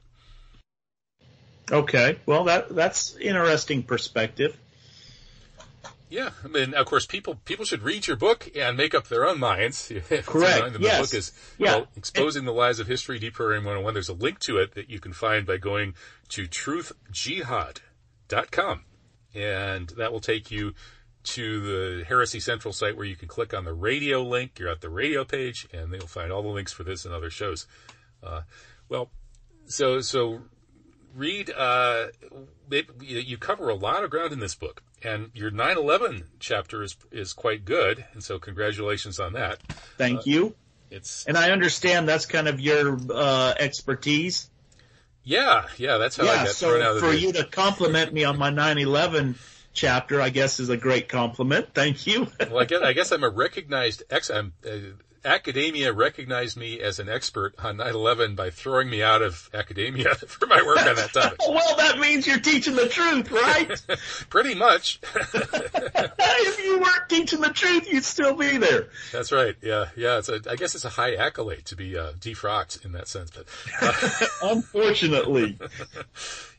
Okay, 1.71 2.17
well 2.25 2.45
that 2.45 2.73
that's 2.75 3.15
interesting 3.15 3.83
perspective. 3.83 4.57
Yeah, 6.09 6.31
I 6.43 6.47
mean, 6.49 6.73
of 6.73 6.87
course, 6.87 7.05
people 7.05 7.35
people 7.45 7.63
should 7.63 7.83
read 7.83 8.07
your 8.07 8.17
book 8.17 8.49
and 8.53 8.75
make 8.75 8.93
up 8.93 9.07
their 9.07 9.25
own 9.25 9.39
minds. 9.39 9.87
Correct. 10.25 10.73
the 10.73 10.79
yes. 10.81 10.99
book 10.99 11.13
is 11.13 11.31
yeah. 11.57 11.75
well, 11.75 11.87
exposing 11.95 12.43
the 12.43 12.51
lies 12.51 12.79
of 12.79 12.87
history, 12.87 13.17
deprogramming 13.17 13.63
101. 13.63 13.93
There's 13.93 14.09
a 14.09 14.13
link 14.13 14.39
to 14.39 14.57
it 14.57 14.75
that 14.75 14.89
you 14.89 14.99
can 14.99 15.13
find 15.13 15.45
by 15.45 15.55
going 15.55 15.93
to 16.29 16.49
truthjihad.com 16.49 18.81
and 19.33 19.89
that 19.97 20.11
will 20.11 20.19
take 20.19 20.51
you 20.51 20.73
to 21.23 21.61
the 21.99 22.03
Heresy 22.05 22.39
Central 22.39 22.73
site 22.73 22.97
where 22.97 23.05
you 23.05 23.15
can 23.15 23.27
click 23.27 23.53
on 23.53 23.63
the 23.63 23.73
radio 23.73 24.21
link. 24.21 24.57
You're 24.59 24.69
at 24.69 24.81
the 24.81 24.89
radio 24.89 25.23
page, 25.23 25.67
and 25.73 25.91
you'll 25.93 26.07
find 26.07 26.31
all 26.31 26.41
the 26.41 26.49
links 26.49 26.71
for 26.71 26.83
this 26.83 27.05
and 27.05 27.13
other 27.13 27.29
shows. 27.29 27.67
Uh, 28.23 28.41
well, 28.89 29.09
so 29.65 30.01
so 30.01 30.41
Reed. 31.15 31.51
Uh, 31.55 32.07
it, 32.69 32.87
you 33.01 33.37
cover 33.37 33.69
a 33.69 33.75
lot 33.75 34.03
of 34.03 34.09
ground 34.09 34.31
in 34.31 34.39
this 34.39 34.55
book, 34.55 34.81
and 35.03 35.29
your 35.33 35.51
9/11 35.51 36.23
chapter 36.39 36.83
is 36.83 36.95
is 37.11 37.33
quite 37.33 37.65
good, 37.65 38.05
and 38.13 38.23
so 38.23 38.39
congratulations 38.39 39.19
on 39.19 39.33
that. 39.33 39.59
Thank 39.97 40.19
uh, 40.19 40.23
you. 40.25 40.55
It's 40.89 41.25
and 41.25 41.37
I 41.37 41.51
understand 41.51 42.07
that's 42.07 42.25
kind 42.25 42.47
of 42.47 42.59
your 42.59 42.99
uh, 43.13 43.53
expertise. 43.57 44.49
Yeah, 45.23 45.65
yeah, 45.77 45.97
that's 45.97 46.17
how 46.17 46.25
yeah, 46.25 46.31
I 46.31 46.35
got 46.45 46.49
so 46.49 46.69
thrown 46.69 46.81
out 46.81 46.95
of 46.95 46.95
the 46.95 47.01
for 47.01 47.13
you 47.13 47.31
to 47.33 47.43
compliment 47.43 48.11
me 48.13 48.23
on 48.23 48.37
my 48.37 48.49
9/11 48.49 49.35
chapter, 49.73 50.21
I 50.21 50.29
guess, 50.29 50.59
is 50.59 50.69
a 50.69 50.77
great 50.77 51.09
compliment. 51.09 51.73
Thank 51.73 52.07
you. 52.07 52.27
well, 52.39 52.59
I 52.59 52.65
guess, 52.65 52.81
I 52.81 52.93
guess 52.93 53.11
I'm 53.11 53.23
a 53.23 53.29
recognized 53.29 54.03
ex. 54.09 54.29
I'm 54.29 54.53
uh, 54.65 54.77
academia 55.23 55.93
recognized 55.93 56.57
me 56.57 56.79
as 56.79 56.99
an 56.99 57.09
expert 57.09 57.53
on 57.59 57.77
9/11 57.77 58.35
by 58.35 58.49
throwing 58.49 58.89
me 58.89 59.03
out 59.03 59.21
of 59.21 59.49
academia 59.53 60.15
for 60.27 60.47
my 60.47 60.61
work 60.63 60.79
on 60.85 60.95
that 60.95 61.13
topic. 61.13 61.39
well, 61.47 61.75
that 61.77 61.99
means 61.99 62.27
you're 62.27 62.39
teaching 62.39 62.75
the 62.75 62.87
truth, 62.87 63.31
right? 63.31 63.99
Pretty 64.29 64.55
much. 64.55 64.99
if 65.15 66.63
you 66.63 66.79
weren't 66.79 67.09
teaching 67.09 67.41
the 67.41 67.49
truth, 67.49 67.91
you'd 67.91 68.05
still 68.05 68.35
be 68.35 68.57
there. 68.57 68.89
That's 69.11 69.31
right. 69.31 69.55
Yeah, 69.61 69.89
yeah. 69.95 70.17
It's 70.17 70.29
a, 70.29 70.41
I 70.49 70.55
guess 70.55 70.75
it's 70.75 70.85
a 70.85 70.89
high 70.89 71.15
accolade 71.15 71.65
to 71.65 71.75
be 71.75 71.97
uh, 71.97 72.13
defrocked 72.13 72.83
in 72.85 72.93
that 72.93 73.07
sense, 73.07 73.31
but 73.31 73.45
uh, 73.81 74.27
unfortunately. 74.51 75.59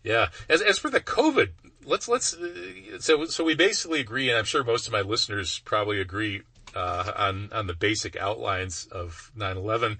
yeah. 0.03 0.29
As 0.49 0.63
as 0.63 0.79
for 0.79 0.91
the 0.91 1.01
COVID, 1.01 1.51
let's 1.85 2.09
let's 2.09 2.35
uh, 2.35 2.99
so 3.01 3.25
so 3.27 3.45
we 3.45 3.55
basically 3.55 4.01
agree, 4.01 4.29
and 4.29 4.39
I'm 4.39 4.45
sure 4.45 4.65
most 4.65 4.87
of 4.87 4.93
my 4.93 5.01
listeners 5.01 5.61
probably 5.61 6.01
agree 6.01 6.43
uh, 6.75 7.13
on 7.17 7.51
on 7.53 7.67
the 7.67 7.75
basic 7.75 8.17
outlines 8.17 8.87
of 8.91 9.31
9/11. 9.37 9.99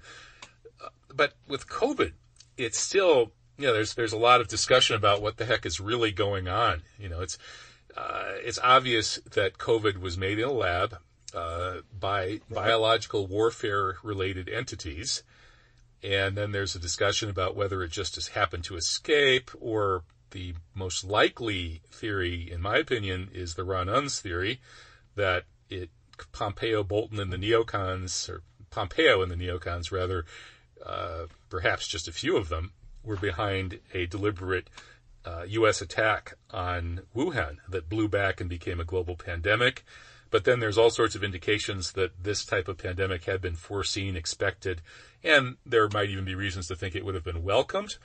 But 1.13 1.33
with 1.47 1.67
COVID, 1.67 2.13
it's 2.57 2.79
still 2.79 3.31
you 3.57 3.67
know 3.67 3.73
there's 3.73 3.93
there's 3.93 4.13
a 4.13 4.17
lot 4.17 4.41
of 4.41 4.47
discussion 4.47 4.95
about 4.95 5.21
what 5.21 5.37
the 5.37 5.45
heck 5.45 5.65
is 5.65 5.79
really 5.79 6.11
going 6.11 6.47
on. 6.47 6.83
You 6.99 7.09
know, 7.09 7.21
it's 7.21 7.37
uh, 7.95 8.33
it's 8.37 8.59
obvious 8.63 9.19
that 9.33 9.57
COVID 9.57 9.99
was 9.99 10.17
made 10.17 10.39
in 10.39 10.45
a 10.45 10.51
lab 10.51 10.97
uh, 11.33 11.77
by 11.97 12.39
biological 12.49 13.27
warfare 13.27 13.97
related 14.03 14.49
entities. 14.49 15.23
And 16.03 16.35
then 16.35 16.51
there's 16.51 16.75
a 16.75 16.79
discussion 16.79 17.29
about 17.29 17.55
whether 17.55 17.81
it 17.81 17.91
just 17.91 18.15
has 18.15 18.29
happened 18.29 18.65
to 18.65 18.75
escape 18.75 19.51
or 19.59 20.03
the 20.31 20.55
most 20.73 21.03
likely 21.05 21.81
theory, 21.91 22.51
in 22.51 22.61
my 22.61 22.77
opinion, 22.77 23.29
is 23.33 23.53
the 23.53 23.63
Ron 23.63 23.87
Unz 23.87 24.19
theory 24.19 24.59
that 25.15 25.45
it 25.69 25.89
Pompeo, 26.31 26.83
Bolton, 26.83 27.19
and 27.19 27.31
the 27.31 27.37
neocons, 27.37 28.29
or 28.29 28.41
Pompeo 28.69 29.21
and 29.21 29.31
the 29.31 29.35
neocons, 29.35 29.91
rather, 29.91 30.25
uh, 30.85 31.25
perhaps 31.49 31.87
just 31.87 32.07
a 32.07 32.11
few 32.11 32.37
of 32.37 32.49
them, 32.49 32.71
were 33.03 33.17
behind 33.17 33.79
a 33.93 34.05
deliberate 34.05 34.69
uh, 35.25 35.45
U.S. 35.47 35.81
attack 35.81 36.35
on 36.51 37.01
Wuhan 37.15 37.57
that 37.69 37.89
blew 37.89 38.07
back 38.07 38.41
and 38.41 38.49
became 38.49 38.79
a 38.79 38.85
global 38.85 39.15
pandemic. 39.15 39.83
But 40.29 40.45
then 40.45 40.59
there's 40.59 40.77
all 40.77 40.89
sorts 40.89 41.15
of 41.15 41.23
indications 41.23 41.91
that 41.91 42.23
this 42.23 42.43
type 42.43 42.67
of 42.67 42.77
pandemic 42.77 43.25
had 43.25 43.39
been 43.39 43.55
foreseen, 43.55 44.15
expected, 44.15 44.81
and 45.23 45.57
there 45.65 45.87
might 45.89 46.09
even 46.09 46.25
be 46.25 46.35
reasons 46.35 46.67
to 46.67 46.75
think 46.75 46.95
it 46.95 47.05
would 47.05 47.15
have 47.15 47.23
been 47.23 47.43
welcomed. 47.43 47.97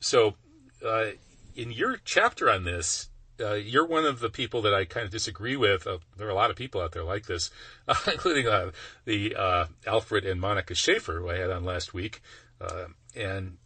So, 0.00 0.36
uh, 0.84 1.10
in 1.54 1.70
your 1.70 1.98
chapter 2.04 2.50
on 2.50 2.64
this, 2.64 3.10
uh, 3.40 3.54
you're 3.54 3.86
one 3.86 4.04
of 4.04 4.20
the 4.20 4.30
people 4.30 4.62
that 4.62 4.74
I 4.74 4.84
kind 4.84 5.04
of 5.04 5.10
disagree 5.12 5.56
with. 5.56 5.86
Uh, 5.86 5.98
there 6.16 6.26
are 6.26 6.30
a 6.30 6.34
lot 6.34 6.50
of 6.50 6.56
people 6.56 6.80
out 6.80 6.92
there 6.92 7.04
like 7.04 7.26
this, 7.26 7.50
uh, 7.88 7.94
including 8.12 8.46
uh, 8.46 8.70
the 9.04 9.34
uh, 9.36 9.66
Alfred 9.86 10.24
and 10.24 10.40
Monika 10.40 10.76
Schaefer, 10.76 11.20
who 11.20 11.30
I 11.30 11.36
had 11.36 11.50
on 11.50 11.64
last 11.64 11.94
week, 11.94 12.22
uh, 12.60 12.86
and 13.14 13.56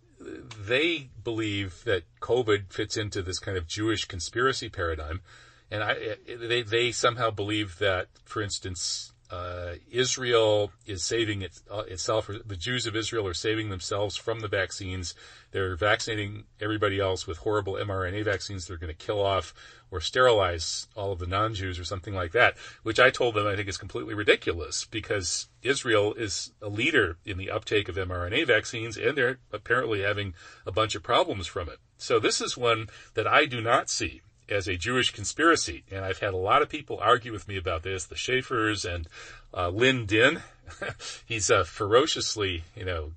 they 0.66 1.08
believe 1.22 1.84
that 1.84 2.02
COVID 2.20 2.72
fits 2.72 2.96
into 2.96 3.22
this 3.22 3.38
kind 3.38 3.56
of 3.56 3.66
Jewish 3.66 4.04
conspiracy 4.04 4.68
paradigm, 4.68 5.22
and 5.70 5.82
I, 5.82 6.16
they 6.26 6.62
they 6.62 6.92
somehow 6.92 7.30
believe 7.30 7.78
that, 7.78 8.08
for 8.24 8.42
instance, 8.42 9.09
uh, 9.30 9.74
Israel 9.90 10.72
is 10.86 11.04
saving 11.04 11.42
it, 11.42 11.60
uh, 11.70 11.84
itself, 11.86 12.28
the 12.44 12.56
Jews 12.56 12.86
of 12.86 12.96
Israel 12.96 13.26
are 13.28 13.34
saving 13.34 13.70
themselves 13.70 14.16
from 14.16 14.40
the 14.40 14.48
vaccines. 14.48 15.14
They're 15.52 15.76
vaccinating 15.76 16.44
everybody 16.60 16.98
else 16.98 17.26
with 17.26 17.38
horrible 17.38 17.74
mRNA 17.74 18.24
vaccines. 18.24 18.66
They're 18.66 18.76
going 18.76 18.94
to 18.94 19.06
kill 19.06 19.24
off 19.24 19.54
or 19.90 20.00
sterilize 20.00 20.88
all 20.96 21.12
of 21.12 21.20
the 21.20 21.26
non-Jews 21.26 21.78
or 21.78 21.84
something 21.84 22.14
like 22.14 22.32
that, 22.32 22.56
which 22.82 22.98
I 22.98 23.10
told 23.10 23.34
them 23.34 23.46
I 23.46 23.54
think 23.54 23.68
is 23.68 23.78
completely 23.78 24.14
ridiculous 24.14 24.84
because 24.84 25.48
Israel 25.62 26.14
is 26.14 26.52
a 26.60 26.68
leader 26.68 27.18
in 27.24 27.38
the 27.38 27.50
uptake 27.50 27.88
of 27.88 27.96
mRNA 27.96 28.46
vaccines 28.46 28.96
and 28.96 29.16
they're 29.16 29.38
apparently 29.52 30.02
having 30.02 30.34
a 30.66 30.72
bunch 30.72 30.94
of 30.94 31.02
problems 31.02 31.46
from 31.46 31.68
it. 31.68 31.78
So 31.98 32.18
this 32.18 32.40
is 32.40 32.56
one 32.56 32.88
that 33.14 33.26
I 33.26 33.46
do 33.46 33.60
not 33.60 33.90
see 33.90 34.22
as 34.50 34.68
a 34.68 34.76
Jewish 34.76 35.10
conspiracy. 35.10 35.84
And 35.90 36.04
I've 36.04 36.18
had 36.18 36.34
a 36.34 36.38
lot 36.38 36.62
of 36.62 36.68
people 36.68 36.98
argue 37.00 37.32
with 37.32 37.48
me 37.48 37.56
about 37.56 37.82
this, 37.82 38.04
the 38.04 38.16
Schaefers 38.16 38.84
and 38.84 39.08
uh, 39.54 39.68
Lynn 39.68 40.06
Din. 40.06 40.42
He's 41.26 41.50
uh, 41.50 41.64
ferociously, 41.64 42.64
you 42.74 42.84
know, 42.84 43.12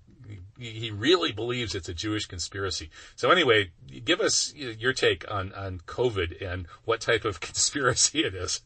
he 0.57 0.91
really 0.91 1.31
believes 1.31 1.75
it's 1.75 1.89
a 1.89 1.93
Jewish 1.93 2.25
conspiracy. 2.25 2.89
So 3.15 3.31
anyway, 3.31 3.71
give 4.05 4.21
us 4.21 4.53
your 4.55 4.93
take 4.93 5.29
on, 5.29 5.51
on 5.53 5.79
COVID 5.79 6.41
and 6.41 6.67
what 6.85 7.01
type 7.01 7.25
of 7.25 7.39
conspiracy 7.41 8.23
it 8.23 8.33
is. 8.33 8.61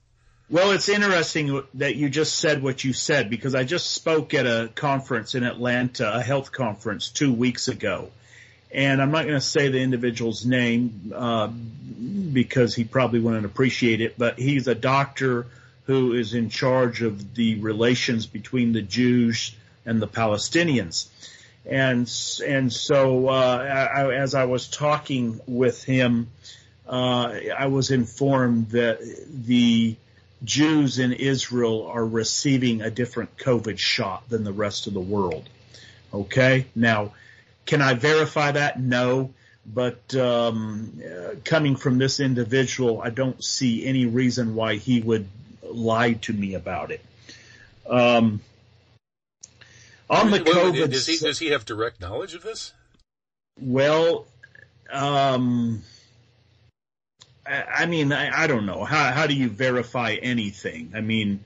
Well, 0.49 0.71
it's 0.71 0.87
interesting 0.87 1.61
that 1.73 1.95
you 1.95 2.09
just 2.09 2.35
said 2.35 2.63
what 2.63 2.83
you 2.83 2.93
said 2.93 3.29
because 3.29 3.53
I 3.53 3.65
just 3.65 3.91
spoke 3.91 4.33
at 4.33 4.45
a 4.45 4.69
conference 4.75 5.35
in 5.35 5.43
Atlanta, 5.43 6.15
a 6.15 6.21
health 6.21 6.51
conference 6.53 7.09
two 7.09 7.33
weeks 7.33 7.67
ago 7.67 8.11
and 8.71 9.01
I'm 9.01 9.11
not 9.11 9.23
going 9.23 9.35
to 9.35 9.41
say 9.41 9.69
the 9.69 9.79
individual's 9.79 10.45
name 10.45 11.13
uh, 11.15 11.47
because 11.47 12.75
he 12.75 12.83
probably 12.83 13.19
wouldn't 13.19 13.45
appreciate 13.45 14.01
it, 14.01 14.17
but 14.17 14.37
he's 14.37 14.67
a 14.67 14.75
doctor 14.75 15.47
who 15.85 16.13
is 16.13 16.33
in 16.33 16.49
charge 16.49 17.01
of 17.01 17.33
the 17.33 17.55
relations 17.59 18.27
between 18.27 18.73
the 18.73 18.81
Jews 18.81 19.55
and 19.85 20.01
the 20.01 20.07
Palestinians. 20.07 21.07
And 21.65 22.11
and 22.45 22.71
so 22.71 23.27
uh, 23.27 23.89
I, 23.93 24.13
as 24.13 24.35
I 24.35 24.45
was 24.45 24.67
talking 24.67 25.39
with 25.47 25.83
him, 25.83 26.29
uh, 26.87 27.33
I 27.57 27.67
was 27.67 27.91
informed 27.91 28.69
that 28.69 28.99
the 29.29 29.95
Jews 30.43 30.99
in 30.99 31.13
Israel 31.13 31.87
are 31.87 32.05
receiving 32.05 32.81
a 32.81 32.91
different 32.91 33.37
COVID 33.37 33.77
shot 33.77 34.29
than 34.29 34.43
the 34.43 34.53
rest 34.53 34.87
of 34.87 34.93
the 34.93 35.01
world. 35.01 35.49
Okay, 36.13 36.67
now 36.75 37.13
can 37.67 37.81
I 37.81 37.93
verify 37.93 38.53
that? 38.53 38.79
No. 38.79 39.33
But 39.65 40.15
um, 40.15 41.01
uh, 41.05 41.35
coming 41.43 41.75
from 41.75 41.97
this 41.97 42.21
individual, 42.21 43.01
I 43.01 43.09
don't 43.09 43.43
see 43.43 43.85
any 43.85 44.05
reason 44.05 44.55
why 44.55 44.77
he 44.77 45.01
would 45.01 45.27
lie 45.61 46.13
to 46.13 46.33
me 46.33 46.55
about 46.55 46.89
it. 46.91 47.03
Um, 47.89 48.39
on 50.09 50.31
the 50.31 50.39
COVID, 50.39 50.89
does 50.89 51.05
he, 51.05 51.17
does 51.17 51.39
he 51.39 51.47
have 51.47 51.65
direct 51.65 51.99
knowledge 51.99 52.33
of 52.33 52.43
this? 52.43 52.73
Well, 53.59 54.25
um, 54.89 55.81
I, 57.45 57.63
I 57.79 57.85
mean, 57.87 58.13
I, 58.13 58.43
I, 58.43 58.47
don't 58.47 58.65
know. 58.65 58.85
How 58.85 59.11
how 59.11 59.27
do 59.27 59.33
you 59.33 59.49
verify 59.49 60.13
anything? 60.13 60.93
I 60.95 61.01
mean, 61.01 61.43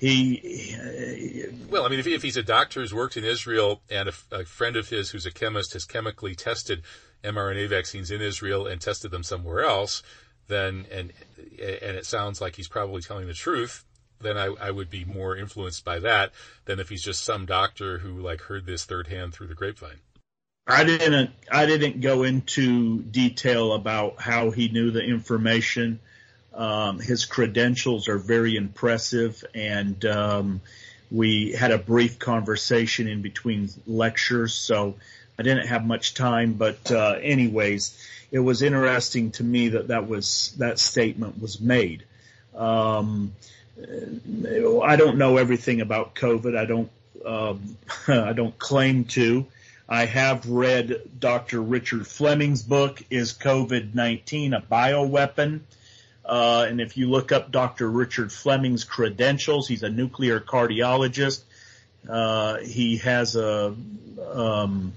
he, 0.00 1.44
well, 1.68 1.84
I 1.84 1.90
mean, 1.90 2.00
if, 2.00 2.06
if, 2.06 2.22
he's 2.22 2.38
a 2.38 2.42
doctor 2.42 2.80
who's 2.80 2.94
worked 2.94 3.18
in 3.18 3.24
Israel 3.24 3.82
and 3.90 4.08
a, 4.08 4.12
a, 4.32 4.44
friend 4.46 4.76
of 4.76 4.88
his 4.88 5.10
who's 5.10 5.26
a 5.26 5.30
chemist 5.30 5.74
has 5.74 5.84
chemically 5.84 6.34
tested 6.34 6.82
mRNA 7.22 7.68
vaccines 7.68 8.10
in 8.10 8.22
Israel 8.22 8.66
and 8.66 8.80
tested 8.80 9.10
them 9.10 9.22
somewhere 9.22 9.60
else, 9.62 10.02
then 10.48 10.86
and 10.90 11.12
and 11.38 11.96
it 11.96 12.06
sounds 12.06 12.40
like 12.40 12.56
he's 12.56 12.66
probably 12.66 13.02
telling 13.02 13.26
the 13.26 13.34
truth. 13.34 13.84
Then 14.22 14.38
I, 14.38 14.54
I 14.58 14.70
would 14.70 14.88
be 14.88 15.04
more 15.04 15.36
influenced 15.36 15.84
by 15.84 15.98
that 15.98 16.32
than 16.64 16.80
if 16.80 16.88
he's 16.88 17.02
just 17.02 17.22
some 17.22 17.44
doctor 17.44 17.98
who 17.98 18.20
like 18.20 18.40
heard 18.40 18.64
this 18.64 18.86
third 18.86 19.08
hand 19.08 19.34
through 19.34 19.48
the 19.48 19.54
grapevine. 19.54 20.00
I 20.66 20.84
didn't 20.84 21.30
I 21.52 21.66
didn't 21.66 22.00
go 22.00 22.22
into 22.22 23.02
detail 23.02 23.74
about 23.74 24.18
how 24.18 24.50
he 24.50 24.68
knew 24.68 24.90
the 24.90 25.02
information. 25.02 26.00
Um, 26.60 27.00
his 27.00 27.24
credentials 27.24 28.06
are 28.08 28.18
very 28.18 28.54
impressive, 28.54 29.42
and 29.54 30.04
um, 30.04 30.60
we 31.10 31.52
had 31.52 31.70
a 31.70 31.78
brief 31.78 32.18
conversation 32.18 33.08
in 33.08 33.22
between 33.22 33.70
lectures, 33.86 34.52
so 34.52 34.96
I 35.38 35.42
didn't 35.42 35.68
have 35.68 35.86
much 35.86 36.12
time. 36.12 36.52
But 36.52 36.92
uh, 36.92 37.16
anyways, 37.22 38.06
it 38.30 38.40
was 38.40 38.60
interesting 38.60 39.30
to 39.32 39.42
me 39.42 39.70
that 39.70 39.88
that 39.88 40.06
was 40.06 40.54
that 40.58 40.78
statement 40.78 41.40
was 41.40 41.62
made. 41.62 42.04
Um, 42.54 43.32
I 43.78 44.96
don't 44.96 45.16
know 45.16 45.38
everything 45.38 45.80
about 45.80 46.14
COVID. 46.14 46.58
I 46.58 46.66
don't. 46.66 46.90
Um, 47.24 47.78
I 48.06 48.34
don't 48.34 48.58
claim 48.58 49.04
to. 49.16 49.46
I 49.88 50.04
have 50.04 50.46
read 50.46 51.00
Dr. 51.18 51.62
Richard 51.62 52.06
Fleming's 52.06 52.62
book, 52.62 53.02
Is 53.08 53.32
COVID-19 53.32 54.54
a 54.54 54.60
Bioweapon? 54.60 55.60
Uh, 56.24 56.66
and 56.68 56.80
if 56.80 56.96
you 56.96 57.08
look 57.08 57.32
up 57.32 57.50
Dr. 57.50 57.88
Richard 57.90 58.32
Fleming's 58.32 58.84
credentials, 58.84 59.66
he's 59.66 59.82
a 59.82 59.88
nuclear 59.88 60.38
cardiologist. 60.40 61.42
Uh, 62.08 62.58
he 62.58 62.98
has 62.98 63.36
a 63.36 63.74
um, 64.32 64.92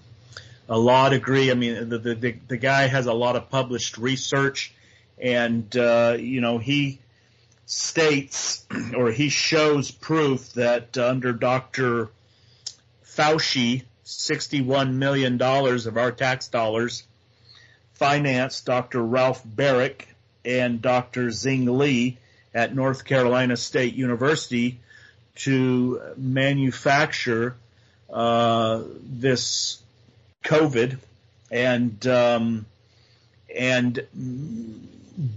a 0.70 0.78
law 0.78 1.10
degree. 1.10 1.52
I 1.52 1.54
mean, 1.56 1.90
the, 1.90 1.98
the 1.98 2.36
the 2.48 2.58
guy 2.58 2.88
has 2.88 3.06
a 3.08 3.14
lot 3.14 3.36
of 3.36 3.50
published 3.50 3.98
research, 3.98 4.74
and 5.18 5.76
uh, 5.76 6.16
you 6.20 6.42
know 6.42 6.58
he 6.58 7.00
states 7.66 8.66
or 8.96 9.12
he 9.12 9.30
shows 9.30 9.92
proof 9.92 10.54
that 10.54 10.98
under 10.98 11.34
Dr. 11.34 12.10
Fauci, 13.06 13.84
sixty-one 14.04 15.00
million 15.00 15.38
dollars 15.38 15.88
of 15.88 15.98
our 15.98 16.12
tax 16.12 16.48
dollars 16.48 17.04
financed 17.94 18.66
Dr. 18.66 19.02
Ralph 19.02 19.46
Baric 19.46 20.06
and 20.46 20.82
Dr. 20.82 21.32
Zing 21.32 21.66
Li 21.66 22.18
at 22.54 22.76
North 22.76 23.06
Carolina 23.06 23.58
State 23.58 23.96
University 23.96 24.80
to 25.36 26.02
manufacture 26.18 27.56
uh, 28.12 28.84
this 29.02 29.82
COVID 30.44 30.98
and 31.50 32.06
um, 32.08 32.66
and 33.56 34.06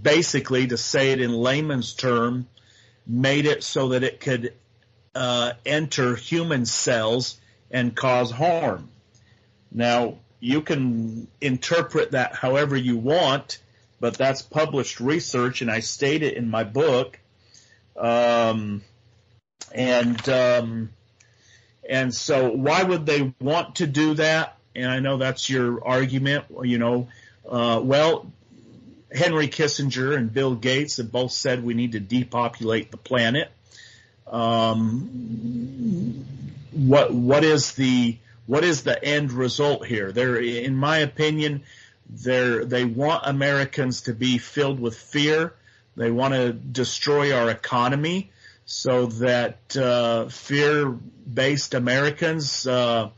basically 0.01 0.67
to 0.67 0.77
say 0.77 1.11
it 1.11 1.21
in 1.21 1.31
layman's 1.31 1.93
term, 1.93 2.47
made 3.05 3.45
it 3.45 3.63
so 3.63 3.89
that 3.89 4.03
it 4.03 4.19
could 4.19 4.53
uh, 5.15 5.53
enter 5.65 6.15
human 6.15 6.65
cells 6.65 7.39
and 7.71 7.95
cause 7.95 8.31
harm. 8.31 8.89
Now 9.71 10.17
you 10.39 10.61
can 10.61 11.27
interpret 11.41 12.11
that 12.11 12.35
however 12.35 12.75
you 12.75 12.97
want 12.97 13.59
but 13.99 14.17
that's 14.17 14.41
published 14.41 14.99
research, 14.99 15.61
and 15.61 15.71
I 15.71 15.79
state 15.79 16.23
it 16.23 16.35
in 16.35 16.49
my 16.49 16.63
book. 16.63 17.19
Um, 17.95 18.83
and 19.73 20.29
um, 20.29 20.89
and 21.89 22.13
so, 22.13 22.51
why 22.51 22.83
would 22.83 23.05
they 23.05 23.33
want 23.39 23.75
to 23.75 23.87
do 23.87 24.13
that? 24.15 24.57
And 24.75 24.91
I 24.91 24.99
know 24.99 25.17
that's 25.17 25.49
your 25.49 25.85
argument. 25.85 26.45
You 26.63 26.77
know, 26.77 27.07
uh, 27.49 27.81
well, 27.83 28.31
Henry 29.11 29.47
Kissinger 29.47 30.15
and 30.15 30.31
Bill 30.31 30.55
Gates 30.55 30.97
have 30.97 31.11
both 31.11 31.31
said 31.31 31.63
we 31.63 31.73
need 31.73 31.93
to 31.93 31.99
depopulate 31.99 32.91
the 32.91 32.97
planet. 32.97 33.51
Um, 34.27 36.25
what 36.71 37.13
what 37.13 37.43
is 37.43 37.73
the 37.73 38.17
what 38.45 38.63
is 38.63 38.83
the 38.83 39.03
end 39.03 39.31
result 39.31 39.85
here? 39.85 40.11
There, 40.11 40.37
in 40.39 40.75
my 40.75 40.99
opinion, 40.99 41.63
they're, 42.09 42.65
they 42.65 42.85
want 42.85 43.23
Americans 43.25 44.01
to 44.01 44.13
be 44.13 44.37
filled 44.37 44.79
with 44.79 44.97
fear. 44.97 45.53
They 45.95 46.11
want 46.11 46.33
to 46.33 46.53
destroy 46.53 47.33
our 47.33 47.49
economy 47.49 48.31
so 48.65 49.07
that 49.07 49.75
uh, 49.77 50.27
fear-based 50.27 51.73
Americans, 51.73 52.67
uh, 52.67 53.09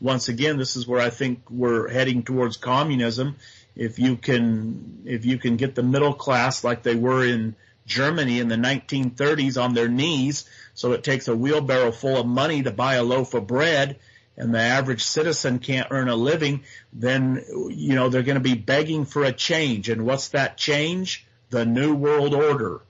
once 0.00 0.28
again, 0.28 0.58
this 0.58 0.76
is 0.76 0.86
where 0.86 1.00
I 1.00 1.10
think 1.10 1.50
we're 1.50 1.88
heading 1.88 2.22
towards 2.22 2.56
communism. 2.56 3.36
If 3.74 3.98
you 3.98 4.16
can, 4.16 5.02
if 5.04 5.24
you 5.24 5.38
can 5.38 5.56
get 5.56 5.74
the 5.74 5.82
middle 5.82 6.14
class 6.14 6.62
like 6.62 6.82
they 6.82 6.94
were 6.94 7.24
in 7.24 7.54
Germany 7.86 8.38
in 8.38 8.48
the 8.48 8.56
1930s 8.56 9.60
on 9.60 9.72
their 9.74 9.88
knees, 9.88 10.44
so 10.74 10.92
it 10.92 11.02
takes 11.02 11.26
a 11.26 11.34
wheelbarrow 11.34 11.90
full 11.90 12.18
of 12.18 12.26
money 12.26 12.62
to 12.62 12.70
buy 12.70 12.94
a 12.94 13.02
loaf 13.02 13.34
of 13.34 13.46
bread 13.46 13.98
and 14.38 14.54
the 14.54 14.60
average 14.60 15.02
citizen 15.02 15.58
can't 15.58 15.88
earn 15.90 16.08
a 16.08 16.14
living, 16.14 16.62
then, 16.92 17.44
you 17.70 17.94
know, 17.96 18.08
they're 18.08 18.22
going 18.22 18.36
to 18.36 18.40
be 18.40 18.54
begging 18.54 19.04
for 19.04 19.24
a 19.24 19.32
change. 19.32 19.88
And 19.88 20.06
what's 20.06 20.28
that 20.28 20.56
change? 20.56 21.26
The 21.50 21.66
New 21.66 21.94
World 21.94 22.34
Order, 22.34 22.80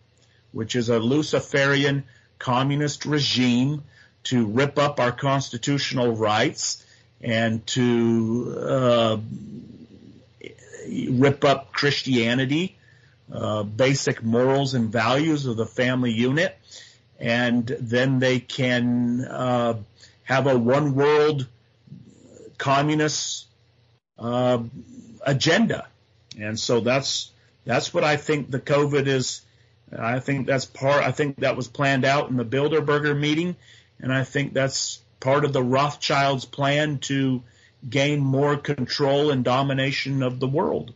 which 0.52 0.76
is 0.76 0.90
a 0.90 0.98
Luciferian 0.98 2.04
communist 2.38 3.06
regime 3.06 3.82
to 4.24 4.46
rip 4.46 4.78
up 4.78 5.00
our 5.00 5.10
constitutional 5.10 6.14
rights 6.14 6.84
and 7.22 7.66
to 7.68 8.54
uh, 8.60 9.16
rip 11.08 11.44
up 11.44 11.72
Christianity, 11.72 12.76
uh, 13.32 13.62
basic 13.62 14.22
morals 14.22 14.74
and 14.74 14.92
values 14.92 15.46
of 15.46 15.56
the 15.56 15.66
family 15.66 16.12
unit, 16.12 16.56
and 17.18 17.66
then 17.66 18.18
they 18.18 18.38
can 18.38 19.24
uh, 19.24 19.74
have 20.28 20.46
a 20.46 20.58
one 20.58 20.94
world 20.94 21.46
communist 22.58 23.46
uh, 24.18 24.62
agenda. 25.22 25.88
And 26.38 26.60
so 26.60 26.80
that's 26.80 27.32
that's 27.64 27.94
what 27.94 28.04
I 28.04 28.16
think 28.16 28.50
the 28.50 28.60
COVID 28.60 29.06
is. 29.06 29.40
I 29.96 30.20
think 30.20 30.46
that's 30.46 30.66
part. 30.66 31.02
I 31.02 31.12
think 31.12 31.36
that 31.36 31.56
was 31.56 31.66
planned 31.66 32.04
out 32.04 32.28
in 32.28 32.36
the 32.36 32.44
Bilderberger 32.44 33.18
meeting, 33.18 33.56
and 34.00 34.12
I 34.12 34.24
think 34.24 34.52
that's 34.52 35.00
part 35.18 35.46
of 35.46 35.54
the 35.54 35.62
Rothschilds' 35.62 36.44
plan 36.44 36.98
to 36.98 37.42
gain 37.88 38.20
more 38.20 38.58
control 38.58 39.30
and 39.30 39.42
domination 39.42 40.22
of 40.22 40.40
the 40.40 40.46
world. 40.46 40.92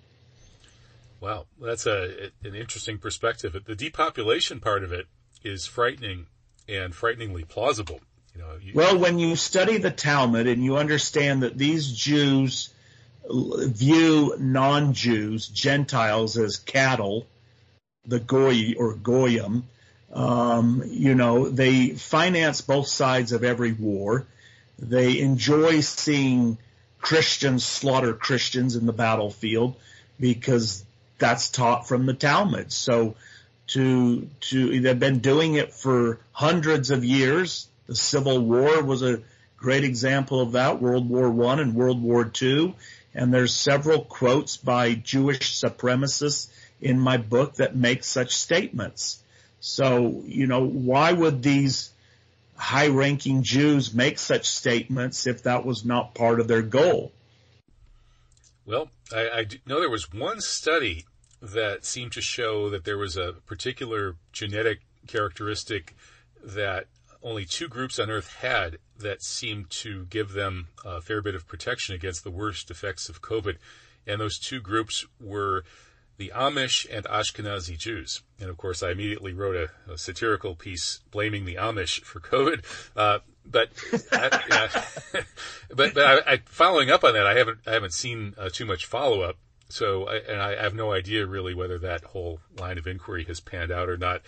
Wow, 1.20 1.46
that's 1.58 1.86
a 1.86 2.30
an 2.44 2.54
interesting 2.54 2.98
perspective. 2.98 3.56
The 3.64 3.74
depopulation 3.74 4.60
part 4.60 4.84
of 4.84 4.92
it 4.92 5.06
is 5.42 5.64
frightening 5.64 6.26
and 6.68 6.94
frighteningly 6.94 7.44
plausible. 7.44 8.00
You 8.34 8.40
know, 8.40 8.56
you, 8.62 8.72
well, 8.74 8.98
when 8.98 9.18
you 9.18 9.36
study 9.36 9.78
the 9.78 9.90
Talmud 9.90 10.46
and 10.46 10.64
you 10.64 10.76
understand 10.76 11.42
that 11.42 11.58
these 11.58 11.92
Jews 11.92 12.70
view 13.28 14.34
non-Jews, 14.38 15.48
Gentiles, 15.48 16.36
as 16.36 16.56
cattle, 16.56 17.26
the 18.06 18.20
goy 18.20 18.74
or 18.76 18.94
goyim. 18.94 19.64
Um, 20.12 20.82
you 20.86 21.14
know, 21.14 21.48
they 21.48 21.90
finance 21.90 22.60
both 22.60 22.88
sides 22.88 23.32
of 23.32 23.44
every 23.44 23.72
war. 23.72 24.26
They 24.78 25.20
enjoy 25.20 25.80
seeing 25.80 26.58
Christians 27.00 27.64
slaughter 27.64 28.12
Christians 28.12 28.76
in 28.76 28.86
the 28.86 28.92
battlefield 28.92 29.76
because 30.20 30.84
that's 31.18 31.50
taught 31.50 31.88
from 31.88 32.06
the 32.06 32.14
Talmud. 32.14 32.72
So 32.72 33.14
to 33.68 34.28
to 34.40 34.80
they've 34.80 34.98
been 34.98 35.20
doing 35.20 35.54
it 35.54 35.72
for 35.72 36.18
hundreds 36.32 36.90
of 36.90 37.04
years. 37.04 37.68
The 37.86 37.96
Civil 37.96 38.40
War 38.40 38.82
was 38.82 39.02
a 39.02 39.22
great 39.56 39.84
example 39.84 40.40
of 40.40 40.52
that, 40.52 40.80
World 40.80 41.08
War 41.08 41.30
One 41.30 41.60
and 41.60 41.74
World 41.74 42.02
War 42.02 42.24
Two. 42.24 42.74
And 43.14 43.32
there's 43.32 43.54
several 43.54 44.04
quotes 44.04 44.56
by 44.56 44.94
Jewish 44.94 45.60
supremacists 45.60 46.48
in 46.80 46.98
my 46.98 47.16
book 47.16 47.56
that 47.56 47.76
make 47.76 48.04
such 48.04 48.34
statements. 48.34 49.22
So, 49.60 50.22
you 50.24 50.46
know, 50.46 50.66
why 50.66 51.12
would 51.12 51.42
these 51.42 51.90
high 52.56 52.88
ranking 52.88 53.42
Jews 53.42 53.92
make 53.94 54.18
such 54.18 54.48
statements 54.48 55.26
if 55.26 55.44
that 55.44 55.64
was 55.64 55.84
not 55.84 56.14
part 56.14 56.40
of 56.40 56.48
their 56.48 56.62
goal? 56.62 57.12
Well, 58.64 58.88
I, 59.14 59.28
I 59.28 59.46
know 59.66 59.80
there 59.80 59.90
was 59.90 60.12
one 60.12 60.40
study 60.40 61.04
that 61.40 61.84
seemed 61.84 62.12
to 62.12 62.20
show 62.20 62.70
that 62.70 62.84
there 62.84 62.98
was 62.98 63.16
a 63.16 63.34
particular 63.46 64.16
genetic 64.32 64.80
characteristic 65.06 65.96
that 66.44 66.86
only 67.22 67.44
two 67.44 67.68
groups 67.68 67.98
on 67.98 68.10
Earth 68.10 68.36
had 68.40 68.78
that 68.98 69.22
seemed 69.22 69.70
to 69.70 70.06
give 70.06 70.32
them 70.32 70.68
a 70.84 71.00
fair 71.00 71.22
bit 71.22 71.34
of 71.34 71.46
protection 71.46 71.94
against 71.94 72.24
the 72.24 72.30
worst 72.30 72.70
effects 72.70 73.08
of 73.08 73.22
COVID. 73.22 73.56
And 74.06 74.20
those 74.20 74.38
two 74.38 74.60
groups 74.60 75.06
were 75.20 75.64
the 76.16 76.32
Amish 76.34 76.86
and 76.90 77.04
Ashkenazi 77.06 77.78
Jews. 77.78 78.22
And 78.40 78.50
of 78.50 78.56
course, 78.56 78.82
I 78.82 78.90
immediately 78.90 79.32
wrote 79.32 79.56
a, 79.56 79.92
a 79.92 79.98
satirical 79.98 80.54
piece 80.54 81.00
blaming 81.10 81.44
the 81.44 81.56
Amish 81.56 82.02
for 82.02 82.20
COVID. 82.20 82.64
Uh, 82.96 83.20
but, 83.44 83.70
I, 84.12 84.70
but, 85.74 85.94
but 85.94 85.98
I, 85.98 86.32
I, 86.32 86.36
following 86.44 86.90
up 86.90 87.04
on 87.04 87.14
that, 87.14 87.26
I 87.26 87.36
haven't, 87.36 87.60
I 87.66 87.72
haven't 87.72 87.94
seen 87.94 88.34
uh, 88.38 88.50
too 88.52 88.64
much 88.64 88.86
follow 88.86 89.22
up. 89.22 89.36
So, 89.68 90.04
I, 90.04 90.16
and 90.16 90.40
I 90.40 90.62
have 90.62 90.74
no 90.74 90.92
idea 90.92 91.26
really 91.26 91.54
whether 91.54 91.78
that 91.78 92.04
whole 92.04 92.40
line 92.58 92.78
of 92.78 92.86
inquiry 92.86 93.24
has 93.24 93.40
panned 93.40 93.72
out 93.72 93.88
or 93.88 93.96
not. 93.96 94.22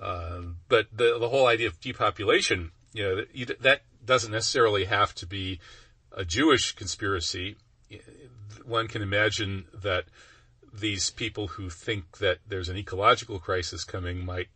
Um, 0.00 0.58
but 0.68 0.86
the 0.92 1.18
the 1.18 1.28
whole 1.28 1.46
idea 1.46 1.66
of 1.66 1.80
depopulation, 1.80 2.70
you 2.92 3.02
know, 3.02 3.44
that 3.60 3.82
doesn't 4.04 4.32
necessarily 4.32 4.84
have 4.84 5.14
to 5.16 5.26
be 5.26 5.60
a 6.12 6.24
Jewish 6.24 6.72
conspiracy. 6.72 7.56
One 8.64 8.88
can 8.88 9.02
imagine 9.02 9.66
that 9.74 10.04
these 10.72 11.10
people 11.10 11.48
who 11.48 11.70
think 11.70 12.18
that 12.18 12.38
there's 12.46 12.68
an 12.68 12.76
ecological 12.76 13.38
crisis 13.38 13.84
coming 13.84 14.24
might 14.24 14.48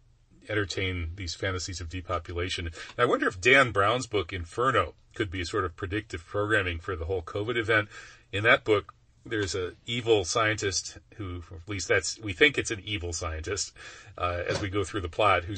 entertain 0.49 1.12
these 1.16 1.34
fantasies 1.34 1.80
of 1.80 1.88
depopulation. 1.88 2.66
And 2.66 2.74
I 2.99 3.05
wonder 3.05 3.28
if 3.28 3.40
Dan 3.40 3.70
Brown's 3.70 4.07
book 4.07 4.32
Inferno 4.32 4.95
could 5.14 5.30
be 5.30 5.40
a 5.40 5.47
sort 5.47 5.64
of 5.64 5.76
predictive 5.76 6.24
programming 6.24 6.78
for 6.78 6.97
the 6.97 7.05
whole 7.05 7.22
COVID 7.22 7.57
event. 7.57 7.88
In 8.32 8.45
that 8.45 8.64
book, 8.64 8.95
there's 9.25 9.55
a 9.55 9.73
evil 9.87 10.25
scientist 10.25 10.99
who, 11.14 11.43
at 11.53 11.68
least 11.68 11.89
that's 11.89 12.18
we 12.20 12.33
think 12.33 12.59
it's 12.59 12.70
an 12.70 12.83
evil 12.85 13.12
scientist, 13.12 13.73
uh, 14.18 14.43
as 14.49 14.61
we 14.61 14.68
go 14.68 14.85
through 14.85 15.01
the 15.01 15.09
plot, 15.09 15.45
who 15.45 15.55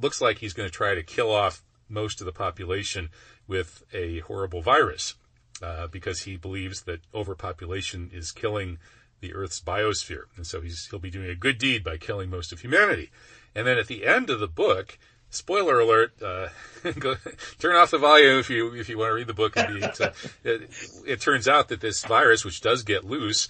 looks 0.00 0.20
like 0.20 0.38
he's 0.38 0.52
going 0.52 0.68
to 0.68 0.74
try 0.74 0.94
to 0.94 1.02
kill 1.02 1.30
off 1.30 1.62
most 1.88 2.20
of 2.20 2.26
the 2.26 2.32
population 2.32 3.10
with 3.46 3.82
a 3.92 4.20
horrible 4.20 4.62
virus, 4.62 5.14
uh, 5.62 5.86
because 5.88 6.22
he 6.22 6.36
believes 6.36 6.82
that 6.82 7.00
overpopulation 7.14 8.10
is 8.12 8.32
killing 8.32 8.78
the 9.20 9.34
Earth's 9.34 9.60
biosphere, 9.60 10.24
and 10.36 10.46
so 10.46 10.60
he'll 10.60 10.98
be 10.98 11.10
doing 11.10 11.30
a 11.30 11.34
good 11.34 11.58
deed 11.58 11.84
by 11.84 11.96
killing 11.96 12.28
most 12.28 12.52
of 12.52 12.60
humanity. 12.60 13.10
And 13.54 13.66
then 13.66 13.78
at 13.78 13.86
the 13.86 14.06
end 14.06 14.30
of 14.30 14.40
the 14.40 14.48
book, 14.48 14.98
spoiler 15.32 15.80
alert, 15.80 16.12
uh, 16.22 16.48
go, 16.98 17.16
turn 17.58 17.74
off 17.74 17.90
the 17.90 17.98
volume 17.98 18.38
if 18.38 18.48
you, 18.48 18.74
if 18.74 18.88
you 18.88 18.98
want 18.98 19.10
to 19.10 19.14
read 19.14 19.26
the 19.26 19.34
book. 19.34 19.54
Be, 19.54 19.82
uh, 19.82 20.10
it, 20.44 20.70
it 21.04 21.20
turns 21.20 21.48
out 21.48 21.68
that 21.68 21.80
this 21.80 22.04
virus, 22.04 22.44
which 22.44 22.60
does 22.60 22.84
get 22.84 23.04
loose, 23.04 23.48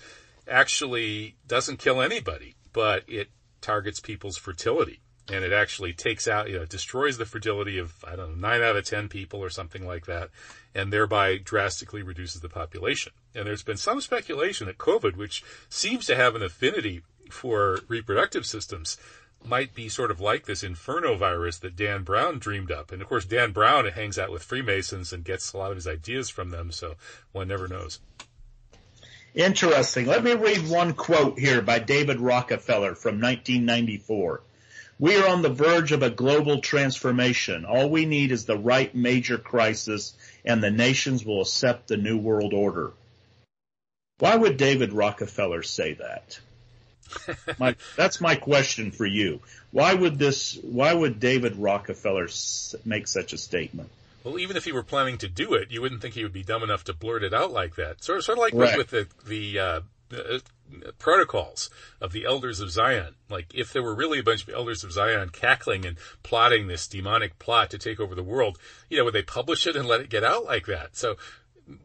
actually 0.48 1.36
doesn't 1.46 1.78
kill 1.78 2.00
anybody, 2.00 2.54
but 2.72 3.04
it 3.06 3.28
targets 3.60 4.00
people's 4.00 4.38
fertility. 4.38 5.00
And 5.28 5.44
it 5.44 5.52
actually 5.52 5.92
takes 5.92 6.26
out, 6.26 6.48
you 6.48 6.58
know, 6.58 6.64
destroys 6.64 7.16
the 7.16 7.24
fertility 7.24 7.78
of, 7.78 8.04
I 8.04 8.16
don't 8.16 8.30
know, 8.40 8.48
nine 8.48 8.60
out 8.60 8.76
of 8.76 8.84
ten 8.84 9.08
people 9.08 9.40
or 9.40 9.50
something 9.50 9.86
like 9.86 10.06
that, 10.06 10.30
and 10.74 10.92
thereby 10.92 11.36
drastically 11.36 12.02
reduces 12.02 12.40
the 12.40 12.48
population. 12.48 13.12
And 13.34 13.46
there's 13.46 13.62
been 13.62 13.76
some 13.76 14.00
speculation 14.00 14.66
that 14.66 14.78
COVID, 14.78 15.16
which 15.16 15.44
seems 15.68 16.06
to 16.06 16.16
have 16.16 16.34
an 16.34 16.42
affinity 16.42 17.02
for 17.30 17.78
reproductive 17.88 18.44
systems, 18.46 18.98
might 19.46 19.74
be 19.74 19.88
sort 19.88 20.10
of 20.10 20.20
like 20.20 20.46
this 20.46 20.62
inferno 20.62 21.16
virus 21.16 21.58
that 21.58 21.76
Dan 21.76 22.02
Brown 22.02 22.38
dreamed 22.38 22.70
up. 22.70 22.92
And 22.92 23.02
of 23.02 23.08
course, 23.08 23.24
Dan 23.24 23.52
Brown 23.52 23.86
hangs 23.86 24.18
out 24.18 24.30
with 24.30 24.42
Freemasons 24.42 25.12
and 25.12 25.24
gets 25.24 25.52
a 25.52 25.58
lot 25.58 25.70
of 25.70 25.76
his 25.76 25.86
ideas 25.86 26.30
from 26.30 26.50
them, 26.50 26.70
so 26.70 26.94
one 27.32 27.48
never 27.48 27.68
knows. 27.68 28.00
Interesting. 29.34 30.06
Let 30.06 30.22
me 30.22 30.34
read 30.34 30.68
one 30.68 30.92
quote 30.92 31.38
here 31.38 31.62
by 31.62 31.78
David 31.78 32.20
Rockefeller 32.20 32.94
from 32.94 33.20
1994. 33.20 34.42
We 34.98 35.16
are 35.16 35.28
on 35.28 35.42
the 35.42 35.48
verge 35.48 35.92
of 35.92 36.02
a 36.02 36.10
global 36.10 36.60
transformation. 36.60 37.64
All 37.64 37.88
we 37.88 38.04
need 38.04 38.30
is 38.30 38.44
the 38.44 38.58
right 38.58 38.94
major 38.94 39.38
crisis 39.38 40.14
and 40.44 40.62
the 40.62 40.70
nations 40.70 41.24
will 41.24 41.40
accept 41.40 41.88
the 41.88 41.96
new 41.96 42.18
world 42.18 42.52
order. 42.52 42.92
Why 44.18 44.36
would 44.36 44.58
David 44.58 44.92
Rockefeller 44.92 45.62
say 45.62 45.94
that? 45.94 46.38
My, 47.58 47.76
that's 47.96 48.20
my 48.20 48.34
question 48.34 48.90
for 48.90 49.06
you. 49.06 49.40
Why 49.70 49.94
would 49.94 50.18
this? 50.18 50.58
Why 50.62 50.92
would 50.92 51.20
David 51.20 51.56
Rockefeller 51.56 52.28
make 52.84 53.08
such 53.08 53.32
a 53.32 53.38
statement? 53.38 53.90
Well, 54.24 54.38
even 54.38 54.56
if 54.56 54.64
he 54.64 54.72
were 54.72 54.84
planning 54.84 55.18
to 55.18 55.28
do 55.28 55.54
it, 55.54 55.70
you 55.70 55.82
wouldn't 55.82 56.00
think 56.00 56.14
he 56.14 56.22
would 56.22 56.32
be 56.32 56.44
dumb 56.44 56.62
enough 56.62 56.84
to 56.84 56.94
blurt 56.94 57.24
it 57.24 57.34
out 57.34 57.52
like 57.52 57.76
that. 57.76 58.04
Sort 58.04 58.18
of, 58.18 58.24
sort 58.24 58.38
of 58.38 58.42
like 58.42 58.54
right. 58.54 58.76
with 58.76 58.90
the 58.90 59.08
the 59.26 59.58
uh, 59.58 59.80
uh, 60.12 60.38
protocols 60.98 61.70
of 62.00 62.12
the 62.12 62.24
elders 62.24 62.60
of 62.60 62.70
Zion. 62.70 63.14
Like 63.28 63.54
if 63.54 63.72
there 63.72 63.82
were 63.82 63.94
really 63.94 64.20
a 64.20 64.22
bunch 64.22 64.42
of 64.42 64.54
elders 64.54 64.84
of 64.84 64.92
Zion 64.92 65.28
cackling 65.30 65.84
and 65.84 65.96
plotting 66.22 66.66
this 66.66 66.86
demonic 66.86 67.38
plot 67.38 67.70
to 67.70 67.78
take 67.78 68.00
over 68.00 68.14
the 68.14 68.22
world, 68.22 68.58
you 68.88 68.96
know, 68.96 69.04
would 69.04 69.14
they 69.14 69.22
publish 69.22 69.66
it 69.66 69.76
and 69.76 69.86
let 69.86 70.00
it 70.00 70.10
get 70.10 70.24
out 70.24 70.44
like 70.44 70.66
that? 70.66 70.96
So, 70.96 71.16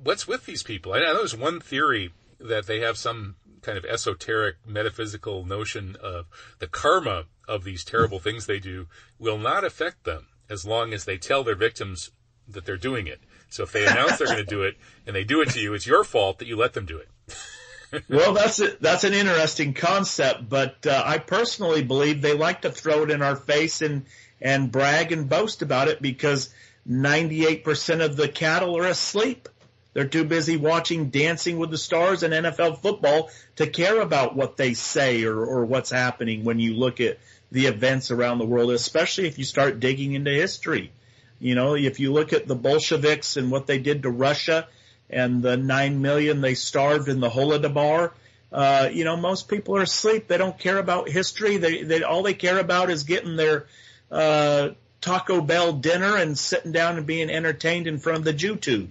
what's 0.04 0.28
with 0.28 0.46
these 0.46 0.64
people? 0.64 0.94
I 0.94 1.00
know 1.00 1.18
there's 1.18 1.36
one 1.36 1.60
theory 1.60 2.12
that 2.40 2.68
they 2.68 2.82
have 2.82 2.98
some 2.98 3.36
kind 3.68 3.78
of 3.78 3.84
esoteric 3.84 4.56
metaphysical 4.66 5.46
notion 5.46 5.98
of 6.02 6.26
the 6.60 6.68
karma 6.68 7.26
of 7.50 7.66
these 7.66 7.84
terrible 7.84 8.18
things 8.18 8.46
they 8.46 8.60
do 8.60 8.88
will 9.20 9.38
not 9.38 9.66
affect 9.66 10.06
them 10.06 10.28
as 10.50 10.66
long 10.66 10.94
as 10.94 11.04
they 11.04 11.18
tell 11.18 11.44
their 11.44 11.56
victims 11.56 12.12
that 12.48 12.66
they're 12.66 12.78
doing 12.78 13.08
it. 13.08 13.20
So 13.50 13.64
if 13.64 13.74
they 13.74 13.86
announce 13.86 14.18
they're 14.18 14.28
going 14.28 14.38
to 14.38 14.46
do 14.46 14.64
it 14.64 14.78
and 15.06 15.14
they 15.14 15.26
do 15.26 15.42
it 15.42 15.50
to 15.50 15.60
you, 15.60 15.74
it's 15.74 15.86
your 15.86 16.06
fault 16.06 16.40
that 16.40 16.48
you 16.48 16.56
let 16.56 16.74
them 16.74 16.86
do 16.86 16.98
it. 16.98 18.06
well, 18.10 18.34
that's 18.34 18.62
a, 18.62 18.78
that's 18.80 19.04
an 19.04 19.14
interesting 19.14 19.74
concept, 19.74 20.48
but 20.48 20.88
uh, 20.88 21.04
I 21.06 21.18
personally 21.18 21.84
believe 21.84 22.22
they 22.22 22.34
like 22.34 22.62
to 22.62 22.72
throw 22.72 23.04
it 23.04 23.12
in 23.12 23.22
our 23.22 23.36
face 23.36 23.82
and 23.82 24.06
and 24.40 24.72
brag 24.72 25.12
and 25.12 25.28
boast 25.28 25.62
about 25.62 25.88
it 25.88 26.02
because 26.02 26.54
98% 26.88 28.06
of 28.06 28.16
the 28.16 28.30
cattle 28.30 28.78
are 28.78 28.86
asleep. 28.86 29.50
They're 29.98 30.08
too 30.08 30.26
busy 30.26 30.58
watching 30.58 31.10
Dancing 31.10 31.58
with 31.58 31.72
the 31.72 31.78
Stars 31.80 32.22
and 32.22 32.32
NFL 32.32 32.84
football 32.84 33.32
to 33.56 33.66
care 33.66 34.00
about 34.00 34.36
what 34.36 34.56
they 34.56 34.76
say 34.76 35.24
or, 35.24 35.44
or 35.44 35.66
what's 35.66 35.90
happening 35.90 36.44
when 36.44 36.60
you 36.60 36.76
look 36.76 37.02
at 37.02 37.18
the 37.52 37.66
events 37.66 38.12
around 38.12 38.38
the 38.38 38.46
world, 38.46 38.70
especially 38.70 39.26
if 39.26 39.40
you 39.40 39.44
start 39.44 39.80
digging 39.80 40.14
into 40.14 40.30
history. 40.30 40.92
You 41.40 41.56
know, 41.56 41.74
if 41.74 42.00
you 42.00 42.14
look 42.14 42.32
at 42.32 42.48
the 42.48 42.54
Bolsheviks 42.54 43.38
and 43.38 43.50
what 43.50 43.66
they 43.66 43.80
did 43.80 44.04
to 44.04 44.12
Russia 44.12 44.68
and 45.10 45.42
the 45.42 45.58
nine 45.58 46.00
million 46.00 46.42
they 46.42 46.54
starved 46.54 47.10
in 47.10 47.20
the 47.20 47.30
Holodomor, 47.32 48.12
uh, 48.52 48.90
you 48.94 49.04
know, 49.04 49.18
most 49.18 49.48
people 49.48 49.78
are 49.78 49.82
asleep. 49.82 50.28
They 50.28 50.38
don't 50.38 50.60
care 50.60 50.78
about 50.78 51.10
history. 51.10 51.58
They, 51.58 51.82
they, 51.82 52.04
all 52.04 52.22
they 52.22 52.36
care 52.36 52.60
about 52.60 52.92
is 52.92 53.02
getting 53.02 53.36
their, 53.36 53.66
uh, 54.12 54.70
Taco 55.02 55.42
Bell 55.42 55.74
dinner 55.74 56.18
and 56.18 56.38
sitting 56.38 56.72
down 56.72 56.98
and 56.98 57.08
being 57.08 57.32
entertained 57.32 57.88
in 57.88 57.98
front 57.98 58.20
of 58.20 58.26
the 58.26 58.34
JewTube. 58.36 58.90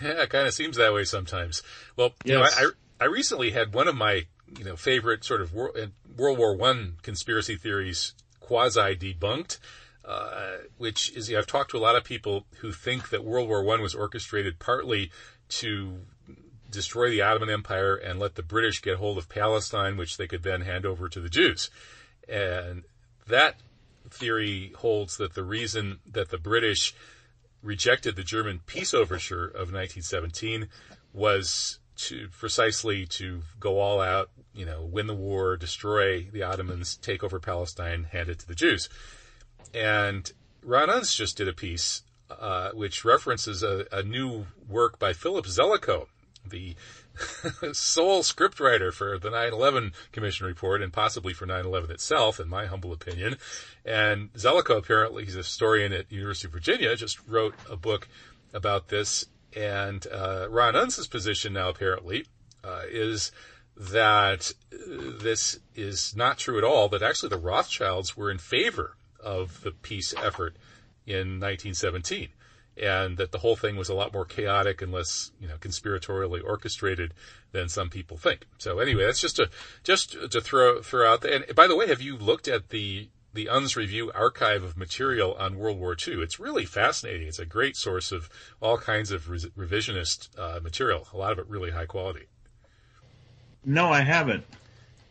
Yeah, 0.00 0.22
it 0.22 0.30
kind 0.30 0.46
of 0.46 0.54
seems 0.54 0.76
that 0.76 0.92
way 0.92 1.04
sometimes. 1.04 1.62
Well, 1.96 2.14
you 2.24 2.34
know, 2.34 2.42
I, 2.42 2.70
I 3.00 3.04
recently 3.06 3.50
had 3.50 3.74
one 3.74 3.88
of 3.88 3.96
my, 3.96 4.26
you 4.56 4.64
know, 4.64 4.76
favorite 4.76 5.24
sort 5.24 5.40
of 5.40 5.52
World, 5.52 5.76
World 6.16 6.38
War 6.38 6.56
One 6.56 6.96
conspiracy 7.02 7.56
theories 7.56 8.14
quasi 8.40 8.96
debunked, 8.96 9.58
uh, 10.04 10.58
which 10.78 11.10
is, 11.12 11.28
you 11.28 11.34
know, 11.34 11.40
I've 11.40 11.46
talked 11.46 11.70
to 11.72 11.78
a 11.78 11.80
lot 11.80 11.96
of 11.96 12.04
people 12.04 12.46
who 12.60 12.72
think 12.72 13.10
that 13.10 13.24
World 13.24 13.48
War 13.48 13.62
One 13.62 13.82
was 13.82 13.94
orchestrated 13.94 14.58
partly 14.58 15.10
to 15.48 15.98
destroy 16.70 17.10
the 17.10 17.22
Ottoman 17.22 17.50
Empire 17.50 17.94
and 17.94 18.18
let 18.18 18.34
the 18.34 18.42
British 18.42 18.80
get 18.80 18.96
hold 18.96 19.18
of 19.18 19.28
Palestine, 19.28 19.96
which 19.96 20.16
they 20.16 20.26
could 20.26 20.42
then 20.42 20.62
hand 20.62 20.86
over 20.86 21.08
to 21.08 21.20
the 21.20 21.28
Jews. 21.28 21.70
And 22.28 22.84
that 23.28 23.56
theory 24.10 24.72
holds 24.76 25.16
that 25.18 25.34
the 25.34 25.44
reason 25.44 25.98
that 26.10 26.30
the 26.30 26.38
British 26.38 26.94
rejected 27.62 28.16
the 28.16 28.22
German 28.22 28.60
peace 28.66 28.92
overture 28.92 29.46
of 29.46 29.72
1917 29.72 30.68
was 31.12 31.78
to 31.94 32.28
precisely 32.28 33.06
to 33.06 33.42
go 33.60 33.78
all 33.78 34.00
out, 34.00 34.30
you 34.54 34.66
know, 34.66 34.82
win 34.82 35.06
the 35.06 35.14
war, 35.14 35.56
destroy 35.56 36.26
the 36.32 36.42
Ottomans, 36.42 36.96
take 36.96 37.22
over 37.22 37.38
Palestine, 37.38 38.04
hand 38.04 38.28
it 38.28 38.38
to 38.40 38.48
the 38.48 38.54
Jews. 38.54 38.88
And 39.74 40.30
Ron 40.62 40.88
Unz 40.88 41.14
just 41.14 41.36
did 41.36 41.48
a 41.48 41.52
piece 41.52 42.02
uh, 42.30 42.70
which 42.72 43.04
references 43.04 43.62
a, 43.62 43.86
a 43.92 44.02
new 44.02 44.46
work 44.68 44.98
by 44.98 45.12
Philip 45.12 45.46
Zelikow, 45.46 46.06
the 46.48 46.74
sole 47.72 48.22
scriptwriter 48.22 48.92
for 48.92 49.18
the 49.18 49.30
9/11 49.30 49.92
Commission 50.12 50.46
report 50.46 50.82
and 50.82 50.92
possibly 50.92 51.32
for 51.32 51.46
9/11 51.46 51.90
itself, 51.90 52.40
in 52.40 52.48
my 52.48 52.66
humble 52.66 52.92
opinion. 52.92 53.36
And 53.84 54.32
Zelikow 54.34 54.78
apparently, 54.78 55.24
he's 55.24 55.34
a 55.34 55.38
historian 55.38 55.92
at 55.92 56.10
University 56.10 56.48
of 56.48 56.52
Virginia, 56.52 56.96
just 56.96 57.18
wrote 57.26 57.54
a 57.68 57.76
book 57.76 58.08
about 58.52 58.88
this. 58.88 59.26
And 59.54 60.06
uh, 60.06 60.46
Ron 60.48 60.74
Unz's 60.74 61.06
position 61.06 61.52
now 61.52 61.68
apparently 61.68 62.26
uh, 62.64 62.82
is 62.88 63.32
that 63.76 64.52
uh, 64.72 65.18
this 65.20 65.58
is 65.74 66.16
not 66.16 66.38
true 66.38 66.58
at 66.58 66.64
all. 66.64 66.88
That 66.88 67.02
actually 67.02 67.30
the 67.30 67.38
Rothschilds 67.38 68.16
were 68.16 68.30
in 68.30 68.38
favor 68.38 68.96
of 69.22 69.62
the 69.62 69.70
peace 69.72 70.14
effort 70.16 70.56
in 71.06 71.40
1917 71.40 72.28
and 72.76 73.16
that 73.18 73.32
the 73.32 73.38
whole 73.38 73.56
thing 73.56 73.76
was 73.76 73.88
a 73.88 73.94
lot 73.94 74.12
more 74.12 74.24
chaotic 74.24 74.80
and 74.80 74.92
less, 74.92 75.32
you 75.40 75.48
know, 75.48 75.56
conspiratorially 75.56 76.42
orchestrated 76.44 77.12
than 77.52 77.68
some 77.68 77.90
people 77.90 78.16
think. 78.16 78.46
So 78.58 78.78
anyway, 78.78 79.04
that's 79.04 79.20
just 79.20 79.38
a 79.38 79.50
just 79.84 80.12
to 80.30 80.40
throw 80.40 80.80
throw 80.82 81.10
out. 81.12 81.20
there. 81.20 81.34
And 81.34 81.54
by 81.54 81.66
the 81.66 81.76
way, 81.76 81.88
have 81.88 82.00
you 82.00 82.16
looked 82.16 82.48
at 82.48 82.70
the 82.70 83.08
the 83.34 83.46
Unz 83.46 83.76
Review 83.76 84.10
archive 84.14 84.62
of 84.62 84.76
material 84.76 85.34
on 85.34 85.58
World 85.58 85.78
War 85.78 85.96
II? 85.96 86.22
It's 86.22 86.40
really 86.40 86.64
fascinating. 86.64 87.28
It's 87.28 87.38
a 87.38 87.46
great 87.46 87.76
source 87.76 88.12
of 88.12 88.28
all 88.60 88.78
kinds 88.78 89.10
of 89.10 89.28
re- 89.28 89.38
revisionist 89.56 90.28
uh, 90.38 90.60
material. 90.60 91.08
A 91.12 91.16
lot 91.16 91.32
of 91.32 91.38
it 91.38 91.46
really 91.48 91.70
high 91.70 91.86
quality. 91.86 92.26
No, 93.64 93.90
I 93.90 94.00
haven't. 94.00 94.44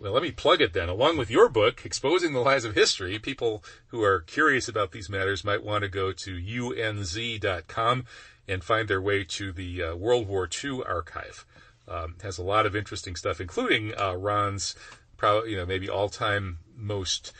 Well, 0.01 0.13
let 0.13 0.23
me 0.23 0.31
plug 0.31 0.61
it 0.61 0.73
then. 0.73 0.89
Along 0.89 1.15
with 1.15 1.29
your 1.29 1.47
book, 1.47 1.85
Exposing 1.85 2.33
the 2.33 2.39
Lies 2.39 2.65
of 2.65 2.73
History, 2.73 3.19
people 3.19 3.63
who 3.89 4.01
are 4.01 4.19
curious 4.19 4.67
about 4.67 4.93
these 4.93 5.11
matters 5.11 5.43
might 5.43 5.63
want 5.63 5.83
to 5.83 5.87
go 5.87 6.11
to 6.11 6.37
unz.com 6.37 8.05
and 8.47 8.63
find 8.63 8.87
their 8.87 8.99
way 8.99 9.23
to 9.23 9.51
the 9.51 9.83
uh, 9.83 9.95
World 9.95 10.27
War 10.27 10.49
II 10.51 10.81
archive. 10.87 11.45
Um, 11.87 12.15
has 12.23 12.39
a 12.39 12.43
lot 12.43 12.65
of 12.65 12.75
interesting 12.75 13.15
stuff, 13.15 13.39
including 13.39 13.93
uh, 13.95 14.15
Ron's, 14.15 14.75
probably 15.17 15.51
you 15.51 15.57
know 15.57 15.67
maybe 15.67 15.87
all-time 15.87 16.57
most 16.75 17.31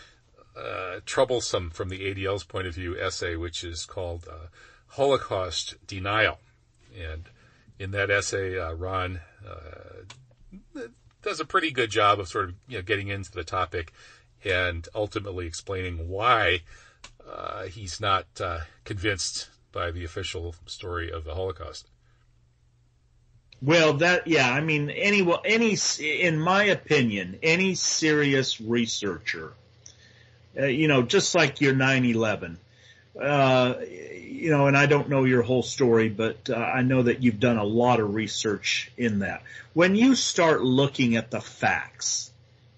uh, 0.55 0.99
troublesome 1.03 1.71
from 1.71 1.89
the 1.89 2.13
ADL's 2.13 2.43
point 2.43 2.67
of 2.67 2.75
view 2.75 2.95
essay, 2.95 3.35
which 3.35 3.63
is 3.63 3.87
called 3.87 4.27
uh, 4.29 4.47
Holocaust 4.89 5.77
Denial. 5.87 6.37
And 6.95 7.27
in 7.79 7.89
that 7.89 8.11
essay, 8.11 8.59
uh, 8.59 8.73
Ron 8.73 9.19
uh, 9.43 10.81
does 11.21 11.39
a 11.39 11.45
pretty 11.45 11.71
good 11.71 11.89
job 11.89 12.19
of 12.19 12.27
sort 12.27 12.45
of 12.45 12.55
you 12.67 12.77
know 12.77 12.81
getting 12.81 13.07
into 13.07 13.31
the 13.31 13.43
topic 13.43 13.93
and 14.43 14.87
ultimately 14.95 15.45
explaining 15.45 16.09
why 16.09 16.61
uh, 17.29 17.63
he's 17.63 18.01
not 18.01 18.25
uh, 18.39 18.59
convinced 18.83 19.49
by 19.71 19.91
the 19.91 20.03
official 20.03 20.55
story 20.65 21.11
of 21.11 21.23
the 21.23 21.35
Holocaust. 21.35 21.87
Well, 23.61 23.93
that 23.95 24.25
yeah, 24.25 24.51
I 24.51 24.61
mean, 24.61 24.89
any 24.89 25.25
any 25.45 25.77
in 25.99 26.39
my 26.39 26.63
opinion, 26.63 27.37
any 27.43 27.75
serious 27.75 28.59
researcher, 28.59 29.53
uh, 30.59 30.65
you 30.65 30.87
know, 30.87 31.03
just 31.03 31.35
like 31.35 31.61
your 31.61 31.73
9/11, 31.73 32.57
uh, 33.19 33.75
you 33.81 34.51
know, 34.51 34.67
and 34.67 34.77
I 34.77 34.85
don't 34.85 35.09
know 35.09 35.23
your 35.23 35.41
whole 35.41 35.63
story, 35.63 36.09
but 36.09 36.49
uh, 36.49 36.55
I 36.55 36.81
know 36.81 37.03
that 37.03 37.21
you've 37.21 37.39
done 37.39 37.57
a 37.57 37.63
lot 37.63 37.99
of 37.99 38.15
research 38.15 38.91
in 38.97 39.19
that. 39.19 39.43
When 39.73 39.95
you 39.95 40.15
start 40.15 40.63
looking 40.63 41.15
at 41.15 41.31
the 41.31 41.41
facts, 41.41 42.31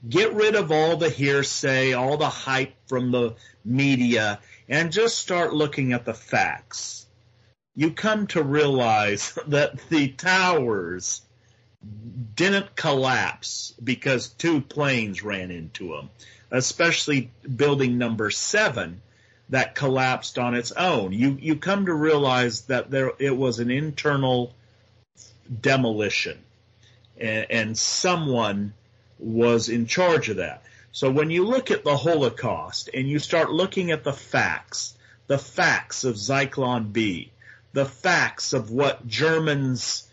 get 0.08 0.34
rid 0.34 0.56
of 0.56 0.72
all 0.72 0.98
the 0.98 1.10
hearsay, 1.10 1.94
all 1.94 2.18
the 2.18 2.30
hype 2.30 2.74
from 2.88 3.12
the 3.12 3.36
media, 3.64 4.40
and 4.68 4.92
just 4.92 5.18
start 5.18 5.54
looking 5.54 5.94
at 5.94 6.06
the 6.06 6.14
facts 6.14 7.04
you 7.76 7.92
come 7.92 8.28
to 8.28 8.44
realize 8.44 9.38
that 9.48 9.78
the 9.90 10.10
towers 10.10 11.22
didn't 12.36 12.76
collapse 12.76 13.74
because 13.84 14.30
two 14.30 14.62
planes 14.62 15.24
ran 15.24 15.52
into 15.52 15.90
them, 15.90 16.10
especially 16.52 17.30
building 17.56 17.98
number 17.98 18.30
seven 18.30 19.02
that 19.50 19.76
collapsed 19.76 20.40
on 20.40 20.56
its 20.56 20.72
own. 20.72 21.12
You 21.14 21.38
you 21.40 21.56
come 21.58 21.86
to 21.86 21.94
realize 21.94 22.62
that 22.64 22.90
there 22.90 23.12
it 23.20 23.36
was 23.36 23.60
an 23.60 23.70
internal 23.72 24.54
demolition, 25.62 26.40
and, 27.20 27.46
and 27.50 27.78
someone 27.78 28.74
was 29.20 29.70
in 29.70 29.86
charge 29.86 30.30
of 30.30 30.38
that. 30.38 30.64
So 30.92 31.10
when 31.10 31.30
you 31.32 31.46
look 31.46 31.72
at 31.72 31.84
the 31.84 31.98
Holocaust 31.98 32.90
and 32.94 33.08
you 33.08 33.20
start 33.20 33.52
looking 33.52 33.92
at 33.92 34.04
the 34.04 34.14
facts, 34.14 34.96
the 35.28 35.40
facts 35.40 36.04
of 36.04 36.16
Zyklon 36.16 36.94
B, 36.94 37.32
the 37.74 37.86
facts 37.86 38.54
of 38.54 38.70
what 38.70 39.08
Germans' 39.08 40.08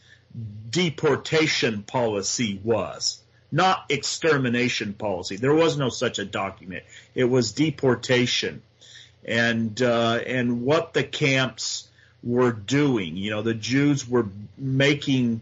deportation 0.71 1.83
policy 1.83 2.61
was, 2.65 3.21
not 3.53 3.85
extermination 3.91 4.95
policy. 4.95 5.37
There 5.37 5.55
was 5.55 5.77
no 5.77 5.91
such 5.91 6.19
a 6.19 6.25
document. 6.25 6.85
It 7.15 7.25
was 7.25 7.53
deportation, 7.53 8.63
and 9.25 9.81
uh, 9.83 10.21
and 10.27 10.63
what 10.63 10.95
the 10.95 11.05
camps 11.05 11.89
were 12.23 12.53
doing. 12.53 13.17
You 13.17 13.31
know, 13.31 13.43
the 13.43 13.55
Jews 13.55 14.09
were 14.09 14.27
making 14.59 15.41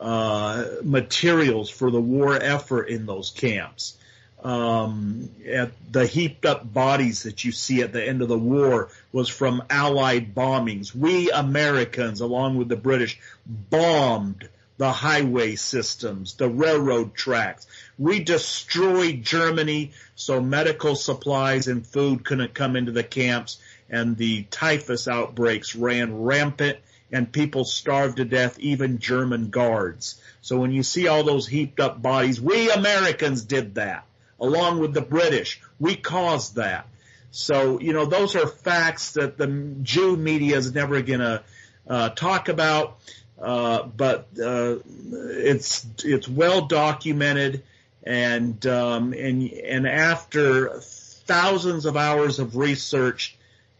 uh, 0.00 0.64
materials 0.82 1.70
for 1.70 1.90
the 1.90 2.00
war 2.00 2.34
effort 2.34 2.84
in 2.84 3.06
those 3.06 3.30
camps 3.30 3.96
um, 4.42 5.30
at 5.46 5.72
the 5.90 6.06
heaped 6.06 6.46
up 6.46 6.72
bodies 6.72 7.24
that 7.24 7.44
you 7.44 7.52
see 7.52 7.82
at 7.82 7.92
the 7.92 8.06
end 8.06 8.22
of 8.22 8.28
the 8.28 8.38
war 8.38 8.88
was 9.12 9.28
from 9.28 9.62
Allied 9.68 10.34
bombings. 10.34 10.94
We 10.94 11.30
Americans, 11.30 12.20
along 12.20 12.56
with 12.56 12.68
the 12.68 12.76
British, 12.76 13.18
bombed 13.46 14.48
the 14.80 14.90
highway 14.90 15.56
systems, 15.56 16.36
the 16.36 16.48
railroad 16.48 17.12
tracks. 17.12 17.66
We 17.98 18.24
destroyed 18.24 19.22
Germany 19.22 19.90
so 20.14 20.40
medical 20.40 20.96
supplies 20.96 21.68
and 21.68 21.86
food 21.86 22.24
couldn't 22.24 22.54
come 22.54 22.76
into 22.76 22.90
the 22.90 23.04
camps 23.04 23.58
and 23.90 24.16
the 24.16 24.44
typhus 24.44 25.06
outbreaks 25.06 25.76
ran 25.76 26.22
rampant 26.22 26.78
and 27.12 27.30
people 27.30 27.66
starved 27.66 28.16
to 28.16 28.24
death, 28.24 28.58
even 28.58 29.00
German 29.00 29.50
guards. 29.50 30.18
So 30.40 30.56
when 30.56 30.72
you 30.72 30.82
see 30.82 31.08
all 31.08 31.24
those 31.24 31.46
heaped 31.46 31.78
up 31.78 32.00
bodies, 32.00 32.40
we 32.40 32.70
Americans 32.70 33.44
did 33.44 33.74
that 33.74 34.06
along 34.40 34.78
with 34.80 34.94
the 34.94 35.02
British. 35.02 35.60
We 35.78 35.94
caused 35.94 36.54
that. 36.54 36.86
So, 37.32 37.80
you 37.80 37.92
know, 37.92 38.06
those 38.06 38.34
are 38.34 38.46
facts 38.46 39.12
that 39.12 39.36
the 39.36 39.46
Jew 39.82 40.16
media 40.16 40.56
is 40.56 40.72
never 40.72 41.02
going 41.02 41.20
to 41.20 41.42
uh, 41.86 42.08
talk 42.10 42.48
about, 42.48 42.98
uh, 43.40 43.84
but 43.84 44.28
uh, 44.42 44.76
it's 45.12 45.86
it's 46.04 46.28
well 46.28 46.66
documented, 46.66 47.62
and 48.02 48.64
um, 48.66 49.12
and 49.12 49.50
and 49.50 49.88
after 49.88 50.80
thousands 50.80 51.86
of 51.86 51.96
hours 51.96 52.38
of 52.38 52.56
research, 52.56 53.36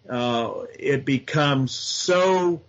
uh, 0.08 0.52
it 0.78 1.04
becomes 1.04 1.72
so 1.72 2.62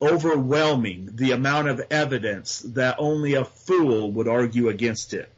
overwhelming 0.00 1.10
the 1.14 1.32
amount 1.32 1.68
of 1.68 1.80
evidence 1.90 2.60
that 2.60 2.96
only 2.98 3.34
a 3.34 3.44
fool 3.44 4.12
would 4.12 4.28
argue 4.28 4.68
against 4.68 5.12
it. 5.14 5.28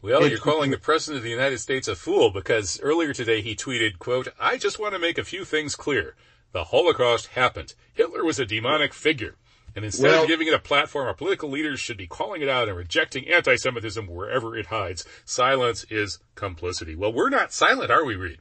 Well, 0.00 0.28
you're 0.28 0.38
calling 0.38 0.70
the 0.70 0.78
President 0.78 1.18
of 1.18 1.24
the 1.24 1.30
United 1.30 1.58
States 1.58 1.88
a 1.88 1.96
fool 1.96 2.30
because 2.30 2.80
earlier 2.80 3.12
today 3.12 3.42
he 3.42 3.56
tweeted, 3.56 3.98
quote, 3.98 4.28
I 4.38 4.56
just 4.56 4.78
want 4.78 4.94
to 4.94 4.98
make 4.98 5.18
a 5.18 5.24
few 5.24 5.44
things 5.44 5.74
clear. 5.74 6.14
The 6.52 6.64
Holocaust 6.64 7.28
happened. 7.28 7.74
Hitler 7.94 8.24
was 8.24 8.38
a 8.38 8.46
demonic 8.46 8.94
figure. 8.94 9.34
And 9.78 9.84
instead 9.84 10.08
Well- 10.10 10.22
of 10.22 10.28
giving 10.28 10.48
it 10.48 10.54
a 10.54 10.58
platform, 10.58 11.06
our 11.06 11.14
political 11.14 11.48
leaders 11.50 11.78
should 11.78 11.96
be 11.96 12.08
calling 12.08 12.42
it 12.42 12.48
out 12.48 12.66
and 12.68 12.76
rejecting 12.76 13.28
anti-Semitism 13.28 14.08
wherever 14.08 14.56
it 14.56 14.66
hides. 14.66 15.04
Silence 15.24 15.86
is 15.88 16.18
complicity. 16.34 16.96
Well, 16.96 17.12
we're 17.12 17.28
not 17.28 17.52
silent, 17.52 17.92
are 17.92 18.04
we, 18.04 18.16
Reed? 18.16 18.38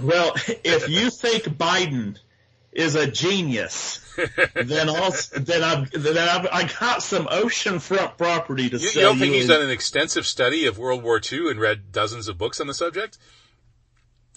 Well, 0.00 0.32
if 0.64 0.88
you 0.88 1.10
think 1.10 1.44
Biden 1.58 2.16
is 2.72 2.94
a 2.94 3.06
genius, 3.10 4.00
then 4.54 4.88
also 4.88 5.38
then 5.40 5.62
I've 5.62 5.90
then 5.90 6.16
I've, 6.16 6.46
I 6.50 6.70
got 6.80 7.02
some 7.02 7.26
oceanfront 7.26 8.16
property 8.16 8.70
to 8.70 8.76
You, 8.78 8.82
you 8.82 8.88
sell 8.88 9.02
don't 9.10 9.18
think 9.18 9.32
you. 9.34 9.40
he's 9.40 9.48
done 9.48 9.60
an 9.60 9.70
extensive 9.70 10.24
study 10.26 10.64
of 10.64 10.78
World 10.78 11.02
War 11.02 11.20
II 11.30 11.50
and 11.50 11.60
read 11.60 11.92
dozens 11.92 12.26
of 12.26 12.38
books 12.38 12.58
on 12.58 12.68
the 12.68 12.74
subject? 12.74 13.18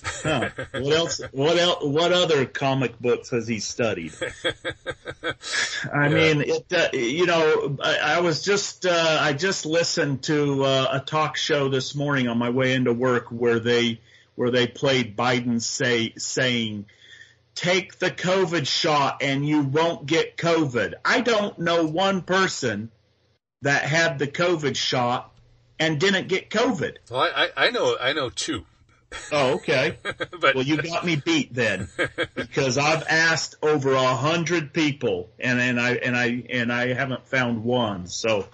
Huh. 0.03 0.49
What 0.71 0.93
else? 0.93 1.21
What 1.31 1.57
else? 1.57 1.83
What 1.83 2.11
other 2.11 2.45
comic 2.45 2.99
books 2.99 3.29
has 3.29 3.47
he 3.47 3.59
studied? 3.59 4.13
I 5.93 6.09
mean, 6.09 6.41
it. 6.41 6.73
Uh, 6.73 6.89
you 6.93 7.25
know, 7.25 7.77
I, 7.81 7.97
I 8.15 8.19
was 8.21 8.43
just 8.43 8.85
uh, 8.85 9.17
I 9.19 9.33
just 9.33 9.65
listened 9.65 10.23
to 10.23 10.63
uh, 10.63 10.87
a 10.93 10.99
talk 10.99 11.37
show 11.37 11.69
this 11.69 11.95
morning 11.95 12.27
on 12.27 12.37
my 12.37 12.49
way 12.49 12.73
into 12.73 12.93
work 12.93 13.27
where 13.29 13.59
they 13.59 13.99
where 14.35 14.51
they 14.51 14.67
played 14.67 15.15
Biden 15.15 15.61
say 15.61 16.13
saying, 16.17 16.85
"Take 17.55 17.99
the 17.99 18.11
COVID 18.11 18.67
shot 18.67 19.21
and 19.21 19.47
you 19.47 19.61
won't 19.61 20.05
get 20.05 20.37
COVID." 20.37 20.93
I 21.05 21.21
don't 21.21 21.59
know 21.59 21.85
one 21.85 22.21
person 22.21 22.91
that 23.61 23.83
had 23.83 24.19
the 24.19 24.27
COVID 24.27 24.75
shot 24.75 25.33
and 25.79 25.99
didn't 25.99 26.27
get 26.27 26.49
COVID. 26.49 26.97
Well, 27.09 27.21
I, 27.21 27.27
I, 27.55 27.67
I 27.67 27.69
know 27.71 27.97
I 27.99 28.13
know 28.13 28.29
two, 28.29 28.65
Oh, 29.32 29.55
okay. 29.55 29.97
but 30.03 30.55
Well, 30.55 30.64
you 30.64 30.82
got 30.82 31.05
me 31.05 31.16
beat 31.16 31.53
then, 31.53 31.89
because 32.36 32.78
I've 32.78 33.03
asked 33.07 33.55
over 33.61 33.93
a 33.93 34.16
hundred 34.16 34.74
people, 34.74 35.30
and 35.39 35.59
and 35.59 35.80
I 35.80 35.95
and 35.95 36.16
I 36.16 36.43
and 36.49 36.72
I 36.72 36.93
haven't 36.93 37.28
found 37.28 37.64
one. 37.64 38.07
So, 38.07 38.47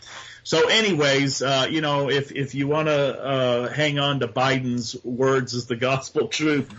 so 0.44 0.68
anyways, 0.68 1.42
uh, 1.42 1.68
you 1.70 1.82
know, 1.82 2.10
if 2.10 2.32
if 2.32 2.56
you 2.56 2.68
want 2.68 2.88
to 2.88 3.24
uh, 3.24 3.70
hang 3.70 4.00
on 4.00 4.20
to 4.22 4.28
Biden's 4.28 4.96
words 5.04 5.54
as 5.56 5.68
the 5.68 5.76
gospel 5.76 6.28
truth, 6.30 6.70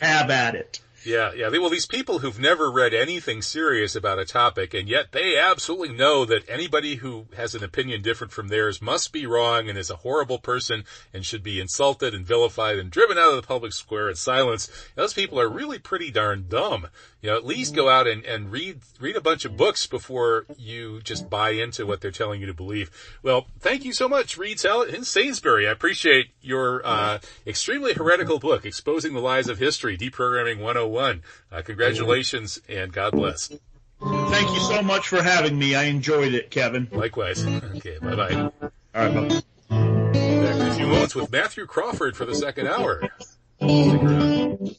have 0.00 0.30
at 0.30 0.54
it. 0.54 0.80
Yeah, 1.04 1.32
yeah. 1.34 1.48
Well, 1.48 1.68
these 1.68 1.86
people 1.86 2.20
who've 2.20 2.38
never 2.38 2.70
read 2.70 2.94
anything 2.94 3.42
serious 3.42 3.94
about 3.94 4.18
a 4.18 4.24
topic, 4.24 4.72
and 4.72 4.88
yet 4.88 5.12
they 5.12 5.36
absolutely 5.36 5.94
know 5.94 6.24
that 6.24 6.48
anybody 6.48 6.96
who 6.96 7.26
has 7.36 7.54
an 7.54 7.62
opinion 7.62 8.00
different 8.00 8.32
from 8.32 8.48
theirs 8.48 8.80
must 8.80 9.12
be 9.12 9.26
wrong 9.26 9.68
and 9.68 9.76
is 9.76 9.90
a 9.90 9.96
horrible 9.96 10.38
person 10.38 10.84
and 11.12 11.26
should 11.26 11.42
be 11.42 11.60
insulted 11.60 12.14
and 12.14 12.26
vilified 12.26 12.78
and 12.78 12.90
driven 12.90 13.18
out 13.18 13.30
of 13.30 13.36
the 13.36 13.46
public 13.46 13.72
square 13.72 14.08
in 14.08 14.16
silence. 14.16 14.70
Those 14.94 15.12
people 15.12 15.38
are 15.38 15.48
really 15.48 15.78
pretty 15.78 16.10
darn 16.10 16.46
dumb. 16.48 16.88
You 17.24 17.30
know, 17.30 17.38
at 17.38 17.46
least 17.46 17.74
go 17.74 17.88
out 17.88 18.06
and, 18.06 18.22
and 18.26 18.52
read 18.52 18.80
read 19.00 19.16
a 19.16 19.20
bunch 19.22 19.46
of 19.46 19.56
books 19.56 19.86
before 19.86 20.44
you 20.58 21.00
just 21.00 21.30
buy 21.30 21.52
into 21.52 21.86
what 21.86 22.02
they're 22.02 22.10
telling 22.10 22.38
you 22.38 22.46
to 22.48 22.52
believe. 22.52 22.90
Well, 23.22 23.46
thank 23.60 23.86
you 23.86 23.94
so 23.94 24.10
much, 24.10 24.36
Reed 24.36 24.60
Sal- 24.60 24.82
in 24.82 25.04
Sainsbury. 25.04 25.66
I 25.66 25.70
appreciate 25.70 26.32
your 26.42 26.82
uh, 26.84 27.20
extremely 27.46 27.94
heretical 27.94 28.38
book, 28.38 28.66
Exposing 28.66 29.14
the 29.14 29.20
Lies 29.20 29.48
of 29.48 29.58
History, 29.58 29.96
Deprogramming 29.96 30.60
101. 30.60 31.22
Uh, 31.50 31.62
congratulations 31.62 32.60
and 32.68 32.92
God 32.92 33.12
bless. 33.12 33.48
Thank 33.48 34.50
you 34.50 34.60
so 34.60 34.82
much 34.82 35.08
for 35.08 35.22
having 35.22 35.58
me. 35.58 35.74
I 35.74 35.84
enjoyed 35.84 36.34
it, 36.34 36.50
Kevin. 36.50 36.88
Likewise. 36.92 37.42
Okay, 37.46 37.96
bye 38.02 38.16
bye. 38.16 38.34
All 38.34 38.50
right. 38.94 39.14
Bye. 39.14 39.40
Back 39.70 40.60
in 40.60 40.66
a 40.66 40.74
few 40.74 40.86
moments 40.88 41.14
with 41.14 41.32
Matthew 41.32 41.64
Crawford 41.64 42.18
for 42.18 42.26
the 42.26 42.34
second 42.34 42.66
hour. 42.66 43.08
Stick 43.56 44.02
around. 44.02 44.76